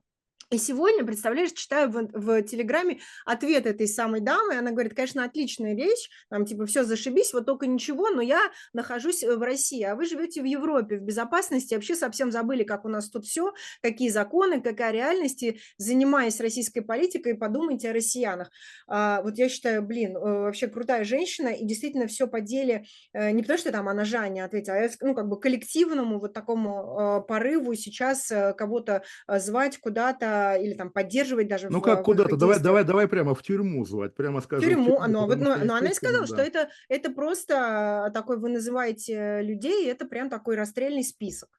и 0.52 0.58
сегодня, 0.58 1.06
представляешь, 1.06 1.54
читаю 1.54 1.90
в, 1.90 2.10
в 2.12 2.42
Телеграме 2.44 3.00
ответ 3.26 3.66
этой 3.66 3.88
самой 3.88 4.20
дамы, 4.20 4.58
она 4.58 4.72
говорит, 4.72 4.94
конечно, 4.94 5.24
отличная 5.24 5.78
речь, 5.78 6.10
там 6.30 6.46
типа 6.46 6.66
все 6.66 6.84
зашибись, 6.84 7.32
вот 7.32 7.46
только 7.46 7.68
ничего, 7.68 8.10
но 8.10 8.22
я 8.22 8.42
нахожусь 8.74 9.24
в 9.24 9.42
России, 9.42 9.82
а 9.84 9.96
вы 9.96 10.06
живете 10.06 10.42
в 10.42 10.46
Европе, 10.46 10.98
в 10.98 11.04
безопасности, 11.04 11.74
вообще 11.74 11.96
совсем 11.96 12.32
забыли, 12.32 12.64
как 12.64 12.84
у 12.84 12.90
нас 12.90 13.10
тут 13.10 13.26
все, 13.26 13.54
какие 13.82 14.10
законы, 14.10 14.62
какая 14.62 14.92
реальность, 14.92 15.42
и 15.42 15.62
занимаясь 15.78 16.42
российской 16.42 16.82
политикой, 16.82 17.36
подумайте 17.36 17.90
о 17.90 17.94
россиянах. 17.94 18.52
А, 18.88 19.22
вот 19.22 19.38
я 19.38 19.48
считаю, 19.48 19.82
блин, 19.82 20.18
э, 20.18 20.20
вообще 20.20 20.68
крутая 20.68 21.06
женщина, 21.06 21.48
и 21.48 21.64
действительно 21.64 22.08
все 22.08 22.28
по 22.28 22.42
деле, 22.42 22.84
э, 23.14 23.32
не 23.32 23.42
потому 23.42 23.58
что 23.58 23.72
там 23.72 23.88
она 23.88 24.04
Жанне 24.04 24.44
ответила, 24.44 24.76
а 24.76 24.90
ну 25.00 25.16
как 25.16 25.30
бы 25.30 25.40
коллективному 25.40 26.20
вот 26.20 26.34
такому 26.34 27.22
э, 27.24 27.28
порыву 27.28 27.74
сейчас 27.76 28.30
кого-то 28.58 29.04
звать 29.28 29.78
куда-то, 29.78 30.41
или 30.58 30.74
там 30.74 30.90
поддерживать 30.90 31.48
даже. 31.48 31.70
Ну 31.70 31.80
в, 31.80 31.82
как 31.82 32.04
куда-то, 32.04 32.36
давай, 32.36 32.60
давай, 32.60 32.84
давай 32.84 33.08
прямо 33.08 33.36
в 33.36 33.42
тюрьму 33.42 33.86
звать, 33.86 34.16
прямо 34.16 34.42
скажем. 34.42 34.70
Тюрьму, 34.70 34.86
тюрьму 34.86 35.08
ну, 35.08 35.26
вот, 35.26 35.38
но, 35.38 35.56
но 35.58 35.76
она 35.76 35.90
и 35.90 35.94
сказала, 35.94 36.28
да. 36.28 36.28
что 36.28 36.42
это, 36.42 36.70
это 36.90 37.12
просто 37.12 38.12
такой, 38.14 38.38
вы 38.38 38.50
называете 38.50 39.42
людей, 39.42 39.90
это 39.90 40.06
прям 40.06 40.30
такой 40.30 40.56
расстрельный 40.56 41.04
список. 41.04 41.50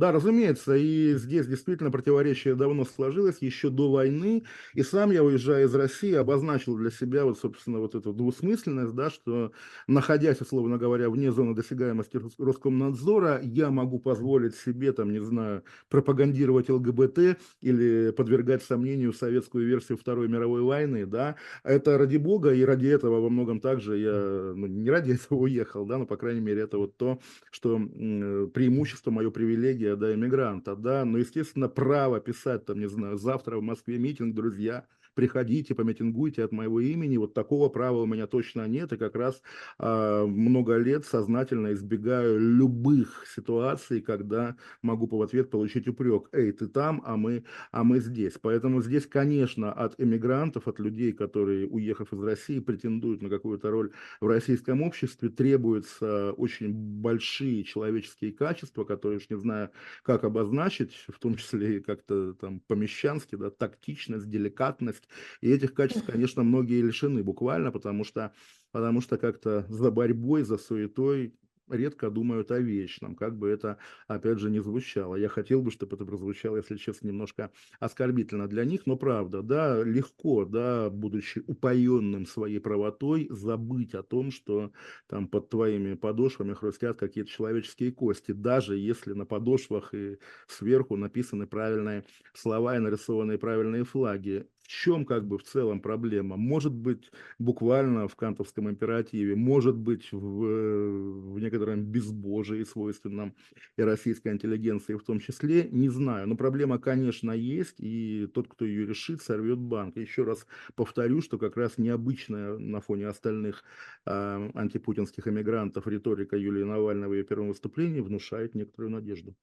Да, 0.00 0.12
разумеется, 0.12 0.76
и 0.76 1.12
здесь 1.16 1.46
действительно 1.46 1.90
противоречие 1.90 2.54
давно 2.54 2.86
сложилось, 2.86 3.36
еще 3.42 3.68
до 3.68 3.90
войны, 3.92 4.44
и 4.72 4.82
сам 4.82 5.10
я, 5.10 5.22
уезжая 5.22 5.66
из 5.66 5.74
России, 5.74 6.14
обозначил 6.14 6.74
для 6.78 6.90
себя 6.90 7.26
вот, 7.26 7.38
собственно, 7.38 7.80
вот 7.80 7.94
эту 7.94 8.14
двусмысленность, 8.14 8.94
да, 8.94 9.10
что, 9.10 9.52
находясь, 9.86 10.40
условно 10.40 10.78
говоря, 10.78 11.10
вне 11.10 11.30
зоны 11.30 11.54
досягаемости 11.54 12.18
Роскомнадзора, 12.38 13.40
я 13.42 13.68
могу 13.68 13.98
позволить 13.98 14.54
себе, 14.54 14.92
там, 14.94 15.12
не 15.12 15.22
знаю, 15.22 15.64
пропагандировать 15.90 16.70
ЛГБТ 16.70 17.38
или 17.60 18.10
подвергать 18.16 18.62
сомнению 18.62 19.12
советскую 19.12 19.66
версию 19.66 19.98
Второй 19.98 20.28
мировой 20.28 20.62
войны, 20.62 21.04
да, 21.04 21.36
это 21.62 21.98
ради 21.98 22.16
бога, 22.16 22.54
и 22.54 22.62
ради 22.62 22.86
этого 22.86 23.20
во 23.20 23.28
многом 23.28 23.60
также 23.60 23.98
я, 23.98 24.52
ну, 24.56 24.66
не 24.66 24.88
ради 24.88 25.12
этого 25.12 25.40
уехал, 25.40 25.84
да, 25.84 25.98
но, 25.98 26.06
по 26.06 26.16
крайней 26.16 26.40
мере, 26.40 26.62
это 26.62 26.78
вот 26.78 26.96
то, 26.96 27.20
что 27.50 27.76
преимущество, 27.78 29.10
мое 29.10 29.30
привилегия 29.30 29.89
да, 29.96 30.14
иммигранта, 30.14 30.76
да, 30.76 31.04
но, 31.04 31.18
естественно, 31.18 31.68
право 31.68 32.20
писать, 32.20 32.66
там, 32.66 32.78
не 32.78 32.88
знаю, 32.88 33.16
завтра 33.16 33.58
в 33.58 33.62
Москве 33.62 33.98
митинг, 33.98 34.34
друзья, 34.34 34.86
приходите, 35.20 35.74
помитингуйте 35.74 36.42
от 36.44 36.50
моего 36.50 36.80
имени. 36.80 37.18
Вот 37.18 37.34
такого 37.34 37.68
права 37.68 37.98
у 37.98 38.06
меня 38.06 38.26
точно 38.26 38.66
нет. 38.66 38.90
И 38.94 38.96
как 38.96 39.14
раз 39.14 39.42
э, 39.78 40.24
много 40.24 40.78
лет 40.78 41.04
сознательно 41.04 41.74
избегаю 41.74 42.40
любых 42.40 43.26
ситуаций, 43.28 44.00
когда 44.00 44.56
могу 44.80 45.06
в 45.06 45.20
ответ 45.20 45.50
получить 45.50 45.86
упрек. 45.88 46.30
Эй, 46.32 46.52
ты 46.52 46.68
там, 46.68 47.02
а 47.04 47.18
мы, 47.18 47.44
а 47.70 47.84
мы 47.84 48.00
здесь. 48.00 48.38
Поэтому 48.40 48.80
здесь, 48.80 49.06
конечно, 49.06 49.70
от 49.70 50.00
эмигрантов, 50.00 50.66
от 50.68 50.78
людей, 50.80 51.12
которые, 51.12 51.68
уехав 51.68 52.14
из 52.14 52.22
России, 52.22 52.58
претендуют 52.58 53.20
на 53.20 53.28
какую-то 53.28 53.70
роль 53.70 53.90
в 54.22 54.26
российском 54.26 54.80
обществе, 54.80 55.28
требуются 55.28 56.32
очень 56.32 56.72
большие 56.72 57.62
человеческие 57.64 58.32
качества, 58.32 58.84
которые, 58.84 59.18
уж 59.18 59.28
не 59.28 59.36
знаю, 59.36 59.68
как 60.02 60.24
обозначить, 60.24 61.04
в 61.08 61.18
том 61.18 61.34
числе 61.34 61.80
как-то 61.80 62.32
там 62.32 62.60
помещански, 62.60 63.34
да, 63.34 63.50
тактичность, 63.50 64.30
деликатность. 64.30 65.09
И 65.40 65.50
этих 65.50 65.74
качеств, 65.74 66.04
конечно, 66.06 66.42
многие 66.42 66.82
лишены 66.82 67.22
буквально, 67.22 67.72
потому 67.72 68.04
что, 68.04 68.32
потому 68.72 69.00
что 69.00 69.18
как-то 69.18 69.66
за 69.68 69.90
борьбой, 69.90 70.42
за 70.42 70.58
суетой 70.58 71.34
редко 71.68 72.10
думают 72.10 72.50
о 72.50 72.58
вечном, 72.58 73.14
как 73.14 73.38
бы 73.38 73.48
это, 73.48 73.78
опять 74.08 74.38
же, 74.38 74.50
не 74.50 74.60
звучало. 74.60 75.16
Я 75.16 75.28
хотел 75.28 75.62
бы, 75.62 75.70
чтобы 75.70 75.96
это 75.96 76.04
прозвучало, 76.04 76.56
если 76.56 76.76
честно, 76.76 77.08
немножко 77.08 77.52
оскорбительно 77.78 78.48
для 78.48 78.64
них, 78.64 78.86
но 78.86 78.96
правда, 78.96 79.42
да, 79.42 79.82
легко, 79.82 80.44
да, 80.44 80.90
будучи 80.90 81.42
упоенным 81.46 82.26
своей 82.26 82.58
правотой, 82.58 83.28
забыть 83.30 83.94
о 83.94 84.02
том, 84.02 84.30
что 84.30 84.72
там 85.08 85.28
под 85.28 85.48
твоими 85.48 85.94
подошвами 85.94 86.54
хрустят 86.54 86.98
какие-то 86.98 87.30
человеческие 87.30 87.92
кости, 87.92 88.32
даже 88.32 88.76
если 88.76 89.12
на 89.12 89.24
подошвах 89.26 89.94
и 89.94 90.18
сверху 90.48 90.96
написаны 90.96 91.46
правильные 91.46 92.04
слова 92.34 92.76
и 92.76 92.80
нарисованы 92.80 93.38
правильные 93.38 93.84
флаги. 93.84 94.46
Чем 94.70 95.04
как 95.04 95.26
бы 95.26 95.36
в 95.36 95.42
целом 95.42 95.80
проблема? 95.80 96.36
Может 96.36 96.72
быть 96.72 97.10
буквально 97.40 98.06
в 98.06 98.14
кантовском 98.14 98.70
императиве, 98.70 99.34
может 99.34 99.74
быть 99.76 100.12
в, 100.12 100.18
в 100.18 101.40
некотором 101.40 101.82
безбожии, 101.82 102.62
свойственном 102.62 103.34
и 103.76 103.82
российской 103.82 104.32
интеллигенции 104.32 104.94
в 104.94 105.02
том 105.02 105.18
числе, 105.18 105.68
не 105.72 105.88
знаю. 105.88 106.28
Но 106.28 106.36
проблема, 106.36 106.78
конечно, 106.78 107.32
есть, 107.32 107.80
и 107.80 108.28
тот, 108.32 108.46
кто 108.46 108.64
ее 108.64 108.86
решит, 108.86 109.22
сорвет 109.22 109.58
банк. 109.58 109.96
Еще 109.96 110.22
раз 110.22 110.46
повторю, 110.76 111.20
что 111.20 111.36
как 111.36 111.56
раз 111.56 111.76
необычная 111.76 112.56
на 112.56 112.80
фоне 112.80 113.08
остальных 113.08 113.64
э, 114.06 114.50
антипутинских 114.54 115.26
эмигрантов 115.26 115.88
риторика 115.88 116.36
Юлии 116.36 116.62
Навального 116.62 117.14
и 117.14 117.24
первом 117.24 117.48
выступлении 117.48 117.98
внушает 117.98 118.54
некоторую 118.54 118.92
надежду. 118.92 119.34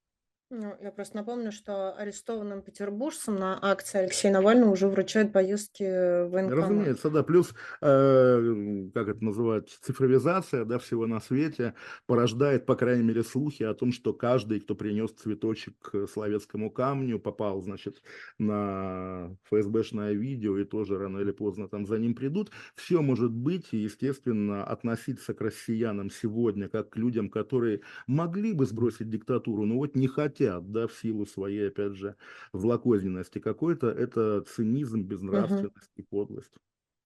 Ну, 0.50 0.74
я 0.82 0.92
просто 0.92 1.18
напомню, 1.18 1.52
что 1.52 1.92
арестованным 1.92 2.62
петербуржцам 2.62 3.36
на 3.36 3.60
акции 3.62 4.00
Алексея 4.00 4.32
Навального 4.32 4.72
уже 4.72 4.88
вручают 4.88 5.34
поездки 5.34 5.84
в 5.84 6.30
военкомат. 6.30 6.70
Разумеется, 6.70 7.10
да. 7.10 7.22
Плюс, 7.22 7.54
э, 7.82 8.90
как 8.94 9.10
это 9.10 9.26
называть, 9.26 9.78
цифровизация 9.82 10.64
да, 10.64 10.80
всего 10.80 11.06
на 11.06 11.20
свете 11.20 11.74
порождает, 12.06 12.66
по 12.66 12.78
крайней 12.78 13.04
мере, 13.04 13.24
слухи 13.24 13.64
о 13.64 13.74
том, 13.74 13.92
что 13.92 14.14
каждый, 14.14 14.62
кто 14.62 14.74
принес 14.74 15.12
цветочек 15.12 15.74
к 15.82 16.08
Словецкому 16.08 16.72
камню, 16.72 17.20
попал, 17.20 17.62
значит, 17.62 18.02
на 18.40 19.36
ФСБшное 19.52 20.14
видео 20.14 20.58
и 20.60 20.64
тоже 20.64 20.98
рано 20.98 21.20
или 21.20 21.32
поздно 21.32 21.68
там 21.68 21.86
за 21.86 22.00
ним 22.00 22.16
придут. 22.16 22.52
Все 22.74 23.02
может 23.02 23.34
быть, 23.34 23.68
и, 23.72 23.80
естественно, 23.80 24.64
относиться 24.64 25.34
к 25.34 25.42
россиянам 25.42 26.10
сегодня 26.10 26.70
как 26.70 26.92
к 26.92 26.96
людям, 26.96 27.30
которые 27.30 27.82
могли 28.08 28.54
бы 28.54 28.66
сбросить 28.66 29.10
диктатуру, 29.10 29.66
но 29.66 29.76
вот 29.76 29.98
не 29.98 30.08
хотят 30.08 30.37
хотят, 30.38 30.72
да, 30.72 30.88
в 30.88 30.94
силу 30.94 31.26
своей, 31.26 31.68
опять 31.68 31.96
же, 31.96 32.16
злокозненности 32.54 33.40
какой-то, 33.40 33.90
это 33.90 34.42
цинизм, 34.42 35.02
безнравственность 35.02 35.92
угу. 35.96 35.96
и 35.96 36.02
подлость. 36.04 36.54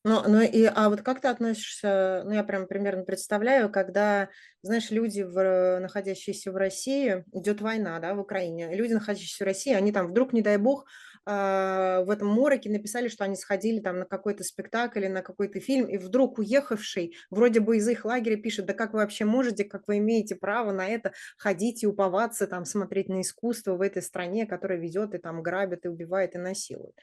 Ну, 0.03 0.19
ну 0.27 0.41
и, 0.41 0.63
а 0.63 0.89
вот 0.89 1.03
как 1.03 1.21
ты 1.21 1.27
относишься, 1.27 2.23
ну 2.25 2.31
я 2.31 2.43
прям 2.43 2.65
примерно 2.67 3.03
представляю, 3.03 3.71
когда, 3.71 4.29
знаешь, 4.63 4.89
люди, 4.89 5.21
в, 5.21 5.79
находящиеся 5.79 6.51
в 6.51 6.55
России, 6.55 7.23
идет 7.33 7.61
война, 7.61 7.99
да, 7.99 8.15
в 8.15 8.19
Украине, 8.19 8.75
люди, 8.75 8.93
находящиеся 8.93 9.43
в 9.43 9.47
России, 9.47 9.73
они 9.73 9.91
там 9.91 10.07
вдруг, 10.07 10.33
не 10.33 10.41
дай 10.41 10.57
бог, 10.57 10.85
э, 10.85 10.87
в 11.25 12.09
этом 12.11 12.27
мороке 12.29 12.69
написали, 12.69 13.07
что 13.07 13.23
они 13.23 13.35
сходили 13.35 13.79
там 13.79 13.99
на 13.99 14.05
какой-то 14.05 14.43
спектакль 14.43 14.99
или 14.99 15.07
на 15.07 15.21
какой-то 15.21 15.59
фильм, 15.59 15.87
и 15.87 15.97
вдруг 15.97 16.39
уехавший, 16.39 17.15
вроде 17.29 17.59
бы 17.59 17.77
из 17.77 17.87
их 17.87 18.05
лагеря 18.05 18.37
пишет, 18.37 18.65
да 18.65 18.73
как 18.73 18.93
вы 18.93 18.99
вообще 18.99 19.25
можете, 19.25 19.63
как 19.65 19.87
вы 19.87 19.97
имеете 19.99 20.35
право 20.35 20.71
на 20.71 20.87
это 20.87 21.13
ходить 21.37 21.83
и 21.83 21.87
уповаться, 21.87 22.47
там, 22.47 22.65
смотреть 22.65 23.09
на 23.09 23.21
искусство 23.21 23.75
в 23.75 23.81
этой 23.81 24.01
стране, 24.01 24.45
которая 24.47 24.79
ведет 24.79 25.13
и 25.13 25.17
там 25.19 25.43
грабит, 25.43 25.85
и 25.85 25.89
убивает, 25.89 26.35
и 26.35 26.39
насилует. 26.39 26.95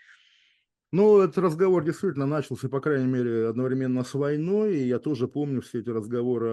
Ну, 0.91 1.20
этот 1.20 1.36
разговор 1.36 1.84
действительно 1.84 2.24
начался, 2.24 2.66
по 2.70 2.80
крайней 2.80 3.07
мере, 3.07 3.49
одновременно 3.49 4.05
с 4.05 4.14
войной, 4.14 4.78
и 4.78 4.86
я 4.86 4.99
тоже 4.99 5.28
помню 5.28 5.61
все 5.61 5.80
эти 5.80 5.91
разговоры 5.91 6.49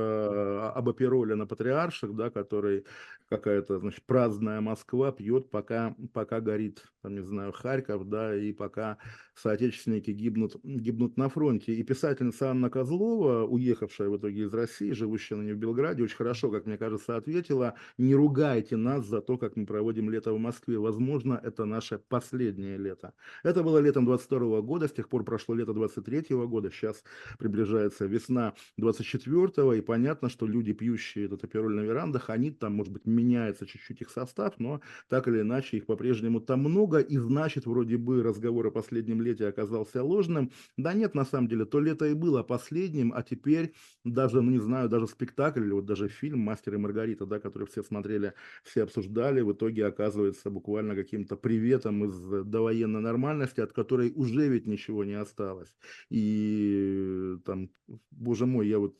об 0.75 0.89
опероле 0.89 1.35
на 1.35 1.47
патриарших, 1.47 2.13
да, 2.13 2.29
который 2.29 2.83
какая-то, 3.29 3.79
значит, 3.79 4.03
праздная 4.05 4.59
Москва 4.59 5.13
пьет, 5.13 5.49
пока, 5.49 5.95
пока 6.13 6.41
горит, 6.41 6.83
там, 7.01 7.15
не 7.15 7.23
знаю, 7.23 7.53
Харьков, 7.53 8.09
да, 8.09 8.35
и 8.35 8.51
пока 8.51 8.97
соотечественники 9.35 10.11
гибнут, 10.11 10.55
гибнут 10.63 11.17
на 11.17 11.29
фронте. 11.29 11.73
И 11.73 11.83
писательница 11.83 12.51
Анна 12.51 12.69
Козлова, 12.69 13.45
уехавшая 13.45 14.09
в 14.09 14.17
итоге 14.17 14.43
из 14.43 14.53
России, 14.53 14.91
живущая 14.91 15.37
ныне 15.37 15.53
в 15.53 15.57
Белграде, 15.57 16.03
очень 16.03 16.17
хорошо, 16.17 16.51
как 16.51 16.65
мне 16.65 16.77
кажется, 16.77 17.15
ответила, 17.15 17.75
не 17.97 18.13
ругайте 18.13 18.75
нас 18.75 19.05
за 19.05 19.21
то, 19.21 19.37
как 19.37 19.55
мы 19.55 19.65
проводим 19.65 20.09
лето 20.09 20.33
в 20.33 20.39
Москве. 20.39 20.77
Возможно, 20.77 21.39
это 21.41 21.65
наше 21.65 21.99
последнее 22.09 22.77
лето. 22.77 23.13
Это 23.43 23.63
было 23.63 23.79
летом 23.79 24.05
20 24.05 24.24
22 24.27 24.61
года, 24.61 24.87
с 24.87 24.91
тех 24.91 25.09
пор 25.09 25.23
прошло 25.23 25.55
лето 25.55 25.73
23 25.73 26.35
года, 26.45 26.71
сейчас 26.71 27.03
приближается 27.37 28.05
весна 28.05 28.53
24 28.77 29.77
и 29.77 29.81
понятно, 29.81 30.29
что 30.29 30.45
люди, 30.45 30.73
пьющие 30.73 31.25
этот 31.25 31.43
апероль 31.43 31.75
на 31.75 31.81
верандах, 31.81 32.29
они 32.29 32.51
там, 32.51 32.73
может 32.73 32.91
быть, 32.91 33.05
меняется 33.05 33.65
чуть-чуть 33.65 34.01
их 34.01 34.09
состав, 34.09 34.53
но 34.59 34.81
так 35.09 35.27
или 35.27 35.41
иначе 35.41 35.77
их 35.77 35.85
по-прежнему 35.85 36.39
там 36.39 36.59
много, 36.59 36.99
и 36.99 37.17
значит, 37.17 37.65
вроде 37.65 37.97
бы 37.97 38.23
разговор 38.23 38.67
о 38.67 38.71
последнем 38.71 39.21
лете 39.21 39.47
оказался 39.47 40.03
ложным. 40.03 40.51
Да 40.77 40.93
нет, 40.93 41.15
на 41.15 41.25
самом 41.25 41.47
деле, 41.47 41.65
то 41.65 41.79
лето 41.79 42.05
и 42.05 42.13
было 42.13 42.43
последним, 42.43 43.13
а 43.15 43.23
теперь 43.23 43.73
даже, 44.03 44.41
ну 44.41 44.51
не 44.51 44.59
знаю, 44.59 44.89
даже 44.89 45.07
спектакль 45.07 45.63
или 45.63 45.71
вот 45.71 45.85
даже 45.85 46.07
фильм 46.07 46.39
«Мастер 46.39 46.75
и 46.75 46.77
Маргарита», 46.77 47.25
да, 47.25 47.39
который 47.39 47.67
все 47.67 47.83
смотрели, 47.83 48.33
все 48.63 48.83
обсуждали, 48.83 49.41
в 49.41 49.51
итоге 49.53 49.85
оказывается 49.85 50.49
буквально 50.49 50.95
каким-то 50.95 51.35
приветом 51.35 52.05
из 52.05 52.15
довоенной 52.45 53.01
нормальности, 53.01 53.61
от 53.61 53.73
которой 53.73 54.11
уже 54.15 54.47
ведь 54.47 54.67
ничего 54.67 55.03
не 55.03 55.13
осталось. 55.13 55.73
И 56.09 57.37
там, 57.45 57.69
боже 58.11 58.45
мой, 58.45 58.67
я 58.67 58.79
вот 58.79 58.95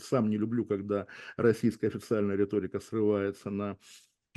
сам 0.00 0.30
не 0.30 0.38
люблю, 0.38 0.64
когда 0.64 1.06
российская 1.36 1.88
официальная 1.88 2.36
риторика 2.36 2.80
срывается 2.80 3.50
на 3.50 3.78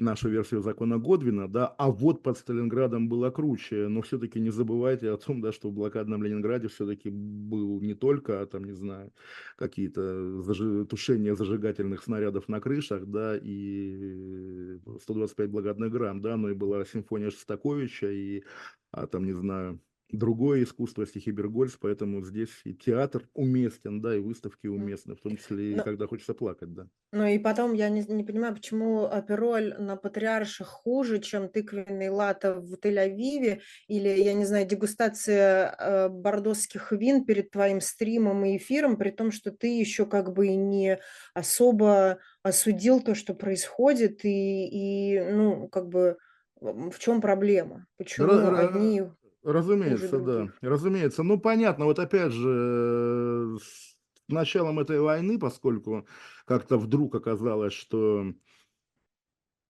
нашу 0.01 0.29
версию 0.29 0.61
закона 0.61 0.97
Годвина, 0.97 1.47
да, 1.47 1.67
а 1.67 1.91
вот 1.91 2.23
под 2.23 2.37
Сталинградом 2.37 3.09
было 3.09 3.29
круче, 3.29 3.87
но 3.87 4.01
все-таки 4.01 4.39
не 4.39 4.49
забывайте 4.49 5.11
о 5.11 5.17
том, 5.17 5.41
да, 5.41 5.51
что 5.51 5.69
в 5.69 5.73
блокадном 5.73 6.23
Ленинграде 6.23 6.67
все-таки 6.67 7.09
был 7.09 7.81
не 7.81 7.93
только, 7.93 8.41
а 8.41 8.45
там, 8.45 8.63
не 8.63 8.73
знаю, 8.73 9.11
какие-то 9.57 10.41
зажи... 10.41 10.85
тушения 10.85 11.35
зажигательных 11.35 12.03
снарядов 12.03 12.47
на 12.47 12.59
крышах, 12.59 13.05
да, 13.05 13.37
и 13.37 14.79
125 15.01 15.49
благодных 15.49 15.91
грамм, 15.91 16.21
да, 16.21 16.37
но 16.37 16.49
и 16.49 16.53
была 16.53 16.85
симфония 16.85 17.29
Шостаковича, 17.29 18.11
и, 18.11 18.43
а 18.91 19.07
там, 19.07 19.25
не 19.25 19.33
знаю, 19.33 19.79
другое 20.11 20.63
искусство 20.63 21.05
стихи 21.05 21.31
Бергольц, 21.31 21.75
поэтому 21.79 22.23
здесь 22.23 22.49
и 22.63 22.73
театр 22.73 23.27
уместен, 23.33 24.01
да, 24.01 24.15
и 24.15 24.19
выставки 24.19 24.67
уместны, 24.67 25.15
в 25.15 25.21
том 25.21 25.37
числе 25.37 25.71
и 25.71 25.75
Но... 25.75 25.83
когда 25.83 26.07
хочется 26.07 26.33
плакать, 26.33 26.73
да. 26.73 26.87
Ну 27.11 27.25
и 27.25 27.37
потом 27.39 27.73
я 27.73 27.89
не, 27.89 28.01
не 28.01 28.23
понимаю, 28.23 28.55
почему 28.55 29.05
опероль 29.05 29.75
на 29.77 29.95
Патриарших 29.95 30.67
хуже, 30.67 31.19
чем 31.19 31.49
тыквенный 31.49 32.09
лата 32.09 32.55
в 32.55 32.75
Тель-Авиве, 32.75 33.61
или, 33.87 34.09
я 34.09 34.33
не 34.33 34.45
знаю, 34.45 34.67
дегустация 34.67 35.75
э, 35.77 36.09
бордосских 36.09 36.91
вин 36.91 37.25
перед 37.25 37.51
твоим 37.51 37.81
стримом 37.81 38.45
и 38.45 38.57
эфиром, 38.57 38.97
при 38.97 39.11
том, 39.11 39.31
что 39.31 39.51
ты 39.51 39.79
еще 39.79 40.05
как 40.05 40.33
бы 40.33 40.49
не 40.55 40.99
особо 41.33 42.19
осудил 42.43 43.01
то, 43.01 43.15
что 43.15 43.33
происходит, 43.33 44.25
и, 44.25 45.15
и 45.15 45.19
ну, 45.21 45.67
как 45.67 45.87
бы 45.87 46.17
в 46.61 46.99
чем 46.99 47.21
проблема? 47.21 47.85
Почему 47.97 48.31
одни 48.55 49.03
Разумеется, 49.43 50.19
да. 50.19 50.49
Разумеется. 50.61 51.23
Ну, 51.23 51.39
понятно, 51.39 51.85
вот 51.85 51.99
опять 51.99 52.31
же, 52.31 53.57
с 53.61 53.95
началом 54.27 54.79
этой 54.79 54.99
войны, 54.99 55.39
поскольку 55.39 56.05
как-то 56.45 56.77
вдруг 56.77 57.15
оказалось, 57.15 57.73
что 57.73 58.33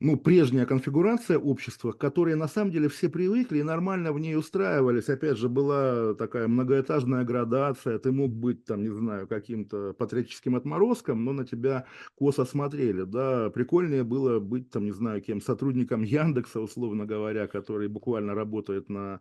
ну, 0.01 0.15
прежняя 0.17 0.65
конфигурация 0.65 1.38
общества, 1.38 1.91
к 1.91 1.97
которой 1.97 2.36
на 2.36 2.47
самом 2.47 2.72
деле 2.72 2.88
все 2.88 3.09
привыкли 3.09 3.59
и 3.59 3.63
нормально 3.63 4.13
в 4.13 4.20
ней 4.20 4.38
устраивались. 4.38 5.09
Опять 5.09 5.38
же, 5.38 5.49
была 5.49 6.13
такая 6.13 6.47
многоэтажная 6.47 7.26
градация, 7.26 7.99
ты 7.99 8.11
мог 8.13 8.32
быть, 8.32 8.63
там, 8.63 8.82
не 8.82 8.93
знаю, 8.93 9.28
каким-то 9.28 9.93
патриотическим 9.93 10.55
отморозком, 10.55 11.26
но 11.26 11.34
на 11.34 11.45
тебя 11.45 11.86
косо 12.15 12.45
смотрели, 12.45 13.03
да. 13.03 13.49
Прикольнее 13.49 14.05
было 14.05 14.39
быть, 14.39 14.70
там, 14.70 14.86
не 14.86 14.91
знаю, 14.93 15.22
кем, 15.22 15.41
сотрудником 15.41 16.03
Яндекса, 16.03 16.61
условно 16.61 17.05
говоря, 17.05 17.47
который 17.47 17.89
буквально 17.89 18.34
работает 18.36 18.88
на 18.89 19.20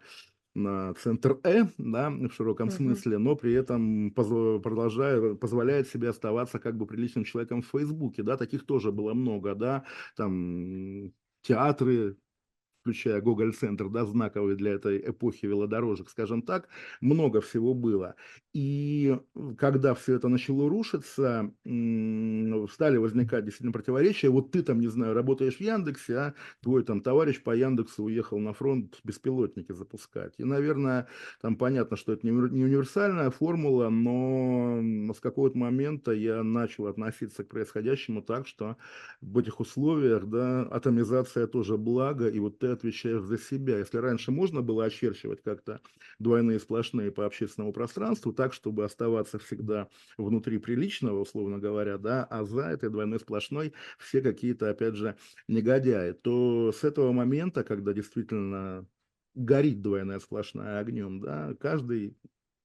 на 0.63 0.95
центр 0.95 1.39
Э, 1.45 1.65
да, 1.79 2.11
в 2.11 2.31
широком 2.33 2.69
uh-huh. 2.69 2.73
смысле, 2.73 3.19
но 3.19 3.37
при 3.37 3.55
этом 3.55 4.11
поз- 4.11 4.63
продолжает, 4.63 5.41
позволяет 5.41 5.89
себе 5.89 6.09
оставаться 6.09 6.59
как 6.59 6.77
бы 6.77 6.87
приличным 6.87 7.25
человеком 7.25 7.63
в 7.63 7.67
Фейсбуке, 7.67 8.23
да, 8.23 8.37
таких 8.37 8.67
тоже 8.67 8.93
было 8.93 9.15
много, 9.15 9.55
да, 9.55 9.85
там 10.17 11.13
театры, 11.43 12.17
включая 12.89 13.21
Гоголь-центр, 13.21 13.91
да, 13.91 14.07
знаковый 14.07 14.57
для 14.57 14.73
этой 14.73 15.11
эпохи 15.11 15.45
велодорожек, 15.45 16.09
скажем 16.09 16.41
так, 16.41 16.69
много 17.03 17.43
всего 17.43 17.75
было. 17.75 18.15
И 18.55 19.19
когда 19.59 19.93
все 19.95 20.15
это 20.15 20.29
начало 20.29 20.71
рушиться, 20.71 21.53
стали 21.63 22.97
возникать 22.97 23.45
действительно 23.45 23.73
противоречия. 23.73 24.31
Вот 24.31 24.53
ты 24.53 24.63
там, 24.63 24.81
не 24.81 24.89
знаю, 24.89 25.13
работаешь 25.13 25.57
в 25.57 25.61
Яндексе, 25.61 26.17
а 26.17 26.35
твой 26.63 26.83
там 26.83 27.03
товарищ 27.03 27.43
по 27.43 27.55
Яндексу 27.55 28.05
уехал 28.05 28.39
на 28.39 28.55
фронт 28.55 28.99
беспилотники 29.05 29.73
запускать. 29.73 30.33
И, 30.39 30.45
наверное, 30.45 31.09
там 31.43 31.57
понятно, 31.57 31.99
что 31.99 32.15
это 32.15 32.27
не 32.27 32.33
универсальная 32.33 33.31
формула, 33.31 33.91
но 33.91 35.13
с 35.13 35.21
какого-то 35.21 35.59
момента 35.59 36.13
я 36.13 36.43
начал 36.43 36.87
относиться 36.87 37.45
к 37.45 37.49
происходящему 37.49 38.23
так, 38.23 38.47
что 38.47 38.79
в 39.21 39.37
этих 39.37 39.61
условиях, 39.61 40.25
да, 40.25 40.63
атомизация 40.63 41.47
тоже 41.47 41.77
благо, 41.77 42.29
и 42.29 42.39
вот 42.39 42.59
ты 42.59 42.69
отвечаешь 42.79 43.23
за 43.23 43.39
себя. 43.39 43.79
Если 43.79 43.99
раньше 43.99 44.31
можно 44.31 44.63
было 44.63 44.85
очерчивать 44.85 45.43
как-то 45.43 45.81
двойные 46.19 46.59
сплошные 46.61 47.11
по 47.13 47.27
общественному 47.27 47.73
пространству, 47.73 48.33
так, 48.33 48.53
чтобы 48.53 48.85
оставаться 48.85 49.39
всегда 49.39 49.89
внутри 50.17 50.59
приличного, 50.59 51.21
условно 51.21 51.59
говоря, 51.59 51.99
да, 51.99 52.25
а 52.25 52.45
за 52.45 52.63
этой 52.63 52.91
двойной 52.91 53.21
сплошной 53.21 53.75
все 53.99 54.23
какие-то, 54.23 54.71
опять 54.71 54.95
же, 54.95 55.17
негодяи, 55.49 56.13
то 56.13 56.73
с 56.73 56.85
этого 56.85 57.13
момента, 57.13 57.65
когда 57.65 57.93
действительно 57.93 58.87
горит 59.35 59.83
двойная 59.83 60.21
сплошная 60.21 60.79
огнем, 60.79 61.21
да, 61.21 61.55
каждый 61.61 62.17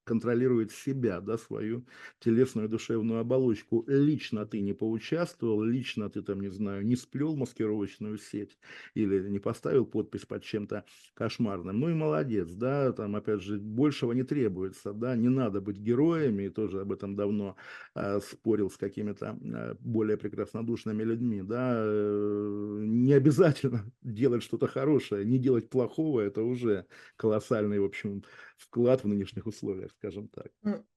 контролирует 0.03 0.71
себя, 0.71 1.21
да, 1.21 1.37
свою 1.37 1.85
телесную 2.19 2.69
душевную 2.69 3.19
оболочку. 3.21 3.83
Лично 3.87 4.45
ты 4.45 4.61
не 4.61 4.73
поучаствовал, 4.73 5.63
лично 5.63 6.09
ты 6.09 6.21
там, 6.21 6.41
не 6.41 6.49
знаю, 6.49 6.85
не 6.85 6.95
сплел 6.95 7.35
маскировочную 7.35 8.17
сеть 8.17 8.57
или 8.93 9.27
не 9.29 9.39
поставил 9.39 9.85
подпись 9.85 10.25
под 10.25 10.43
чем-то 10.43 10.85
кошмарным. 11.13 11.79
Ну 11.79 11.89
и 11.89 11.93
молодец, 11.93 12.49
да, 12.51 12.91
там, 12.91 13.15
опять 13.15 13.41
же, 13.41 13.57
большего 13.57 14.11
не 14.13 14.23
требуется, 14.23 14.93
да, 14.93 15.15
не 15.15 15.29
надо 15.29 15.61
быть 15.61 15.77
героями, 15.77 16.43
и 16.43 16.49
тоже 16.49 16.81
об 16.81 16.91
этом 16.91 17.15
давно 17.15 17.55
э, 17.95 18.19
спорил 18.19 18.69
с 18.69 18.77
какими-то 18.77 19.37
э, 19.41 19.75
более 19.79 20.17
прекраснодушными 20.17 21.03
людьми, 21.03 21.41
да, 21.41 21.73
э, 21.75 22.83
не 22.83 23.13
обязательно 23.13 23.91
делать 24.01 24.43
что-то 24.43 24.67
хорошее, 24.67 25.25
не 25.25 25.39
делать 25.39 25.69
плохого, 25.69 26.21
это 26.21 26.41
уже 26.43 26.85
колоссальный, 27.15 27.79
в 27.79 27.85
общем, 27.85 28.23
вклад 28.57 29.03
в 29.03 29.07
нынешних 29.07 29.45
условиях, 29.45 29.91
скажем 29.91 30.29
так. 30.29 30.47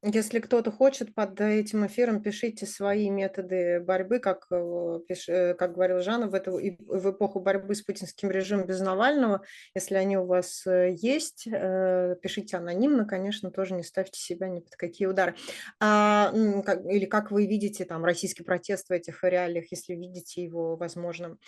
Если 0.02 0.40
кто-то 0.40 0.70
хочет 0.70 1.14
под 1.14 1.40
этим 1.40 1.86
эфиром, 1.86 2.22
пишите 2.22 2.66
свои 2.66 3.11
методы 3.11 3.80
борьбы, 3.80 4.18
как, 4.18 4.46
э, 4.50 5.00
э, 5.28 5.54
как 5.54 5.74
говорил 5.74 6.00
Жанна, 6.00 6.28
в, 6.28 6.34
эту, 6.34 6.52
в 6.52 7.11
эпоху 7.11 7.40
борьбы 7.40 7.74
с 7.74 7.82
путинским 7.82 8.30
режимом 8.30 8.66
без 8.66 8.80
Навального. 8.80 9.42
Если 9.74 9.94
они 9.94 10.16
у 10.16 10.26
вас 10.26 10.66
э, 10.66 10.94
есть, 10.96 11.44
пишите 11.44 12.57
анонимно, 12.57 13.04
конечно, 13.04 13.50
тоже 13.50 13.74
не 13.74 13.82
ставьте 13.82 14.20
себя 14.20 14.48
ни 14.48 14.61
под 14.61 14.76
какие 14.76 15.07
удары. 15.07 15.34
А, 15.80 16.32
или 16.34 17.07
как 17.07 17.30
вы 17.30 17.46
видите 17.46 17.84
там 17.84 18.04
российский 18.04 18.44
протест 18.44 18.88
в 18.88 18.92
этих 18.92 19.22
реалиях, 19.24 19.70
если 19.70 19.94
видите 19.94 20.42
его 20.42 20.76
возможным. 20.76 21.38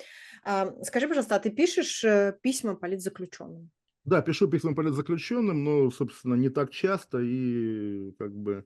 А, 0.45 0.73
скажи, 0.83 1.09
пожалуйста, 1.09 1.37
а 1.37 1.41
ты 1.41 1.51
пишешь 1.51 2.05
письма 2.43 2.75
политзаключенным? 2.75 3.71
Да, 4.05 4.23
пишу 4.23 4.49
письма 4.49 4.75
политзаключенным, 4.75 5.65
но, 5.65 5.91
собственно, 5.91 6.35
не 6.35 6.49
так 6.49 6.71
часто 6.71 7.19
и 7.21 8.13
как 8.19 8.35
бы 8.35 8.65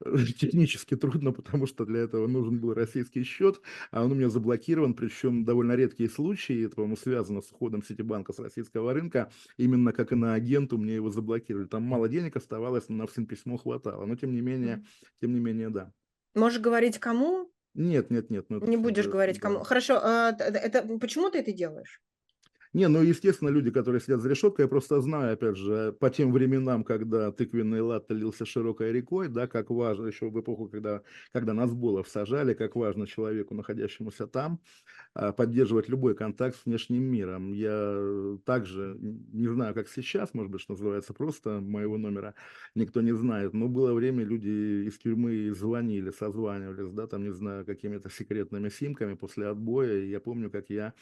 технически 0.38 0.96
трудно, 0.96 1.32
потому 1.32 1.66
что 1.66 1.84
для 1.84 2.00
этого 2.00 2.26
нужен 2.26 2.60
был 2.60 2.74
российский 2.74 3.22
счет, 3.24 3.60
а 3.90 4.04
он 4.04 4.12
у 4.12 4.14
меня 4.14 4.28
заблокирован, 4.28 4.94
причем 4.94 5.44
довольно 5.44 5.72
редкие 5.72 6.10
случаи, 6.10 6.66
это, 6.66 6.76
по-моему, 6.76 6.96
связано 6.96 7.40
с 7.40 7.50
уходом 7.50 7.82
Ситибанка 7.82 8.32
с 8.32 8.38
российского 8.38 8.92
рынка, 8.92 9.30
именно 9.56 9.92
как 9.92 10.12
и 10.12 10.14
на 10.14 10.34
агенту 10.34 10.78
мне 10.78 10.94
его 10.96 11.10
заблокировали. 11.10 11.66
Там 11.66 11.82
мало 11.84 12.08
денег 12.08 12.36
оставалось, 12.36 12.88
но 12.88 12.96
на 12.96 13.06
всем 13.06 13.26
письмо 13.26 13.56
хватало, 13.56 14.04
но 14.04 14.16
тем 14.16 14.34
не 14.34 14.40
менее, 14.40 14.84
тем 15.20 15.32
не 15.32 15.40
менее, 15.40 15.70
да. 15.70 15.92
Можешь 16.34 16.60
говорить 16.60 16.98
кому? 16.98 17.50
Нет, 17.74 18.10
нет, 18.10 18.30
нет. 18.30 18.46
Ну, 18.50 18.60
не 18.66 18.76
будешь 18.76 19.06
говорить 19.06 19.36
да. 19.36 19.42
кому. 19.42 19.60
Хорошо, 19.60 19.98
а, 20.02 20.30
это 20.30 20.82
почему 20.98 21.30
ты 21.30 21.38
это 21.38 21.52
делаешь? 21.52 22.00
Не, 22.74 22.88
ну, 22.88 23.02
естественно, 23.02 23.50
люди, 23.50 23.70
которые 23.70 24.00
сидят 24.00 24.22
за 24.22 24.30
решеткой, 24.30 24.64
я 24.64 24.68
просто 24.68 24.98
знаю, 25.02 25.34
опять 25.34 25.56
же, 25.58 25.92
по 26.00 26.08
тем 26.08 26.32
временам, 26.32 26.84
когда 26.84 27.30
тыквенный 27.30 27.82
лад 27.82 28.10
лился 28.10 28.46
широкой 28.46 28.92
рекой, 28.92 29.28
да, 29.28 29.46
как 29.46 29.68
важно, 29.70 30.06
еще 30.06 30.30
в 30.30 30.40
эпоху, 30.40 30.68
когда, 30.68 31.02
когда 31.32 31.52
нас 31.52 31.74
было 31.74 32.02
сажали, 32.02 32.54
как 32.54 32.74
важно 32.74 33.06
человеку, 33.06 33.54
находящемуся 33.54 34.26
там, 34.26 34.60
а, 35.14 35.32
поддерживать 35.32 35.88
любой 35.88 36.14
контакт 36.14 36.56
с 36.56 36.66
внешним 36.66 37.02
миром. 37.04 37.52
Я 37.52 38.36
также, 38.46 38.96
не 39.00 39.48
знаю, 39.48 39.74
как 39.74 39.88
сейчас, 39.88 40.34
может 40.34 40.52
быть, 40.52 40.60
что 40.62 40.72
называется, 40.72 41.14
просто 41.14 41.60
моего 41.60 41.98
номера 41.98 42.34
никто 42.74 43.02
не 43.02 43.12
знает, 43.14 43.54
но 43.54 43.68
было 43.68 43.94
время, 43.94 44.24
люди 44.24 44.86
из 44.86 44.98
тюрьмы 44.98 45.52
звонили, 45.54 46.10
созванивались, 46.10 46.92
да, 46.92 47.06
там, 47.06 47.24
не 47.24 47.32
знаю, 47.32 47.66
какими-то 47.66 48.10
секретными 48.10 48.68
симками 48.70 49.14
после 49.14 49.48
отбоя, 49.48 49.98
и 50.00 50.08
я 50.10 50.20
помню, 50.20 50.50
как 50.50 50.70
я 50.70 50.94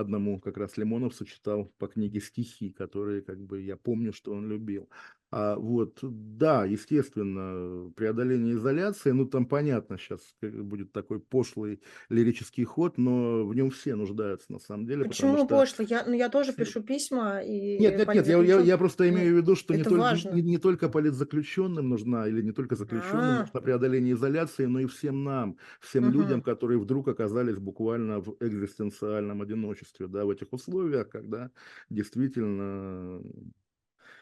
одному 0.00 0.40
как 0.40 0.56
раз 0.58 0.76
Лимоновцу 0.76 1.24
читал 1.24 1.66
по 1.78 1.88
книге 1.88 2.20
стихи, 2.20 2.70
которые 2.70 3.22
как 3.22 3.40
бы 3.40 3.62
я 3.62 3.76
помню, 3.76 4.12
что 4.12 4.32
он 4.32 4.48
любил. 4.48 4.88
А 5.32 5.56
вот, 5.56 5.98
да, 6.02 6.64
естественно, 6.64 7.90
преодоление 7.96 8.54
изоляции, 8.54 9.10
ну 9.10 9.26
там 9.26 9.46
понятно, 9.46 9.98
сейчас 9.98 10.20
будет 10.40 10.92
такой 10.92 11.18
пошлый 11.18 11.82
лирический 12.08 12.62
ход, 12.62 12.96
но 12.96 13.44
в 13.44 13.54
нем 13.54 13.70
все 13.70 13.96
нуждаются 13.96 14.52
на 14.52 14.60
самом 14.60 14.86
деле. 14.86 15.04
Почему 15.04 15.36
что... 15.38 15.46
пошлый? 15.46 15.88
Я, 15.90 16.04
ну, 16.06 16.14
я 16.14 16.28
тоже 16.28 16.52
пишу 16.52 16.80
письма. 16.80 17.40
И 17.42 17.76
нет, 17.78 17.98
нет, 17.98 18.14
нет, 18.14 18.26
я, 18.28 18.40
я, 18.40 18.60
я 18.60 18.78
просто 18.78 19.08
имею 19.08 19.34
в 19.34 19.36
виду, 19.38 19.56
что 19.56 19.74
не 19.74 19.82
только, 19.82 20.16
не, 20.32 20.42
не 20.42 20.58
только 20.58 20.88
политзаключенным 20.88 21.88
нужна, 21.88 22.28
или 22.28 22.40
не 22.40 22.52
только 22.52 22.76
заключенным 22.76 23.24
А-а-а. 23.24 23.40
нужно 23.40 23.60
преодоление 23.60 24.14
изоляции, 24.14 24.66
но 24.66 24.78
и 24.78 24.86
всем 24.86 25.24
нам, 25.24 25.58
всем 25.80 26.04
угу. 26.04 26.18
людям, 26.18 26.40
которые 26.40 26.78
вдруг 26.78 27.08
оказались 27.08 27.56
буквально 27.56 28.20
в 28.20 28.36
экзистенциальном 28.38 29.42
одиночестве, 29.42 30.06
да, 30.06 30.24
в 30.24 30.30
этих 30.30 30.52
условиях, 30.52 31.08
когда 31.08 31.50
действительно 31.90 33.20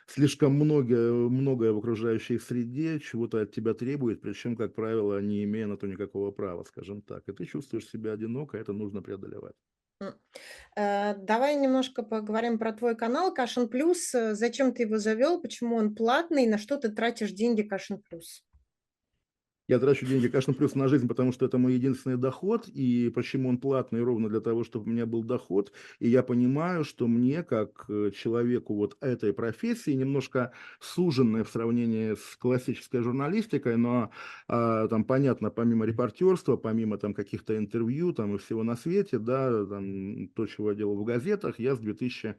слишком 0.07 0.55
многое, 0.55 1.13
многое 1.13 1.73
в 1.73 1.79
окружающей 1.79 2.39
среде 2.39 3.01
чего-то 3.01 3.41
от 3.43 3.53
тебя 3.53 3.75
требует, 3.75 4.21
причем, 4.21 4.57
как 4.57 4.75
правило, 4.75 5.21
не 5.21 5.45
имея 5.45 5.67
на 5.67 5.77
то 5.77 5.87
никакого 5.87 6.31
права, 6.31 6.65
скажем 6.65 7.03
так. 7.03 7.29
И 7.29 7.33
ты 7.33 7.45
чувствуешь 7.47 7.89
себя 7.89 8.13
одиноко, 8.13 8.57
это 8.59 8.73
нужно 8.73 9.03
преодолевать. 9.03 9.55
Э, 10.77 11.15
давай 11.17 11.57
немножко 11.57 12.03
поговорим 12.03 12.59
про 12.59 12.73
твой 12.73 12.97
канал 12.97 13.33
Кашин 13.35 13.69
Плюс. 13.69 14.11
Зачем 14.13 14.73
ты 14.75 14.83
его 14.83 14.99
завел, 14.99 15.41
почему 15.41 15.77
он 15.77 15.95
платный, 15.95 16.47
на 16.47 16.59
что 16.59 16.77
ты 16.77 16.91
тратишь 16.91 17.33
деньги 17.33 17.63
Кашин 17.63 17.99
Плюс? 18.03 18.45
Я 19.67 19.79
трачу 19.79 20.05
деньги, 20.05 20.29
конечно, 20.29 20.53
плюс 20.53 20.75
на 20.75 20.89
жизнь, 20.89 21.09
потому 21.09 21.33
что 21.33 21.47
это 21.47 21.57
мой 21.57 21.73
единственный 21.73 22.19
доход, 22.19 22.69
и 22.69 23.11
почему 23.15 23.49
он 23.49 23.57
платный, 23.57 24.03
ровно 24.03 24.29
для 24.29 24.41
того, 24.41 24.63
чтобы 24.63 24.87
у 24.87 24.93
меня 24.93 25.07
был 25.07 25.23
доход, 25.23 25.73
и 26.01 26.09
я 26.09 26.23
понимаю, 26.23 26.85
что 26.85 27.07
мне, 27.07 27.43
как 27.43 27.87
э, 27.89 28.11
человеку 28.15 28.75
вот 28.75 28.99
этой 29.01 29.33
профессии, 29.33 29.93
немножко 29.93 30.53
суженной 30.81 31.45
в 31.45 31.49
сравнении 31.49 32.15
с 32.15 32.37
классической 32.37 33.01
журналистикой, 33.01 33.79
но 33.79 34.11
а, 34.49 34.87
там, 34.89 35.05
понятно, 35.05 35.49
помимо 35.51 35.87
репортерства, 35.87 36.57
помимо 36.57 36.99
там 36.99 37.15
каких-то 37.15 37.57
интервью 37.57 38.13
там 38.13 38.35
и 38.35 38.39
всего 38.39 38.65
на 38.65 38.77
свете, 38.77 39.19
да, 39.19 39.65
там, 39.65 40.29
то, 40.29 40.47
чего 40.47 40.71
я 40.73 40.77
делал 40.77 40.97
в 40.97 41.05
газетах, 41.05 41.59
я 41.59 41.75
с 41.75 41.79
2000 41.79 42.37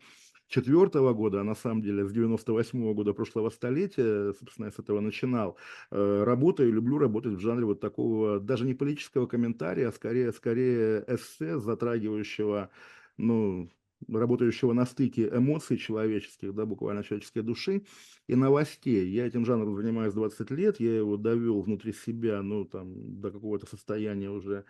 четвертого 0.48 1.14
года, 1.14 1.41
а 1.41 1.43
на 1.43 1.56
самом 1.56 1.82
деле 1.82 2.06
с 2.06 2.12
98 2.12 2.93
года 2.93 3.14
прошлого 3.14 3.50
столетия, 3.50 4.34
собственно, 4.34 4.66
я 4.66 4.72
с 4.72 4.80
этого 4.80 5.00
начинал, 5.00 5.58
э, 5.91 6.24
работаю, 6.24 6.72
люблю 6.72 6.98
работать 6.98 7.34
в 7.34 7.39
жанре 7.39 7.66
вот 7.66 7.80
такого, 7.80 8.39
даже 8.39 8.66
не 8.66 8.74
политического 8.74 9.26
комментария, 9.28 9.89
а 9.89 9.91
скорее, 9.91 10.32
скорее 10.32 11.04
эссе, 11.08 11.60
затрагивающего, 11.60 12.70
ну, 13.18 13.70
работающего 14.08 14.74
на 14.74 14.86
стыке 14.86 15.30
эмоций 15.34 15.78
человеческих, 15.78 16.54
да, 16.54 16.66
буквально 16.66 17.04
человеческой 17.04 17.41
души 17.41 17.86
и 18.28 18.36
новостей. 18.36 19.08
Я 19.10 19.26
этим 19.26 19.46
жанром 19.46 19.76
занимаюсь 19.76 20.14
20 20.14 20.52
лет, 20.52 20.80
я 20.80 20.98
его 20.98 21.18
довел 21.18 21.62
внутри 21.62 21.93
себя, 21.93 22.41
ну, 22.41 22.66
там, 22.66 23.20
до 23.22 23.32
какого-то 23.32 23.66
состояния 23.66 24.30
уже 24.30 24.66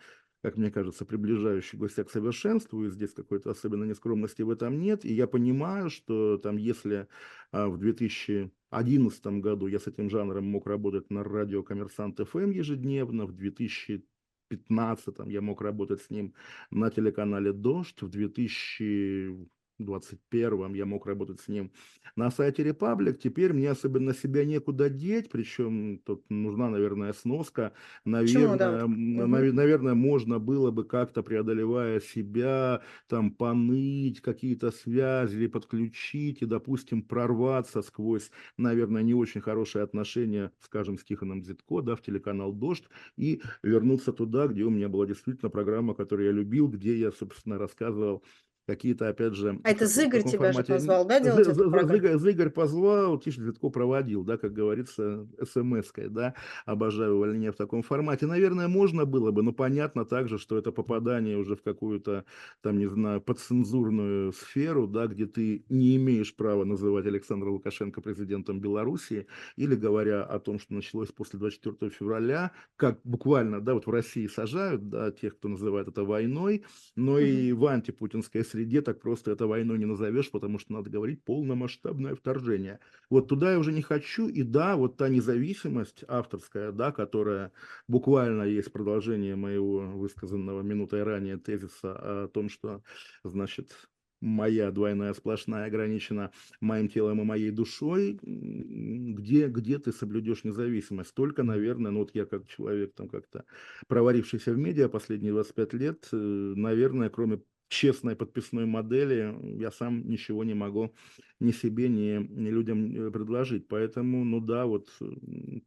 как 0.46 0.58
мне 0.58 0.70
кажется, 0.70 1.06
приближающегося 1.06 2.04
к 2.04 2.12
совершенству, 2.12 2.86
и 2.86 2.89
здесь 2.91 3.14
какой-то 3.14 3.50
особенной 3.50 3.88
нескромности 3.88 4.43
в 4.43 4.52
этом 4.52 4.80
нет. 4.80 5.04
И 5.04 5.12
я 5.12 5.26
понимаю, 5.26 5.89
что 5.89 6.38
там, 6.38 6.58
если 6.58 7.08
а, 7.52 7.68
в 7.68 7.80
2011 7.80 9.26
году 9.41 9.66
я 9.66 9.80
с 9.80 9.88
этим 9.88 10.08
жанром 10.08 10.46
мог 10.46 10.68
работать 10.68 11.10
на 11.10 11.24
радио 11.24 11.64
«Коммерсант 11.64 12.20
ФМ» 12.20 12.52
ежедневно, 12.52 13.26
в 13.26 13.32
2015 13.32 15.16
я 15.26 15.41
мог 15.41 15.64
работать 15.64 16.04
с 16.04 16.12
ним 16.12 16.36
на 16.70 16.91
телеканале 16.91 17.52
«Дождь», 17.52 18.04
в 18.04 18.10
2000 18.10 19.50
21-м 19.80 20.74
я 20.74 20.86
мог 20.86 21.06
работать 21.06 21.40
с 21.42 21.48
ним 21.48 21.72
на 22.16 22.32
сайте 22.32 22.64
Republic. 22.64 23.14
Теперь 23.18 23.54
мне 23.54 23.70
особенно 23.70 24.14
себя 24.14 24.46
некуда 24.46 24.90
деть, 24.90 25.30
причем 25.30 26.00
тут 26.06 26.26
нужна, 26.30 26.70
наверное, 26.70 27.14
сноска. 27.14 27.74
Наверное, 28.06 28.58
да? 28.58 28.88
нав- 28.88 29.54
наверное, 29.54 29.94
можно 29.94 30.40
было 30.40 30.72
бы 30.72 30.86
как-то 30.86 31.24
преодолевая 31.24 32.00
себя, 32.00 32.82
там, 33.08 33.32
поныть, 33.32 34.22
какие-то 34.22 34.72
связи 34.72 35.48
подключить 35.48 36.42
и, 36.42 36.46
допустим, 36.46 37.04
прорваться 37.04 37.82
сквозь, 37.82 38.32
наверное, 38.58 39.04
не 39.04 39.14
очень 39.14 39.42
хорошие 39.42 39.84
отношения, 39.84 40.52
скажем, 40.60 40.98
с 40.98 41.04
Тихоном 41.04 41.44
Зитко, 41.44 41.82
да, 41.82 41.96
в 41.96 42.02
телеканал 42.02 42.54
«Дождь» 42.54 42.86
и 43.18 43.42
вернуться 43.64 44.14
туда, 44.14 44.48
где 44.48 44.64
у 44.64 44.70
меня 44.70 44.90
была 44.90 45.06
действительно 45.06 45.50
программа, 45.50 45.94
которую 45.94 46.28
я 46.28 46.32
любил, 46.32 46.68
где 46.68 46.96
я, 46.98 47.12
собственно, 47.12 47.58
рассказывал 47.58 48.24
какие-то, 48.66 49.09
опять 49.09 49.34
же... 49.34 49.59
А 49.63 49.70
это 49.70 49.88
Зыгорь 49.88 50.24
тебя 50.24 50.51
формате... 50.51 50.74
же 50.74 50.80
позвал, 50.80 51.05
да, 51.05 51.20
делать 51.20 51.47
эту 51.47 51.70
программу? 51.70 52.20
Зыгорь 52.20 52.49
позвал, 52.49 53.20
Тише 53.20 53.41
Цветко 53.41 53.70
проводил, 53.70 54.24
да, 54.24 54.38
как 54.38 54.53
говорится, 54.53 55.28
смс-кой, 55.41 56.09
да, 56.09 56.34
обожаю 56.66 57.16
увольнение 57.16 57.51
в 57.51 57.55
таком 57.55 57.84
формате. 57.84 58.26
Наверное, 58.26 58.68
можно 58.68 59.05
было 59.05 59.32
бы, 59.32 59.43
но 59.43 59.53
понятно 59.53 60.05
также, 60.05 60.38
что 60.38 60.57
это 60.57 60.72
попадание 60.72 61.38
уже 61.38 61.55
в 61.55 61.61
какую-то, 61.61 62.26
там, 62.61 62.78
не 62.78 62.88
знаю, 62.88 63.22
подцензурную 63.22 64.34
сферу, 64.34 64.88
да, 64.88 65.07
где 65.07 65.26
ты 65.26 65.66
не 65.70 65.95
имеешь 65.97 66.36
права 66.36 66.63
называть 66.66 67.05
Александра 67.05 67.49
Лукашенко 67.49 68.01
президентом 68.01 68.59
Белоруссии, 68.59 69.28
или 69.55 69.76
говоря 69.76 70.24
о 70.24 70.39
том, 70.39 70.59
что 70.59 70.74
началось 70.74 71.09
после 71.11 71.39
24 71.39 71.91
февраля, 71.91 72.51
как 72.76 72.99
буквально, 73.03 73.61
да, 73.61 73.74
вот 73.74 73.86
в 73.86 73.89
России 73.89 74.28
сажают, 74.28 74.89
да, 74.89 75.11
тех, 75.11 75.38
кто 75.38 75.49
называет 75.49 75.88
это 75.88 76.03
войной, 76.03 76.63
но 76.95 77.13
угу. 77.13 77.20
и 77.20 77.51
в 77.51 77.66
антипутинской 77.66 78.41
среде 78.56 78.82
так 78.82 79.01
просто 79.01 79.32
это 79.32 79.47
войной 79.47 79.78
не 79.78 79.86
назовешь, 79.86 80.32
потому 80.32 80.60
что 80.60 80.74
надо 80.74 80.89
говорить 80.89 81.24
полномасштабное 81.24 82.16
вторжение. 82.16 82.80
Вот 83.10 83.28
туда 83.28 83.51
я 83.51 83.60
уже 83.60 83.74
не 83.74 83.82
хочу, 83.82 84.30
и 84.30 84.43
да, 84.43 84.78
вот 84.78 84.95
та 84.95 85.10
независимость 85.10 86.06
авторская, 86.08 86.72
да, 86.72 86.91
которая 86.91 87.51
буквально 87.88 88.43
есть 88.43 88.72
продолжение 88.72 89.36
моего 89.36 89.80
высказанного 89.80 90.62
минутой 90.62 91.03
ранее 91.03 91.38
тезиса 91.38 92.24
о 92.24 92.28
том, 92.30 92.49
что, 92.49 92.82
значит, 93.24 93.76
моя 94.22 94.72
двойная 94.72 95.14
сплошная 95.14 95.66
ограничена 95.66 96.32
моим 96.62 96.88
телом 96.88 97.22
и 97.22 97.26
моей 97.26 97.51
душой, 97.51 98.18
где, 98.22 99.47
где 99.47 99.80
ты 99.80 99.91
соблюдешь 99.91 100.45
независимость? 100.45 101.14
Только, 101.14 101.43
наверное, 101.43 101.91
ну 101.91 101.99
вот 101.99 102.12
я 102.14 102.26
как 102.26 102.47
человек 102.47 102.95
там 102.95 103.10
как-то 103.10 103.43
проварившийся 103.88 104.53
в 104.53 104.58
медиа 104.58 104.88
последние 104.88 105.34
25 105.34 105.74
лет, 105.74 106.08
э, 106.12 106.16
наверное, 106.16 107.10
кроме 107.10 107.41
честной 107.68 108.16
подписной 108.16 108.66
модели 108.66 109.36
я 109.59 109.72
сам 109.72 110.07
ничего 110.07 110.43
не 110.43 110.53
могу 110.53 110.93
ни 111.39 111.51
себе, 111.51 111.89
ни, 111.89 112.18
ни 112.18 112.49
людям 112.49 113.07
э, 113.07 113.11
предложить. 113.11 113.68
Поэтому, 113.68 114.24
ну 114.24 114.39
да, 114.39 114.66
вот 114.66 114.89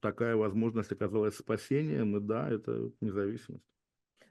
такая 0.01 0.36
возможность 0.36 0.92
оказалась 0.92 1.36
спасением, 1.36 2.16
и 2.16 2.20
да, 2.20 2.49
это 2.51 2.90
независимость. 3.01 3.64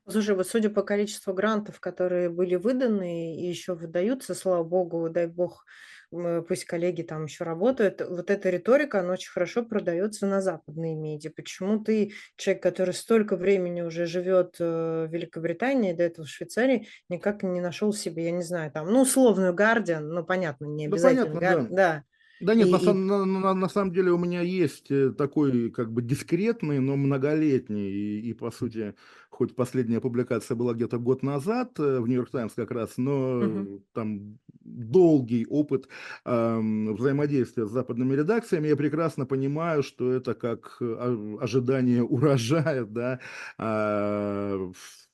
Слушай, 0.10 0.36
вот 0.36 0.48
судя 0.48 0.70
по 0.70 0.84
количеству 0.84 1.34
грантов, 1.34 1.82
которые 1.82 2.30
были 2.30 2.56
выданы 2.56 3.38
и 3.38 3.50
еще 3.50 3.76
выдаются, 3.76 4.36
слава 4.36 4.64
богу, 4.64 5.10
дай 5.10 5.28
бог, 5.28 5.66
пусть 6.12 6.66
коллеги 6.66 7.02
там 7.02 7.26
еще 7.26 7.44
работают, 7.44 8.02
вот 8.02 8.30
эта 8.30 8.50
риторика, 8.50 9.02
она 9.02 9.14
очень 9.14 9.32
хорошо 9.32 9.64
продается 9.64 10.26
на 10.26 10.42
западные 10.42 10.96
медиа. 10.96 11.32
Почему 11.36 11.84
ты, 11.84 12.14
человек, 12.36 12.64
который 12.64 12.94
столько 12.94 13.36
времени 13.36 13.82
уже 13.82 14.06
живет 14.06 14.56
э, 14.60 15.08
в 15.08 15.12
Великобритании, 15.12 15.94
до 15.94 16.04
этого 16.04 16.26
в 16.26 16.30
Швейцарии, 16.30 16.88
никак 17.10 17.44
не 17.44 17.62
нашел 17.62 17.92
себе, 17.94 18.26
я 18.26 18.32
не 18.32 18.44
знаю, 18.44 18.72
там, 18.72 18.92
ну, 18.92 19.02
условную 19.02 19.54
Гардиан, 19.54 20.08
ну, 20.08 20.24
понятно, 20.24 20.66
не 20.66 20.86
обязательно. 20.86 21.26
Да, 21.26 21.34
понятно, 21.34 21.68
да. 21.70 21.76
да. 21.76 22.04
Да 22.40 22.54
нет, 22.54 22.68
и, 22.68 22.72
на, 22.72 22.78
и... 22.78 22.94
На, 22.94 23.26
на, 23.26 23.54
на 23.54 23.70
самом 23.70 23.92
деле 23.92 24.12
у 24.12 24.18
меня 24.18 24.42
есть 24.42 24.92
э, 24.92 25.12
такой 25.12 25.72
как 25.72 25.92
бы 25.92 26.02
дискретный, 26.02 26.80
но 26.80 26.96
многолетний, 26.96 27.90
и, 27.90 28.30
и 28.30 28.34
по 28.34 28.52
сути, 28.52 28.94
хоть 29.30 29.56
последняя 29.56 30.00
публикация 30.00 30.56
была 30.56 30.74
где-то 30.74 31.00
год 31.00 31.24
назад 31.24 31.80
э, 31.80 32.00
в 32.00 32.08
Нью-Йорк 32.08 32.30
Таймс 32.30 32.54
как 32.54 32.72
раз, 32.72 32.98
но 32.98 33.40
угу. 33.40 33.84
там 33.94 34.38
долгий 34.64 35.46
опыт 35.46 35.88
э, 36.26 36.60
взаимодействия 36.94 37.66
с 37.66 37.72
западными 37.72 38.14
редакциями, 38.14 38.68
я 38.68 38.76
прекрасно 38.76 39.26
понимаю, 39.26 39.84
что 39.84 40.12
это 40.12 40.34
как 40.34 40.78
э, 40.80 41.38
ожидание 41.42 42.04
урожая, 42.04 42.86
да, 42.86 43.20
э, 43.58 44.72
в 44.74 45.07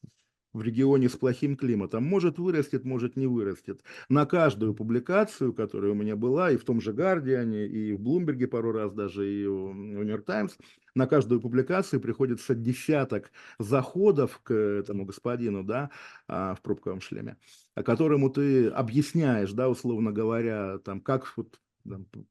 регионе 0.61 1.09
с 1.09 1.13
плохим 1.13 1.55
климатом. 1.55 2.03
Может 2.03 2.37
вырастет, 2.37 2.85
может 2.85 3.15
не 3.15 3.27
вырастет. 3.27 3.81
На 4.09 4.25
каждую 4.25 4.73
публикацию, 4.73 5.53
которая 5.53 5.91
у 5.91 5.95
меня 5.95 6.15
была, 6.15 6.51
и 6.51 6.57
в 6.57 6.63
том 6.63 6.81
же 6.81 6.93
Гардиане, 6.93 7.65
и 7.67 7.93
в 7.93 7.99
Блумберге 7.99 8.47
пару 8.47 8.71
раз 8.71 8.93
даже, 8.93 9.29
и 9.29 9.47
в 9.47 9.73
Нью-Йорк 9.73 10.25
Таймс, 10.25 10.57
на 10.95 11.07
каждую 11.07 11.41
публикацию 11.41 11.99
приходится 11.99 12.53
десяток 12.53 13.31
заходов 13.57 14.39
к 14.43 14.53
этому 14.53 15.05
господину, 15.05 15.63
да, 15.63 15.89
а, 16.27 16.53
в 16.55 16.61
пробковом 16.61 17.01
шлеме, 17.01 17.37
которому 17.75 18.29
ты 18.29 18.67
объясняешь, 18.67 19.51
да, 19.53 19.69
условно 19.69 20.11
говоря, 20.11 20.77
там, 20.79 21.01
как 21.01 21.33
вот 21.35 21.59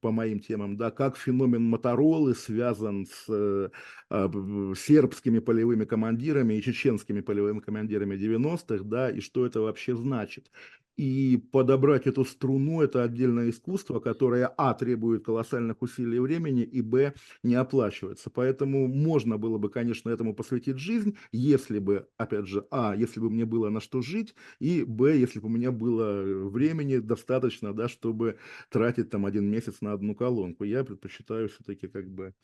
по 0.00 0.10
моим 0.10 0.40
темам, 0.40 0.76
да, 0.76 0.90
как 0.90 1.16
феномен 1.16 1.62
Моторолы 1.62 2.34
связан 2.34 3.06
с 3.06 3.26
э, 3.28 3.68
э, 4.10 4.74
сербскими 4.76 5.38
полевыми 5.40 5.84
командирами 5.84 6.54
и 6.54 6.62
чеченскими 6.62 7.20
полевыми 7.20 7.60
командирами 7.60 8.16
90-х, 8.16 8.84
да, 8.84 9.10
и 9.10 9.20
что 9.20 9.46
это 9.46 9.60
вообще 9.60 9.94
значит. 9.96 10.50
И 10.98 11.38
подобрать 11.52 12.06
эту 12.06 12.24
струну– 12.24 12.80
это 12.82 13.02
отдельное 13.02 13.48
искусство, 13.50 13.98
которое, 13.98 14.46
а, 14.58 14.74
требует 14.74 15.24
колоссальных 15.24 15.80
усилий 15.80 16.18
времени, 16.18 16.62
и, 16.62 16.82
б, 16.82 17.14
не 17.42 17.54
оплачивается. 17.54 18.28
Поэтому 18.30 18.86
можно 18.88 19.38
было 19.38 19.56
бы, 19.58 19.70
конечно, 19.70 20.10
этому 20.10 20.34
посвятить 20.34 20.78
жизнь, 20.78 21.16
если 21.32 21.78
бы, 21.78 22.08
опять 22.18 22.46
же, 22.46 22.66
а, 22.70 22.94
если 22.94 23.20
бы 23.20 23.30
мне 23.30 23.46
было 23.46 23.70
на 23.70 23.80
что 23.80 24.02
жить, 24.02 24.34
и, 24.60 24.84
б, 24.84 25.16
если 25.16 25.40
бы 25.40 25.46
у 25.46 25.50
меня 25.50 25.72
было 25.72 26.22
времени 26.50 26.98
достаточно, 26.98 27.72
да, 27.72 27.88
чтобы 27.88 28.38
тратить 28.70 29.08
там 29.10 29.24
один 29.24 29.50
месяц 29.50 29.80
на 29.80 29.92
одну 29.94 30.14
колонку. 30.14 30.64
Я 30.64 30.84
предпочитаю 30.84 31.48
все-таки 31.48 31.88
как 31.88 32.10
бы 32.10 32.34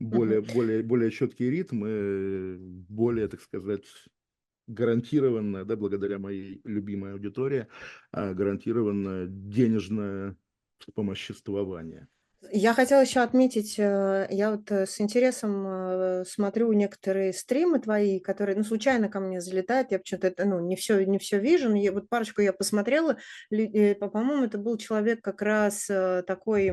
более, 0.00 0.40
более, 0.40 0.82
более 0.82 1.10
четкий 1.10 1.50
ритм, 1.50 1.84
и 1.86 2.56
более, 2.58 3.28
так 3.28 3.40
сказать, 3.42 3.84
гарантированное, 4.68 5.64
да, 5.64 5.76
благодаря 5.76 6.18
моей 6.18 6.60
любимой 6.64 7.12
аудитории, 7.14 7.66
а, 8.12 8.34
гарантированное 8.34 9.26
денежное 9.26 10.36
вспомоществование. 10.78 12.08
Я 12.40 12.72
хотела 12.72 13.00
еще 13.00 13.20
отметить, 13.20 13.74
э, 13.78 14.28
я 14.30 14.52
вот 14.52 14.70
э, 14.70 14.86
с 14.86 15.00
интересом 15.00 15.66
э, 15.66 16.24
смотрю 16.24 16.72
некоторые 16.72 17.32
стримы 17.32 17.80
твои, 17.80 18.20
которые, 18.20 18.56
ну, 18.56 18.62
случайно 18.62 19.08
ко 19.08 19.18
мне 19.18 19.40
залетают, 19.40 19.90
я 19.90 19.98
почему-то 19.98 20.28
это, 20.28 20.44
ну, 20.44 20.60
не 20.60 20.76
все, 20.76 21.04
не 21.04 21.18
все 21.18 21.40
вижу, 21.40 21.68
но 21.68 21.92
вот 21.92 22.08
парочку 22.08 22.40
я 22.40 22.52
посмотрела, 22.52 23.16
по-моему, 23.50 24.44
это 24.44 24.56
был 24.56 24.76
человек 24.78 25.20
как 25.20 25.42
раз 25.42 25.86
такой, 25.86 26.68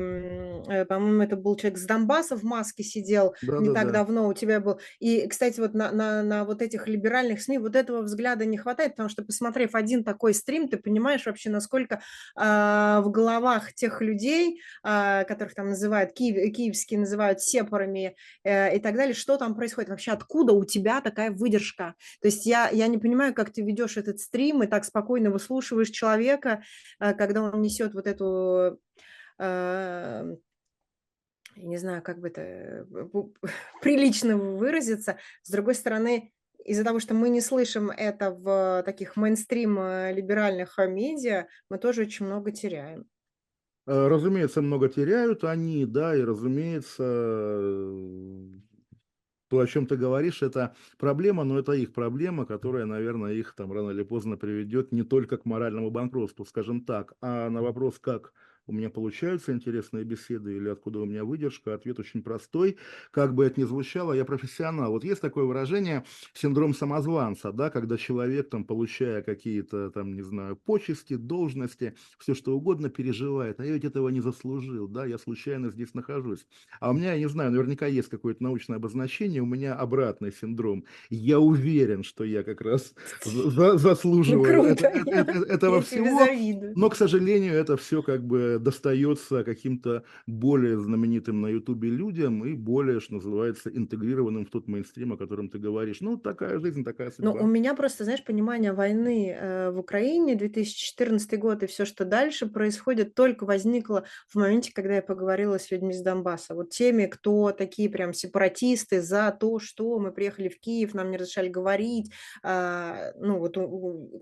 по-моему, 0.88 1.22
это 1.22 1.34
был 1.34 1.56
человек 1.56 1.78
с 1.78 1.84
Донбасса 1.84 2.36
в 2.36 2.44
маске 2.44 2.84
сидел 2.84 3.34
да, 3.42 3.58
не 3.58 3.68
да, 3.68 3.74
так 3.74 3.86
да. 3.86 3.92
давно 3.92 4.28
у 4.28 4.34
тебя 4.34 4.60
был. 4.60 4.78
И, 5.00 5.26
кстати, 5.26 5.58
вот 5.58 5.74
на, 5.74 5.90
на, 5.90 6.22
на 6.22 6.44
вот 6.44 6.62
этих 6.62 6.86
либеральных 6.86 7.42
СМИ 7.42 7.58
вот 7.58 7.74
этого 7.74 8.02
взгляда 8.02 8.44
не 8.44 8.56
хватает, 8.56 8.92
потому 8.92 9.08
что, 9.08 9.24
посмотрев 9.24 9.74
один 9.74 10.04
такой 10.04 10.32
стрим, 10.32 10.68
ты 10.68 10.76
понимаешь 10.76 11.26
вообще, 11.26 11.50
насколько 11.50 11.96
э, 12.36 12.40
в 12.40 13.10
головах 13.10 13.74
тех 13.74 14.00
людей, 14.00 14.60
э, 14.84 15.24
которых 15.24 15.55
там 15.56 15.70
называют, 15.70 16.12
киев, 16.12 16.54
киевские 16.54 17.00
называют 17.00 17.40
сепарами 17.40 18.16
э, 18.44 18.76
и 18.76 18.80
так 18.80 18.94
далее, 18.94 19.14
что 19.14 19.36
там 19.36 19.54
происходит 19.54 19.90
вообще, 19.90 20.12
откуда 20.12 20.52
у 20.52 20.64
тебя 20.64 21.00
такая 21.00 21.30
выдержка? 21.30 21.94
То 22.20 22.28
есть 22.28 22.46
я, 22.46 22.68
я 22.70 22.86
не 22.86 22.98
понимаю, 22.98 23.34
как 23.34 23.52
ты 23.52 23.62
ведешь 23.62 23.96
этот 23.96 24.20
стрим 24.20 24.62
и 24.62 24.66
так 24.66 24.84
спокойно 24.84 25.30
выслушиваешь 25.30 25.90
человека, 25.90 26.62
э, 27.00 27.14
когда 27.14 27.42
он 27.42 27.60
несет 27.60 27.94
вот 27.94 28.06
эту... 28.06 28.78
Э, 29.38 30.36
не 31.56 31.78
знаю, 31.78 32.02
как 32.02 32.20
бы 32.20 32.28
это 32.28 32.42
э, 32.42 32.84
прилично 33.82 34.36
выразиться. 34.36 35.18
С 35.42 35.50
другой 35.50 35.74
стороны, 35.74 36.32
из-за 36.64 36.84
того, 36.84 37.00
что 37.00 37.14
мы 37.14 37.28
не 37.28 37.40
слышим 37.40 37.90
это 37.90 38.30
в 38.30 38.82
таких 38.84 39.16
мейнстрим 39.16 39.78
э, 39.78 40.12
либеральных 40.12 40.78
медиа, 40.78 41.46
мы 41.70 41.78
тоже 41.78 42.02
очень 42.02 42.26
много 42.26 42.50
теряем. 42.50 43.06
Э, 43.86 44.08
разумеется, 44.08 44.62
много 44.62 44.88
теряют 44.88 45.44
они, 45.44 45.86
да, 45.86 46.16
и, 46.16 46.22
разумеется, 46.22 47.02
то, 49.48 49.60
о 49.60 49.66
чем 49.66 49.86
ты 49.86 49.96
говоришь, 49.96 50.42
это 50.42 50.74
проблема, 50.98 51.44
но 51.44 51.58
это 51.58 51.72
их 51.72 51.92
проблема, 51.92 52.46
которая, 52.46 52.84
наверное, 52.84 53.32
их 53.32 53.54
там 53.54 53.72
рано 53.72 53.90
или 53.90 54.02
поздно 54.02 54.36
приведет 54.36 54.90
не 54.90 55.04
только 55.04 55.36
к 55.36 55.44
моральному 55.44 55.90
банкротству, 55.90 56.44
скажем 56.44 56.84
так, 56.84 57.14
а 57.20 57.48
на 57.48 57.62
вопрос, 57.62 58.00
как 58.00 58.32
у 58.66 58.72
меня 58.72 58.90
получаются 58.90 59.52
интересные 59.52 60.04
беседы 60.04 60.56
или 60.56 60.68
откуда 60.68 61.00
у 61.00 61.04
меня 61.04 61.24
выдержка, 61.24 61.74
ответ 61.74 61.98
очень 62.00 62.22
простой. 62.22 62.76
Как 63.10 63.34
бы 63.34 63.44
это 63.44 63.60
ни 63.60 63.64
звучало, 63.64 64.12
я 64.12 64.24
профессионал. 64.24 64.92
Вот 64.92 65.04
есть 65.04 65.20
такое 65.20 65.44
выражение 65.44 66.04
синдром 66.34 66.74
самозванца, 66.74 67.52
да, 67.52 67.70
когда 67.70 67.96
человек, 67.96 68.50
там, 68.50 68.64
получая 68.64 69.22
какие-то, 69.22 69.90
там, 69.90 70.14
не 70.14 70.22
знаю, 70.22 70.56
почести, 70.56 71.14
должности, 71.14 71.94
все 72.18 72.34
что 72.34 72.56
угодно 72.56 72.88
переживает, 72.88 73.60
а 73.60 73.64
я 73.64 73.72
ведь 73.72 73.84
этого 73.84 74.08
не 74.08 74.20
заслужил, 74.20 74.88
да, 74.88 75.06
я 75.06 75.18
случайно 75.18 75.70
здесь 75.70 75.94
нахожусь. 75.94 76.46
А 76.80 76.90
у 76.90 76.94
меня, 76.94 77.12
я 77.14 77.18
не 77.20 77.28
знаю, 77.28 77.52
наверняка 77.52 77.86
есть 77.86 78.08
какое-то 78.08 78.42
научное 78.42 78.76
обозначение, 78.76 79.42
у 79.42 79.46
меня 79.46 79.74
обратный 79.74 80.32
синдром. 80.32 80.84
Я 81.08 81.38
уверен, 81.38 82.02
что 82.02 82.24
я 82.24 82.42
как 82.42 82.60
раз 82.60 82.94
за 83.24 83.78
заслуживаю 83.78 84.62
ну, 84.62 84.64
это, 84.64 84.86
это, 84.88 85.10
это, 85.10 85.52
этого 85.52 85.82
всего, 85.82 86.26
но, 86.74 86.90
к 86.90 86.96
сожалению, 86.96 87.54
это 87.54 87.76
все 87.76 88.02
как 88.02 88.24
бы 88.24 88.55
достается 88.58 89.44
каким-то 89.44 90.04
более 90.26 90.78
знаменитым 90.78 91.40
на 91.40 91.48
Ютубе 91.48 91.90
людям 91.90 92.44
и 92.44 92.54
более, 92.54 93.00
что 93.00 93.14
называется, 93.14 93.70
интегрированным 93.70 94.46
в 94.46 94.50
тот 94.50 94.68
мейнстрим, 94.68 95.12
о 95.12 95.16
котором 95.16 95.48
ты 95.48 95.58
говоришь. 95.58 96.00
Ну, 96.00 96.16
такая 96.16 96.58
жизнь, 96.58 96.84
такая 96.84 97.10
судьба. 97.10 97.34
Ну, 97.34 97.44
у 97.44 97.46
меня 97.46 97.74
просто, 97.74 98.04
знаешь, 98.04 98.24
понимание 98.24 98.72
войны 98.72 99.36
э, 99.38 99.70
в 99.70 99.78
Украине 99.78 100.34
2014 100.34 101.38
год 101.38 101.62
и 101.62 101.66
все, 101.66 101.84
что 101.84 102.04
дальше 102.04 102.46
происходит, 102.46 103.14
только 103.14 103.44
возникло 103.44 104.04
в 104.28 104.36
моменте, 104.36 104.72
когда 104.72 104.96
я 104.96 105.02
поговорила 105.02 105.58
с 105.58 105.70
людьми 105.70 105.92
из 105.92 106.02
Донбасса. 106.02 106.54
Вот 106.54 106.70
теми, 106.70 107.06
кто 107.06 107.52
такие 107.52 107.88
прям 107.88 108.12
сепаратисты 108.12 109.02
за 109.02 109.36
то, 109.38 109.58
что 109.58 109.98
мы 109.98 110.12
приехали 110.12 110.48
в 110.48 110.58
Киев, 110.60 110.94
нам 110.94 111.10
не 111.10 111.16
разрешали 111.16 111.48
говорить. 111.48 112.12
Э, 112.42 113.12
ну, 113.18 113.38
вот 113.38 113.56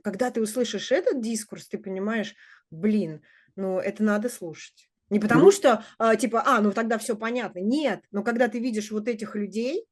когда 0.02 0.30
ты 0.30 0.40
услышишь 0.40 0.92
этот 0.92 1.20
дискурс, 1.20 1.68
ты 1.68 1.78
понимаешь, 1.78 2.34
блин, 2.70 3.22
но 3.56 3.80
это 3.80 4.02
надо 4.02 4.28
слушать. 4.28 4.88
Не 5.10 5.20
потому 5.20 5.50
что, 5.50 5.84
а, 5.98 6.16
типа, 6.16 6.42
а, 6.46 6.60
ну 6.60 6.72
тогда 6.72 6.98
все 6.98 7.14
понятно. 7.14 7.60
Нет, 7.60 8.00
но 8.10 8.22
когда 8.22 8.48
ты 8.48 8.58
видишь 8.58 8.90
вот 8.90 9.06
этих 9.06 9.36
людей, 9.36 9.86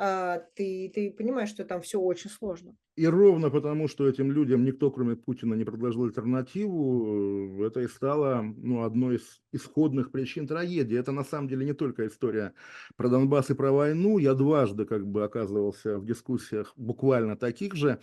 а, 0.00 0.38
ты, 0.54 0.92
ты 0.94 1.10
понимаешь, 1.10 1.48
что 1.48 1.64
там 1.64 1.82
все 1.82 1.98
очень 1.98 2.30
сложно. 2.30 2.76
И 2.94 3.06
ровно 3.06 3.50
потому, 3.50 3.88
что 3.88 4.08
этим 4.08 4.30
людям 4.30 4.64
никто, 4.64 4.92
кроме 4.92 5.16
Путина, 5.16 5.54
не 5.54 5.64
предложил 5.64 6.04
альтернативу, 6.04 7.64
это 7.64 7.80
и 7.80 7.88
стало 7.88 8.42
ну, 8.42 8.84
одной 8.84 9.16
из 9.16 9.40
исходных 9.52 10.12
причин 10.12 10.46
трагедии. 10.46 10.96
Это 10.96 11.10
на 11.10 11.24
самом 11.24 11.48
деле 11.48 11.64
не 11.66 11.72
только 11.72 12.06
история 12.06 12.54
про 12.96 13.08
Донбасс 13.08 13.50
и 13.50 13.54
про 13.54 13.72
войну. 13.72 14.18
Я 14.18 14.34
дважды 14.34 14.84
как 14.84 15.04
бы 15.04 15.24
оказывался 15.24 15.98
в 15.98 16.04
дискуссиях 16.04 16.72
буквально 16.76 17.36
таких 17.36 17.74
же, 17.74 18.00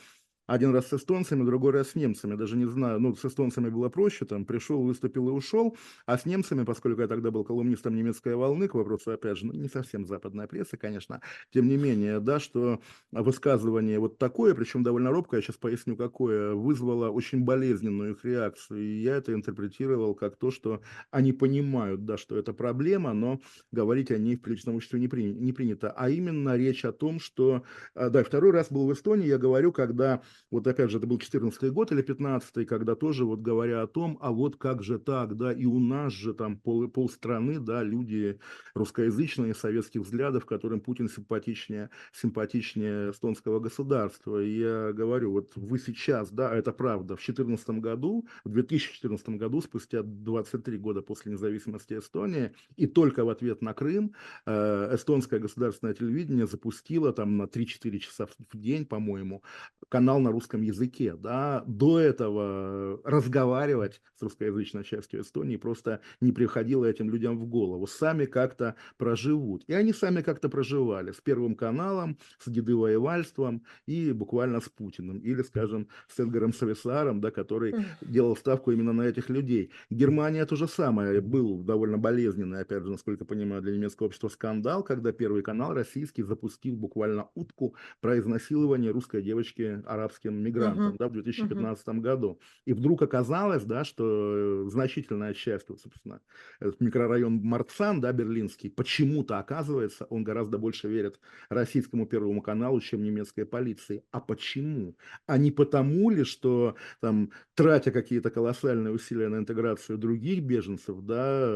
один 0.47 0.73
раз 0.73 0.87
с 0.87 0.93
эстонцами, 0.93 1.43
другой 1.43 1.73
раз 1.73 1.91
с 1.91 1.95
немцами, 1.95 2.35
даже 2.35 2.57
не 2.57 2.65
знаю, 2.65 2.99
ну, 2.99 3.15
с 3.15 3.25
эстонцами 3.25 3.69
было 3.69 3.89
проще, 3.89 4.25
там, 4.25 4.45
пришел, 4.45 4.81
выступил 4.83 5.29
и 5.29 5.31
ушел, 5.31 5.77
а 6.05 6.17
с 6.17 6.25
немцами, 6.25 6.63
поскольку 6.63 7.01
я 7.01 7.07
тогда 7.07 7.31
был 7.31 7.43
колумнистом 7.43 7.95
немецкой 7.95 8.35
волны, 8.35 8.67
к 8.67 8.75
вопросу, 8.75 9.11
опять 9.11 9.37
же, 9.37 9.47
ну, 9.47 9.53
не 9.53 9.69
совсем 9.69 10.05
западная 10.05 10.47
пресса, 10.47 10.77
конечно, 10.77 11.21
тем 11.51 11.67
не 11.67 11.77
менее, 11.77 12.19
да, 12.19 12.39
что 12.39 12.81
высказывание 13.11 13.99
вот 13.99 14.17
такое, 14.17 14.53
причем 14.55 14.83
довольно 14.83 15.11
робкое, 15.11 15.39
я 15.39 15.43
сейчас 15.43 15.57
поясню, 15.57 15.95
какое, 15.95 16.53
вызвало 16.53 17.09
очень 17.09 17.43
болезненную 17.43 18.11
их 18.11 18.23
реакцию, 18.23 18.81
и 18.81 19.01
я 19.01 19.15
это 19.15 19.33
интерпретировал 19.33 20.15
как 20.15 20.37
то, 20.37 20.51
что 20.51 20.81
они 21.11 21.33
понимают, 21.33 22.05
да, 22.05 22.17
что 22.17 22.37
это 22.37 22.53
проблема, 22.53 23.13
но 23.13 23.41
говорить 23.71 24.11
о 24.11 24.17
ней 24.17 24.35
в 24.35 24.41
приличном 24.41 24.75
обществе 24.75 24.99
не, 24.99 25.07
при, 25.07 25.33
не 25.33 25.53
принято, 25.53 25.91
а 25.91 26.09
именно 26.09 26.55
речь 26.55 26.85
о 26.85 26.91
том, 26.91 27.19
что, 27.19 27.63
а, 27.93 28.09
да, 28.09 28.23
второй 28.23 28.51
раз 28.51 28.71
был 28.71 28.87
в 28.87 28.93
Эстонии, 28.93 29.27
я 29.27 29.37
говорю, 29.37 29.71
когда 29.71 30.21
вот 30.51 30.67
опять 30.67 30.91
же, 30.91 30.97
это 30.97 31.07
был 31.07 31.17
14 31.17 31.71
год 31.71 31.91
или 31.91 32.01
15 32.01 32.65
когда 32.67 32.95
тоже 32.95 33.25
вот 33.25 33.41
говоря 33.41 33.81
о 33.81 33.87
том, 33.87 34.17
а 34.21 34.31
вот 34.31 34.57
как 34.57 34.83
же 34.83 34.99
так, 34.99 35.37
да, 35.37 35.51
и 35.51 35.65
у 35.65 35.79
нас 35.79 36.13
же 36.13 36.33
там 36.33 36.57
пол, 36.57 36.87
полстраны, 36.87 37.59
да, 37.59 37.83
люди 37.83 38.39
русскоязычные, 38.73 39.53
советских 39.53 40.01
взглядов, 40.01 40.45
которым 40.45 40.81
Путин 40.81 41.09
симпатичнее, 41.09 41.89
симпатичнее 42.13 43.11
эстонского 43.11 43.59
государства. 43.59 44.43
И 44.43 44.59
я 44.59 44.93
говорю, 44.93 45.31
вот 45.31 45.53
вы 45.55 45.79
сейчас, 45.79 46.31
да, 46.31 46.53
это 46.55 46.71
правда, 46.71 47.15
в 47.15 47.23
2014 47.25 47.69
году, 47.81 48.27
в 48.43 48.49
2014 48.49 49.29
году, 49.29 49.61
спустя 49.61 50.01
23 50.03 50.77
года 50.77 51.01
после 51.01 51.33
независимости 51.33 51.93
Эстонии, 51.93 52.51
и 52.75 52.87
только 52.87 53.25
в 53.25 53.29
ответ 53.29 53.61
на 53.61 53.73
Крым, 53.73 54.13
э, 54.45 54.95
эстонское 54.95 55.39
государственное 55.39 55.93
телевидение 55.93 56.47
запустило 56.47 57.13
там 57.13 57.37
на 57.37 57.43
3-4 57.43 57.99
часа 57.99 58.27
в 58.27 58.57
день, 58.57 58.85
по-моему, 58.85 59.43
канал 59.89 60.19
на 60.25 60.31
русском 60.31 60.61
языке, 60.61 61.15
да, 61.15 61.63
до 61.67 61.99
этого 61.99 62.99
разговаривать 63.03 64.01
с 64.19 64.21
русскоязычной 64.21 64.83
частью 64.83 65.21
Эстонии 65.21 65.57
просто 65.57 66.01
не 66.21 66.31
приходило 66.31 66.85
этим 66.85 67.09
людям 67.09 67.37
в 67.37 67.45
голову. 67.45 67.87
Сами 67.87 68.25
как-то 68.25 68.75
проживут. 68.97 69.63
И 69.67 69.73
они 69.73 69.93
сами 69.93 70.21
как-то 70.21 70.49
проживали 70.49 71.11
с 71.11 71.21
Первым 71.21 71.55
каналом, 71.55 72.17
с 72.39 72.49
Дедывоевальством 72.49 73.63
и 73.85 74.11
буквально 74.11 74.61
с 74.61 74.69
Путиным. 74.69 75.19
Или, 75.19 75.43
скажем, 75.43 75.87
с 76.07 76.19
Эдгаром 76.19 76.53
Сависаром, 76.53 77.21
да, 77.21 77.31
который 77.31 77.75
делал 78.01 78.35
ставку 78.35 78.71
именно 78.71 78.93
на 78.93 79.03
этих 79.03 79.29
людей. 79.29 79.71
Германия 79.89 80.45
то 80.45 80.55
же 80.55 80.67
самое. 80.67 81.21
Был 81.21 81.63
довольно 81.63 81.97
болезненный, 81.97 82.61
опять 82.61 82.83
же, 82.83 82.91
насколько 82.91 83.25
понимаю, 83.25 83.61
для 83.61 83.73
немецкого 83.73 84.07
общества 84.07 84.29
скандал, 84.29 84.83
когда 84.83 85.11
Первый 85.11 85.43
канал 85.43 85.73
российский 85.73 86.23
запустил 86.23 86.75
буквально 86.75 87.29
утку 87.35 87.75
про 88.01 88.17
изнасилование 88.17 88.91
русской 88.91 89.21
девочки 89.21 89.81
арабским 89.85 90.14
русским 90.15 90.35
мигрантам 90.41 90.93
uh-huh. 90.93 90.97
да, 90.97 91.07
в 91.07 91.13
2015 91.13 91.87
uh-huh. 91.87 91.99
году. 91.99 92.39
И 92.65 92.73
вдруг 92.73 93.01
оказалось, 93.01 93.63
да, 93.63 93.83
что 93.83 94.67
значительная 94.69 95.33
часть, 95.33 95.69
вот, 95.69 95.79
собственно, 95.81 96.21
этот 96.59 96.81
микрорайон 96.81 97.41
Марцан, 97.43 98.01
да, 98.01 98.11
берлинский, 98.11 98.69
почему-то 98.69 99.39
оказывается, 99.39 100.05
он 100.05 100.23
гораздо 100.23 100.57
больше 100.57 100.87
верит 100.87 101.19
российскому 101.49 102.05
Первому 102.05 102.41
каналу, 102.41 102.79
чем 102.81 103.03
немецкой 103.03 103.45
полиции. 103.45 104.03
А 104.11 104.19
почему? 104.19 104.95
А 105.25 105.37
не 105.37 105.51
потому 105.51 106.09
ли, 106.09 106.23
что 106.23 106.75
там, 107.01 107.31
тратя 107.55 107.91
какие-то 107.91 108.29
колоссальные 108.29 108.93
усилия 108.93 109.29
на 109.29 109.37
интеграцию 109.37 109.97
других 109.97 110.43
беженцев, 110.43 111.01
да, 111.01 111.47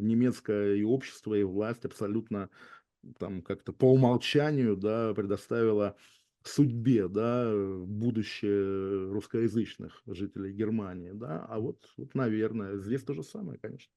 немецкое 0.00 0.76
и 0.76 0.82
общество, 0.82 1.34
и 1.34 1.42
власть 1.42 1.84
абсолютно 1.84 2.50
там 3.18 3.42
как-то 3.42 3.72
по 3.72 3.92
умолчанию, 3.92 4.76
да, 4.76 5.12
предоставила 5.14 5.96
судьбе, 6.48 7.08
да, 7.08 7.52
будущее 7.86 9.10
русскоязычных 9.12 10.02
жителей 10.06 10.52
Германии, 10.52 11.12
да, 11.12 11.44
а 11.48 11.58
вот, 11.58 11.92
вот, 11.96 12.14
наверное, 12.14 12.78
здесь 12.78 13.02
то 13.04 13.14
же 13.14 13.22
самое, 13.22 13.58
конечно. 13.58 13.90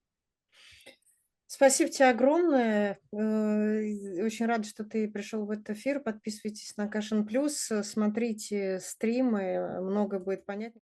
Спасибо 1.48 1.92
тебе 1.92 2.10
огромное. 2.10 3.00
Э, 3.14 4.26
очень 4.26 4.46
рада, 4.48 4.68
что 4.68 4.84
ты 4.84 5.08
пришел 5.08 5.46
в 5.46 5.52
этот 5.52 5.72
эфир. 5.72 6.00
Подписывайтесь 6.00 6.76
на 6.76 6.88
Кашин 6.88 7.26
Плюс, 7.26 7.72
смотрите 7.84 8.80
стримы, 8.82 9.80
много 9.82 10.20
будет 10.20 10.46
понятно. 10.46 10.82